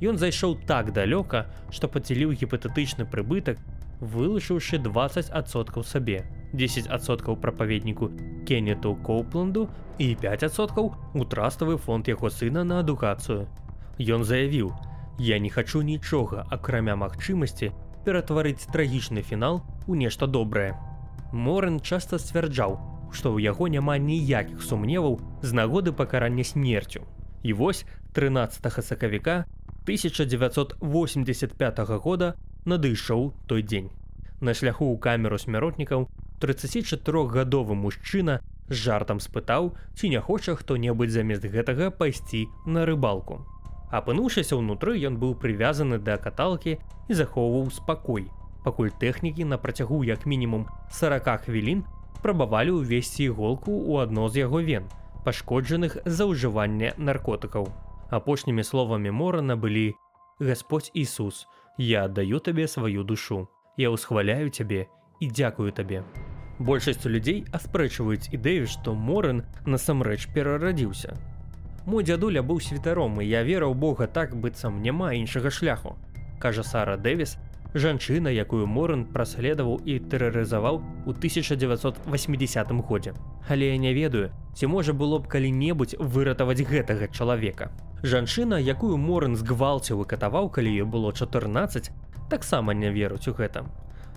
Ён 0.02 0.18
зайшоў 0.18 0.58
так 0.66 0.92
далёка, 0.94 1.46
што 1.70 1.88
падзяліў 1.90 2.34
гіпатэтычны 2.38 3.06
прыбытак, 3.10 3.58
вылучыўшы 4.00 4.78
20соткаў 4.78 5.82
сабе, 5.82 6.22
10соткаў 6.54 7.36
прапаведніку 7.42 8.10
Кеннету 8.46 8.94
Коупланду 9.02 9.68
і 9.98 10.14
5соткаў 10.14 10.94
у 11.14 11.24
траставы 11.24 11.78
фонд 11.78 12.08
яго 12.08 12.30
сына 12.30 12.62
на 12.64 12.78
адукацыю. 12.80 13.48
Ён 13.98 14.22
заявіў: 14.22 14.70
«Я 15.18 15.38
не 15.38 15.50
хачу 15.50 15.82
нічога, 15.82 16.46
акрамя 16.50 16.94
магчымасці 16.94 17.72
ператварыць 18.06 18.70
трагічны 18.70 19.22
фінал 19.22 19.62
у 19.86 19.94
нешта 19.94 20.26
добрае. 20.26 20.87
Морэн 21.32 21.80
часта 21.84 22.16
сцвярджаў, 22.16 22.78
што 23.12 23.36
ў 23.36 23.44
яго 23.44 23.68
няма 23.68 24.00
ніякіх 24.00 24.64
сумневаў 24.64 25.20
з 25.44 25.52
нагоды 25.52 25.92
пакарання 25.92 26.44
смерцю. 26.44 27.04
І 27.44 27.52
вось 27.52 27.84
13 28.16 28.72
сакавіка 28.84 29.44
1985 29.84 31.78
года 32.00 32.34
надышоў 32.64 33.32
той 33.46 33.62
дзень. 33.62 33.92
На 34.40 34.54
шляху 34.54 34.88
ў 34.88 34.96
камеру 34.96 35.36
смяротнікаў 35.36 36.08
34гадовы 36.40 37.76
мужчына 37.76 38.40
з 38.68 38.74
жартам 38.88 39.20
спытаў, 39.20 39.76
ці 40.00 40.08
не 40.08 40.20
хоча 40.20 40.56
хто-небудзь 40.56 41.12
замест 41.12 41.44
гэтага 41.44 41.90
пайсці 41.92 42.48
на 42.64 42.88
рыбалку. 42.88 43.44
Апынуўшыся 43.92 44.56
ўнутры 44.56 44.96
ён 45.04 45.20
быў 45.20 45.36
прывязаны 45.36 46.00
да 46.00 46.16
каталкі 46.16 46.80
і 46.80 47.12
захоўваў 47.12 47.68
спакой 47.72 48.32
пакуль 48.64 48.90
тэхнікі 48.90 49.44
на 49.44 49.58
працягу 49.58 50.04
як 50.04 50.26
мінімум 50.26 50.66
40 50.90 51.28
хвілін 51.46 51.84
прабавалі 52.22 52.82
ўвесці 52.82 53.30
іголку 53.30 53.70
ў 53.70 54.02
адно 54.02 54.28
з 54.28 54.44
яго 54.44 54.62
вен, 54.62 54.88
пашкоджаных 55.24 55.98
за 56.04 56.26
ўжыванне 56.26 56.94
наркотыкаў. 56.98 57.70
Апошнімі 58.10 58.64
словамі 58.64 59.10
Морана 59.10 59.56
былі: 59.56 59.94
Господь 60.40 60.90
Ісус, 60.94 61.46
я 61.78 62.04
аддаю 62.04 62.40
табе 62.40 62.68
сваю 62.68 63.04
душу. 63.04 63.46
Я 63.76 63.90
ўсхваляю 63.94 64.50
цябе 64.50 64.88
і 65.20 65.30
дзякую 65.30 65.70
табе. 65.72 66.02
Большасць 66.58 67.06
людзей 67.06 67.46
аспрэчваюць 67.54 68.34
ідэю, 68.34 68.66
што 68.66 68.94
Моран 68.94 69.44
насамрэч 69.66 70.26
перарадзіўся. 70.34 71.14
Мой 71.86 72.02
дзядуля 72.02 72.42
быў 72.42 72.58
святаром 72.60 73.20
і 73.22 73.28
я 73.28 73.44
вераў 73.46 73.74
Бога 73.74 74.10
так 74.10 74.34
быццам 74.34 74.82
няма 74.82 75.14
іншага 75.14 75.50
шляху. 75.50 75.94
Кажа 76.42 76.62
Сара 76.62 76.96
Дэвіс, 76.96 77.38
жанчына, 77.74 78.28
якую 78.32 78.66
Моран 78.66 79.04
праследаваў 79.12 79.80
і 79.84 79.98
тэрарызаваў 79.98 80.80
у 81.06 81.10
1980 81.10 82.72
годзе. 82.88 83.14
Але 83.48 83.74
я 83.74 83.78
не 83.78 83.92
ведаю, 83.92 84.30
ці 84.54 84.66
можа 84.66 84.92
было 84.92 85.18
б 85.18 85.28
калі-небудзь 85.28 85.96
выратаваць 85.98 86.64
гэтага 86.64 87.08
чалавека. 87.08 87.70
Жанчына, 88.02 88.58
якую 88.58 88.96
Моран 88.96 89.36
згвалціў 89.36 90.02
і 90.02 90.08
катаваў, 90.08 90.50
калі 90.50 90.70
ёй 90.70 90.86
было 90.86 91.12
14, 91.12 91.90
таксама 92.30 92.74
не 92.74 92.90
веруць 92.90 93.28
у 93.28 93.34
гэта. 93.34 93.66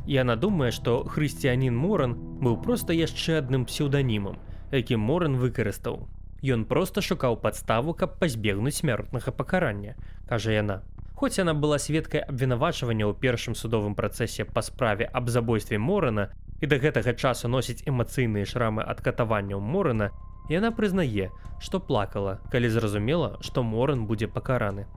Яна 0.08 0.36
думае, 0.36 0.72
што 0.72 1.04
хрысціянін 1.04 1.76
Моран 1.76 2.16
быў 2.42 2.62
проста 2.62 2.94
яшчэ 2.94 3.38
адным 3.42 3.66
псеўданімам, 3.66 4.40
які 4.72 4.98
Моран 4.98 5.38
выкарыстаў. 5.38 6.08
Ён 6.42 6.66
проста 6.66 7.02
шукаў 7.06 7.38
падставу, 7.38 7.94
каб 7.94 8.18
пазбегнуць 8.18 8.80
смяротнага 8.82 9.32
пакарання, 9.32 9.94
кажа 10.26 10.52
яна. 10.58 10.82
Хоць 11.22 11.38
яна 11.38 11.54
была 11.54 11.78
сведкай 11.78 12.24
абвінавачвання 12.26 13.06
ў 13.06 13.14
першым 13.14 13.54
судовым 13.54 13.94
працэсе 13.94 14.42
па 14.42 14.62
справе 14.66 15.06
аб 15.06 15.28
забойстве 15.30 15.78
Морана 15.78 16.24
і 16.66 16.70
да 16.72 16.80
гэтага 16.82 17.14
часу 17.14 17.46
носіць 17.46 17.86
эмацыйныя 17.86 18.48
шрамы 18.50 18.82
ад 18.82 19.04
катаванняў 19.06 19.62
Морана, 19.62 20.08
яна 20.50 20.72
прызнае, 20.74 21.30
што 21.62 21.78
плакала, 21.78 22.40
калі 22.50 22.74
зразумела, 22.74 23.38
што 23.46 23.62
Моран 23.62 24.08
будзе 24.10 24.26
пакараны. 24.26 24.88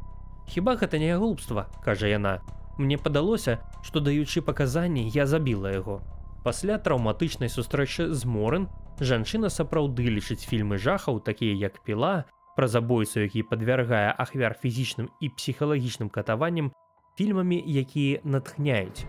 Хіба 0.49 0.81
гэта 0.81 0.97
не 0.97 1.13
глупства, 1.13 1.69
кажа 1.85 2.09
яна. 2.09 2.41
Мне 2.79 2.97
падалося, 2.97 3.61
што 3.85 4.01
даючы 4.01 4.41
паказанні 4.41 5.05
я 5.13 5.29
забіла 5.29 5.77
яго. 5.77 6.01
Пасля 6.41 6.81
траўматычнай 6.81 7.53
сустрэчы 7.53 8.09
з 8.17 8.25
Моран 8.25 8.71
жанчына 8.97 9.53
сапраўды 9.53 10.09
лічыць 10.09 10.49
фільмы 10.49 10.81
жахаў, 10.81 11.21
такія 11.21 11.53
як 11.69 11.85
піла, 11.85 12.25
пра 12.57 12.69
забойцу, 12.69 13.21
які 13.21 13.43
падвяргае 13.43 14.15
ахвяр 14.19 14.55
фізічным 14.55 15.11
і 15.21 15.29
псіхалагічным 15.29 16.09
катаваннем 16.09 16.73
фільмамі, 17.19 17.59
якія 17.67 18.21
натхняюць. 18.25 19.07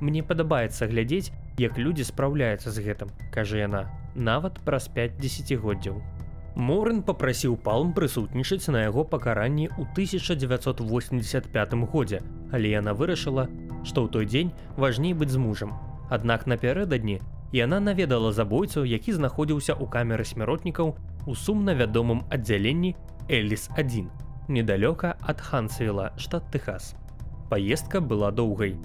Мне 0.00 0.22
падабаецца 0.22 0.86
глядзець, 0.86 1.32
як 1.58 1.78
людзі 1.78 2.04
спраўляюцца 2.04 2.70
з 2.70 2.84
гэтым, 2.84 3.08
кажа 3.32 3.56
яна, 3.64 3.88
нават 4.14 4.60
праз 4.64 4.88
5 4.92 5.16
десятгоддзяў. 5.20 6.02
Морын 6.56 7.02
попрасіў 7.04 7.56
палм 7.60 7.92
прысутнічаць 7.92 8.72
на 8.72 8.84
яго 8.88 9.04
пакаранні 9.04 9.68
ў 9.76 9.84
1985 9.92 11.74
годзе, 11.92 12.20
але 12.52 12.72
яна 12.72 12.96
вырашыла, 12.96 13.48
што 13.84 14.04
ў 14.04 14.08
той 14.08 14.24
дзень 14.24 14.52
важней 14.76 15.12
быць 15.12 15.32
з 15.32 15.40
мужам. 15.40 15.76
Аднак 16.08 16.46
напярэдадні 16.48 17.20
яна 17.52 17.80
наведала 17.80 18.32
забойцу, 18.32 18.84
які 18.84 19.12
знаходзіўся 19.12 19.76
ў 19.76 19.84
камеры 19.88 20.24
смяротнікаў 20.24 20.96
у 21.26 21.34
сумна 21.34 21.74
вядомым 21.74 22.22
аддзяленні 22.30 22.94
Эліс-1, 23.28 24.06
недалёка 24.48 25.16
ад 25.20 25.40
Хансвіла, 25.40 26.12
штат 26.16 26.46
Тэхас. 26.54 26.94
Паездка 27.50 28.00
была 28.00 28.30
доўгай. 28.30 28.78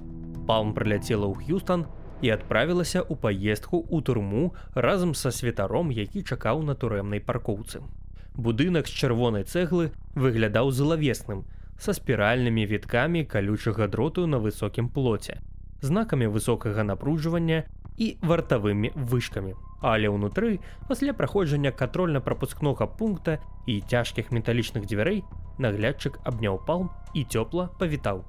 Палм 0.49 0.73
прыляцела 0.73 1.29
ў 1.29 1.37
Х'юстан 1.37 1.85
і 2.25 2.33
адправілася 2.33 3.05
ў 3.05 3.13
паездку 3.13 3.85
ў 3.85 4.01
турму 4.01 4.57
разам 4.73 5.13
са 5.13 5.29
святаром, 5.29 5.93
які 5.93 6.25
чакаў 6.25 6.65
на 6.65 6.73
турэмнай 6.73 7.21
паркоўцы. 7.21 7.85
Будынак 8.33 8.89
з 8.89 8.97
чырвонай 8.97 9.45
цэглы 9.45 9.93
выглядаў 10.17 10.73
злавесным, 10.73 11.45
са 11.77 11.93
спіральнымі 11.93 12.65
віткамі 12.65 13.25
калючага 13.25 13.85
дроту 13.85 14.25
на 14.25 14.41
высокім 14.41 14.89
плоце, 14.89 15.41
знакамі 15.81 16.25
высокага 16.25 16.81
напружвання 16.81 17.65
і 17.97 18.17
вартавымі 18.21 18.97
вышкамі 18.97 19.53
але 19.81 20.13
ўнутры 20.13 20.59
пасля 20.87 21.13
праходжання 21.13 21.73
кантрольна-прапускнога 21.73 22.87
пункта 22.97 23.41
і 23.65 23.81
цяжкіх 23.81 24.31
металічных 24.31 24.85
дзвярэй 24.85 25.25
наглядчык 25.57 26.21
абняў 26.23 26.61
палм 26.65 26.93
і 27.13 27.25
цёпла 27.25 27.69
павітаў. 27.81 28.23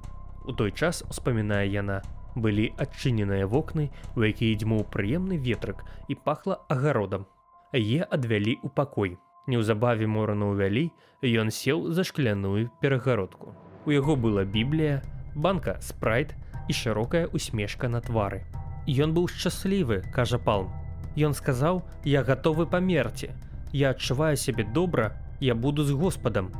У 0.45 0.51
той 0.51 0.71
час 0.71 1.05
успамінае 1.09 1.69
яна, 1.69 2.01
Былі 2.35 2.73
адчыненыя 2.81 3.45
вокны, 3.45 3.91
у 4.17 4.25
якія 4.25 4.57
дзьмуў 4.57 4.87
прыемны 4.89 5.37
ветрык 5.37 5.85
і 6.09 6.17
пахла 6.17 6.57
агародам. 6.65 7.27
Е 7.73 8.01
адвялі 8.09 8.57
ў 8.65 8.73
пакой. 8.73 9.17
Неўзабаве 9.45 10.07
морану 10.09 10.53
ўвялі, 10.53 10.89
ён 11.21 11.53
сеў 11.53 11.93
за 11.93 12.03
шкляную 12.03 12.71
перагародку. 12.81 13.53
У 13.85 13.93
яго 13.93 14.15
была 14.15 14.45
біблія, 14.49 15.03
банка 15.35 15.77
спрайт 15.81 16.33
і 16.69 16.73
шырокая 16.73 17.27
усмешка 17.27 17.89
на 17.89 18.01
твары. 18.01 18.47
Ён 18.87 19.13
быў 19.13 19.29
шчаслівы, 19.29 20.01
кажа 20.15 20.39
палм. 20.41 20.73
Ён 21.17 21.33
сказаў: 21.33 21.83
«Я 22.03 22.23
гатовы 22.23 22.65
памерці. 22.65 23.29
Я 23.71 23.89
адчуваю 23.91 24.37
сябе 24.37 24.63
добра, 24.63 25.17
я 25.39 25.55
буду 25.55 25.83
з 25.83 25.91
Господам. 25.91 26.51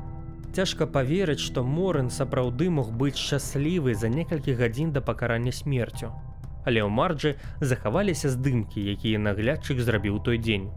Цяжка 0.54 0.86
паверыць, 0.86 1.42
што 1.42 1.64
Морын 1.64 2.10
сапраўды 2.14 2.70
мог 2.70 2.92
быць 2.94 3.18
шчаслівы 3.18 3.96
за 3.96 4.10
некалькі 4.10 4.54
гадзін 4.54 4.92
да 4.94 5.02
пакарання 5.02 5.52
смерцю. 5.52 6.14
Але 6.66 6.86
ў 6.86 6.90
марджы 6.94 7.36
захаваліся 7.60 8.30
здымкі, 8.30 8.78
якія 8.78 9.18
наглядчык 9.18 9.82
зрабіў 9.82 10.22
той 10.22 10.38
дзень. 10.38 10.70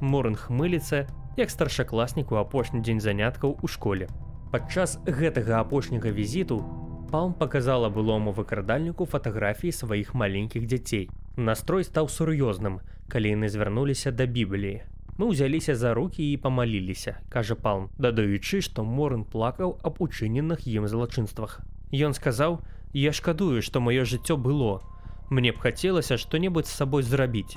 Морын 0.00 0.38
хмыліцца, 0.38 1.06
як 1.36 1.50
старшакласнік 1.50 2.30
у 2.30 2.38
апошні 2.38 2.80
дзень 2.86 3.02
заняткаў 3.02 3.58
у 3.62 3.66
школе. 3.66 4.06
Падчас 4.52 4.98
гэтага 5.04 5.58
апошняга 5.60 6.14
візіту 6.14 6.62
Палм 7.10 7.32
паказала 7.32 7.88
былому 7.88 8.32
выкрадальніку 8.36 9.06
фатаграфіі 9.06 9.72
сваіх 9.72 10.14
маленькіх 10.14 10.66
дзяцей. 10.68 11.08
Настрой 11.38 11.84
стаў 11.86 12.08
сур'ёзным, 12.10 12.80
калі 13.06 13.30
яны 13.30 13.46
звярнуліся 13.46 14.10
да 14.10 14.26
бібліі. 14.26 14.82
Мы 15.22 15.30
ўзяліся 15.30 15.78
за 15.78 15.94
рукі 15.94 16.26
і 16.26 16.34
памаліліся, 16.42 17.22
кажа 17.30 17.54
палм, 17.54 17.94
дадаючы, 17.94 18.58
што 18.58 18.82
Морын 18.82 19.22
плакаў 19.22 19.78
аб 19.86 20.02
учыненых 20.02 20.66
ім 20.66 20.90
злачынствах. 20.90 21.62
Ён 21.94 22.18
сказаў: 22.18 22.58
«Я 22.92 23.14
шкадую, 23.14 23.62
што 23.62 23.78
маё 23.78 24.02
жыццё 24.02 24.34
было. 24.34 24.82
Мне 25.30 25.54
б 25.54 25.62
хацелася 25.62 26.18
што-небудзь 26.18 26.74
з 26.74 26.74
сабой 26.74 27.06
зрабіць. 27.06 27.54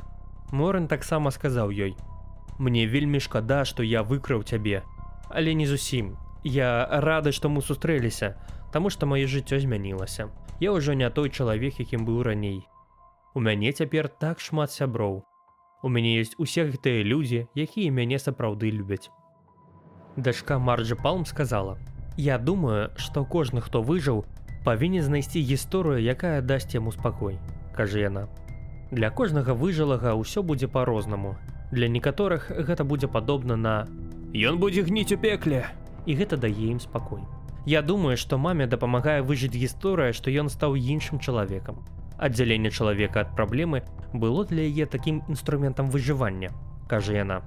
Морын 0.54 0.86
таксама 0.86 1.34
сказаў 1.34 1.74
ёй: 1.74 1.98
«Мне 2.62 2.86
вельмі 2.86 3.18
шкада, 3.18 3.66
што 3.66 3.82
я 3.82 4.04
выкраў 4.06 4.46
цябе, 4.46 4.86
але 5.30 5.58
не 5.58 5.66
зусім. 5.66 6.22
Я 6.46 6.86
рады, 6.86 7.34
што 7.34 7.50
мы 7.50 7.66
сустрэліся, 7.66 8.38
Таму 8.72 8.90
што 8.90 9.06
маё 9.06 9.28
жыццё 9.28 9.60
змянілася. 9.60 10.30
Я 10.62 10.72
ўжо 10.72 10.94
не 10.94 11.10
той 11.10 11.30
чалавек, 11.30 11.80
якім 11.80 12.06
быў 12.06 12.24
раней. 12.24 12.64
У 13.34 13.40
мяне 13.40 13.72
цяпер 13.72 14.10
так 14.10 14.42
шмат 14.44 14.72
сяброў. 14.72 15.22
У 15.84 15.90
мяне 15.90 16.20
ёсць 16.20 16.36
усе 16.36 16.66
гэтыя 16.68 17.04
людзі, 17.08 17.48
якія 17.56 17.92
мяне 17.92 18.20
сапраўды 18.20 18.72
любяць. 18.72 19.08
Дачка 20.18 20.60
Марджа 20.60 20.96
Палм 20.96 21.24
сказала: 21.26 21.78
«Я 22.18 22.38
думаю, 22.38 22.92
што 22.98 23.24
кожны, 23.24 23.62
хто 23.62 23.82
выжыў, 23.82 24.26
павінен 24.66 25.04
знайсці 25.04 25.40
гісторыю, 25.40 26.04
якая 26.04 26.42
дасць 26.42 26.76
яму 26.76 26.92
спакой, 26.92 27.40
кажа 27.74 28.04
яна. 28.04 28.28
Для 28.92 29.10
кожнага 29.10 29.56
выжылага 29.56 30.12
ўсё 30.20 30.44
будзе 30.44 30.68
па-рознаму. 30.68 31.38
Для 31.72 31.88
некаторых 31.88 32.52
гэта 32.52 32.84
будзе 32.84 33.08
падобна 33.08 33.56
на 33.56 33.88
Ён 34.36 34.60
будзе 34.60 34.84
гніць 34.84 35.12
у 35.16 35.18
пекле 35.18 35.72
і 36.06 36.16
гэта 36.20 36.36
дае 36.36 36.76
ім 36.76 36.84
спакой. 36.84 37.24
Я 37.66 37.82
думаю, 37.82 38.18
што 38.18 38.38
маме 38.38 38.68
дапамагае 38.68 39.24
выжыць 39.24 39.56
гісторыя, 39.56 40.12
што 40.12 40.32
ён 40.32 40.50
стаў 40.50 40.76
іншым 40.76 41.20
чалавекам. 41.20 41.80
Аддзяленне 42.22 42.70
чалавека 42.70 43.26
ад 43.26 43.30
праблемы 43.34 43.82
было 44.14 44.46
для 44.46 44.62
яе 44.70 44.86
такім 44.86 45.24
інструментам 45.28 45.90
выжывання, 45.90 46.52
кажа 46.88 47.16
яна. 47.18 47.42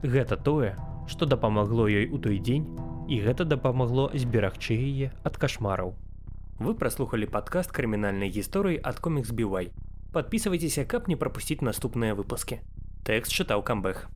Гэта 0.00 0.38
тое, 0.40 0.72
што 1.06 1.26
дапамагло 1.28 1.84
ёй 1.84 2.08
у 2.08 2.16
той 2.16 2.40
дзень 2.40 2.64
і 3.12 3.20
гэта 3.20 3.44
дапамагло 3.44 4.08
зберагчы 4.14 4.72
яе 4.72 5.12
ад 5.20 5.36
кашмараў. 5.36 5.92
Вы 6.60 6.72
праслухалі 6.80 7.28
падкаст 7.28 7.76
крымінальнай 7.76 8.32
гісторыі 8.32 8.80
ад 8.80 9.04
комікс 9.04 9.36
Бівай. 9.36 9.68
Падпісывайцеся, 10.16 10.88
каб 10.88 11.12
не 11.12 11.20
прапусціць 11.20 11.60
наступныя 11.60 12.16
выпускі. 12.16 12.64
Тэкст 13.04 13.36
чытаў 13.36 13.60
камбэх. 13.60 14.08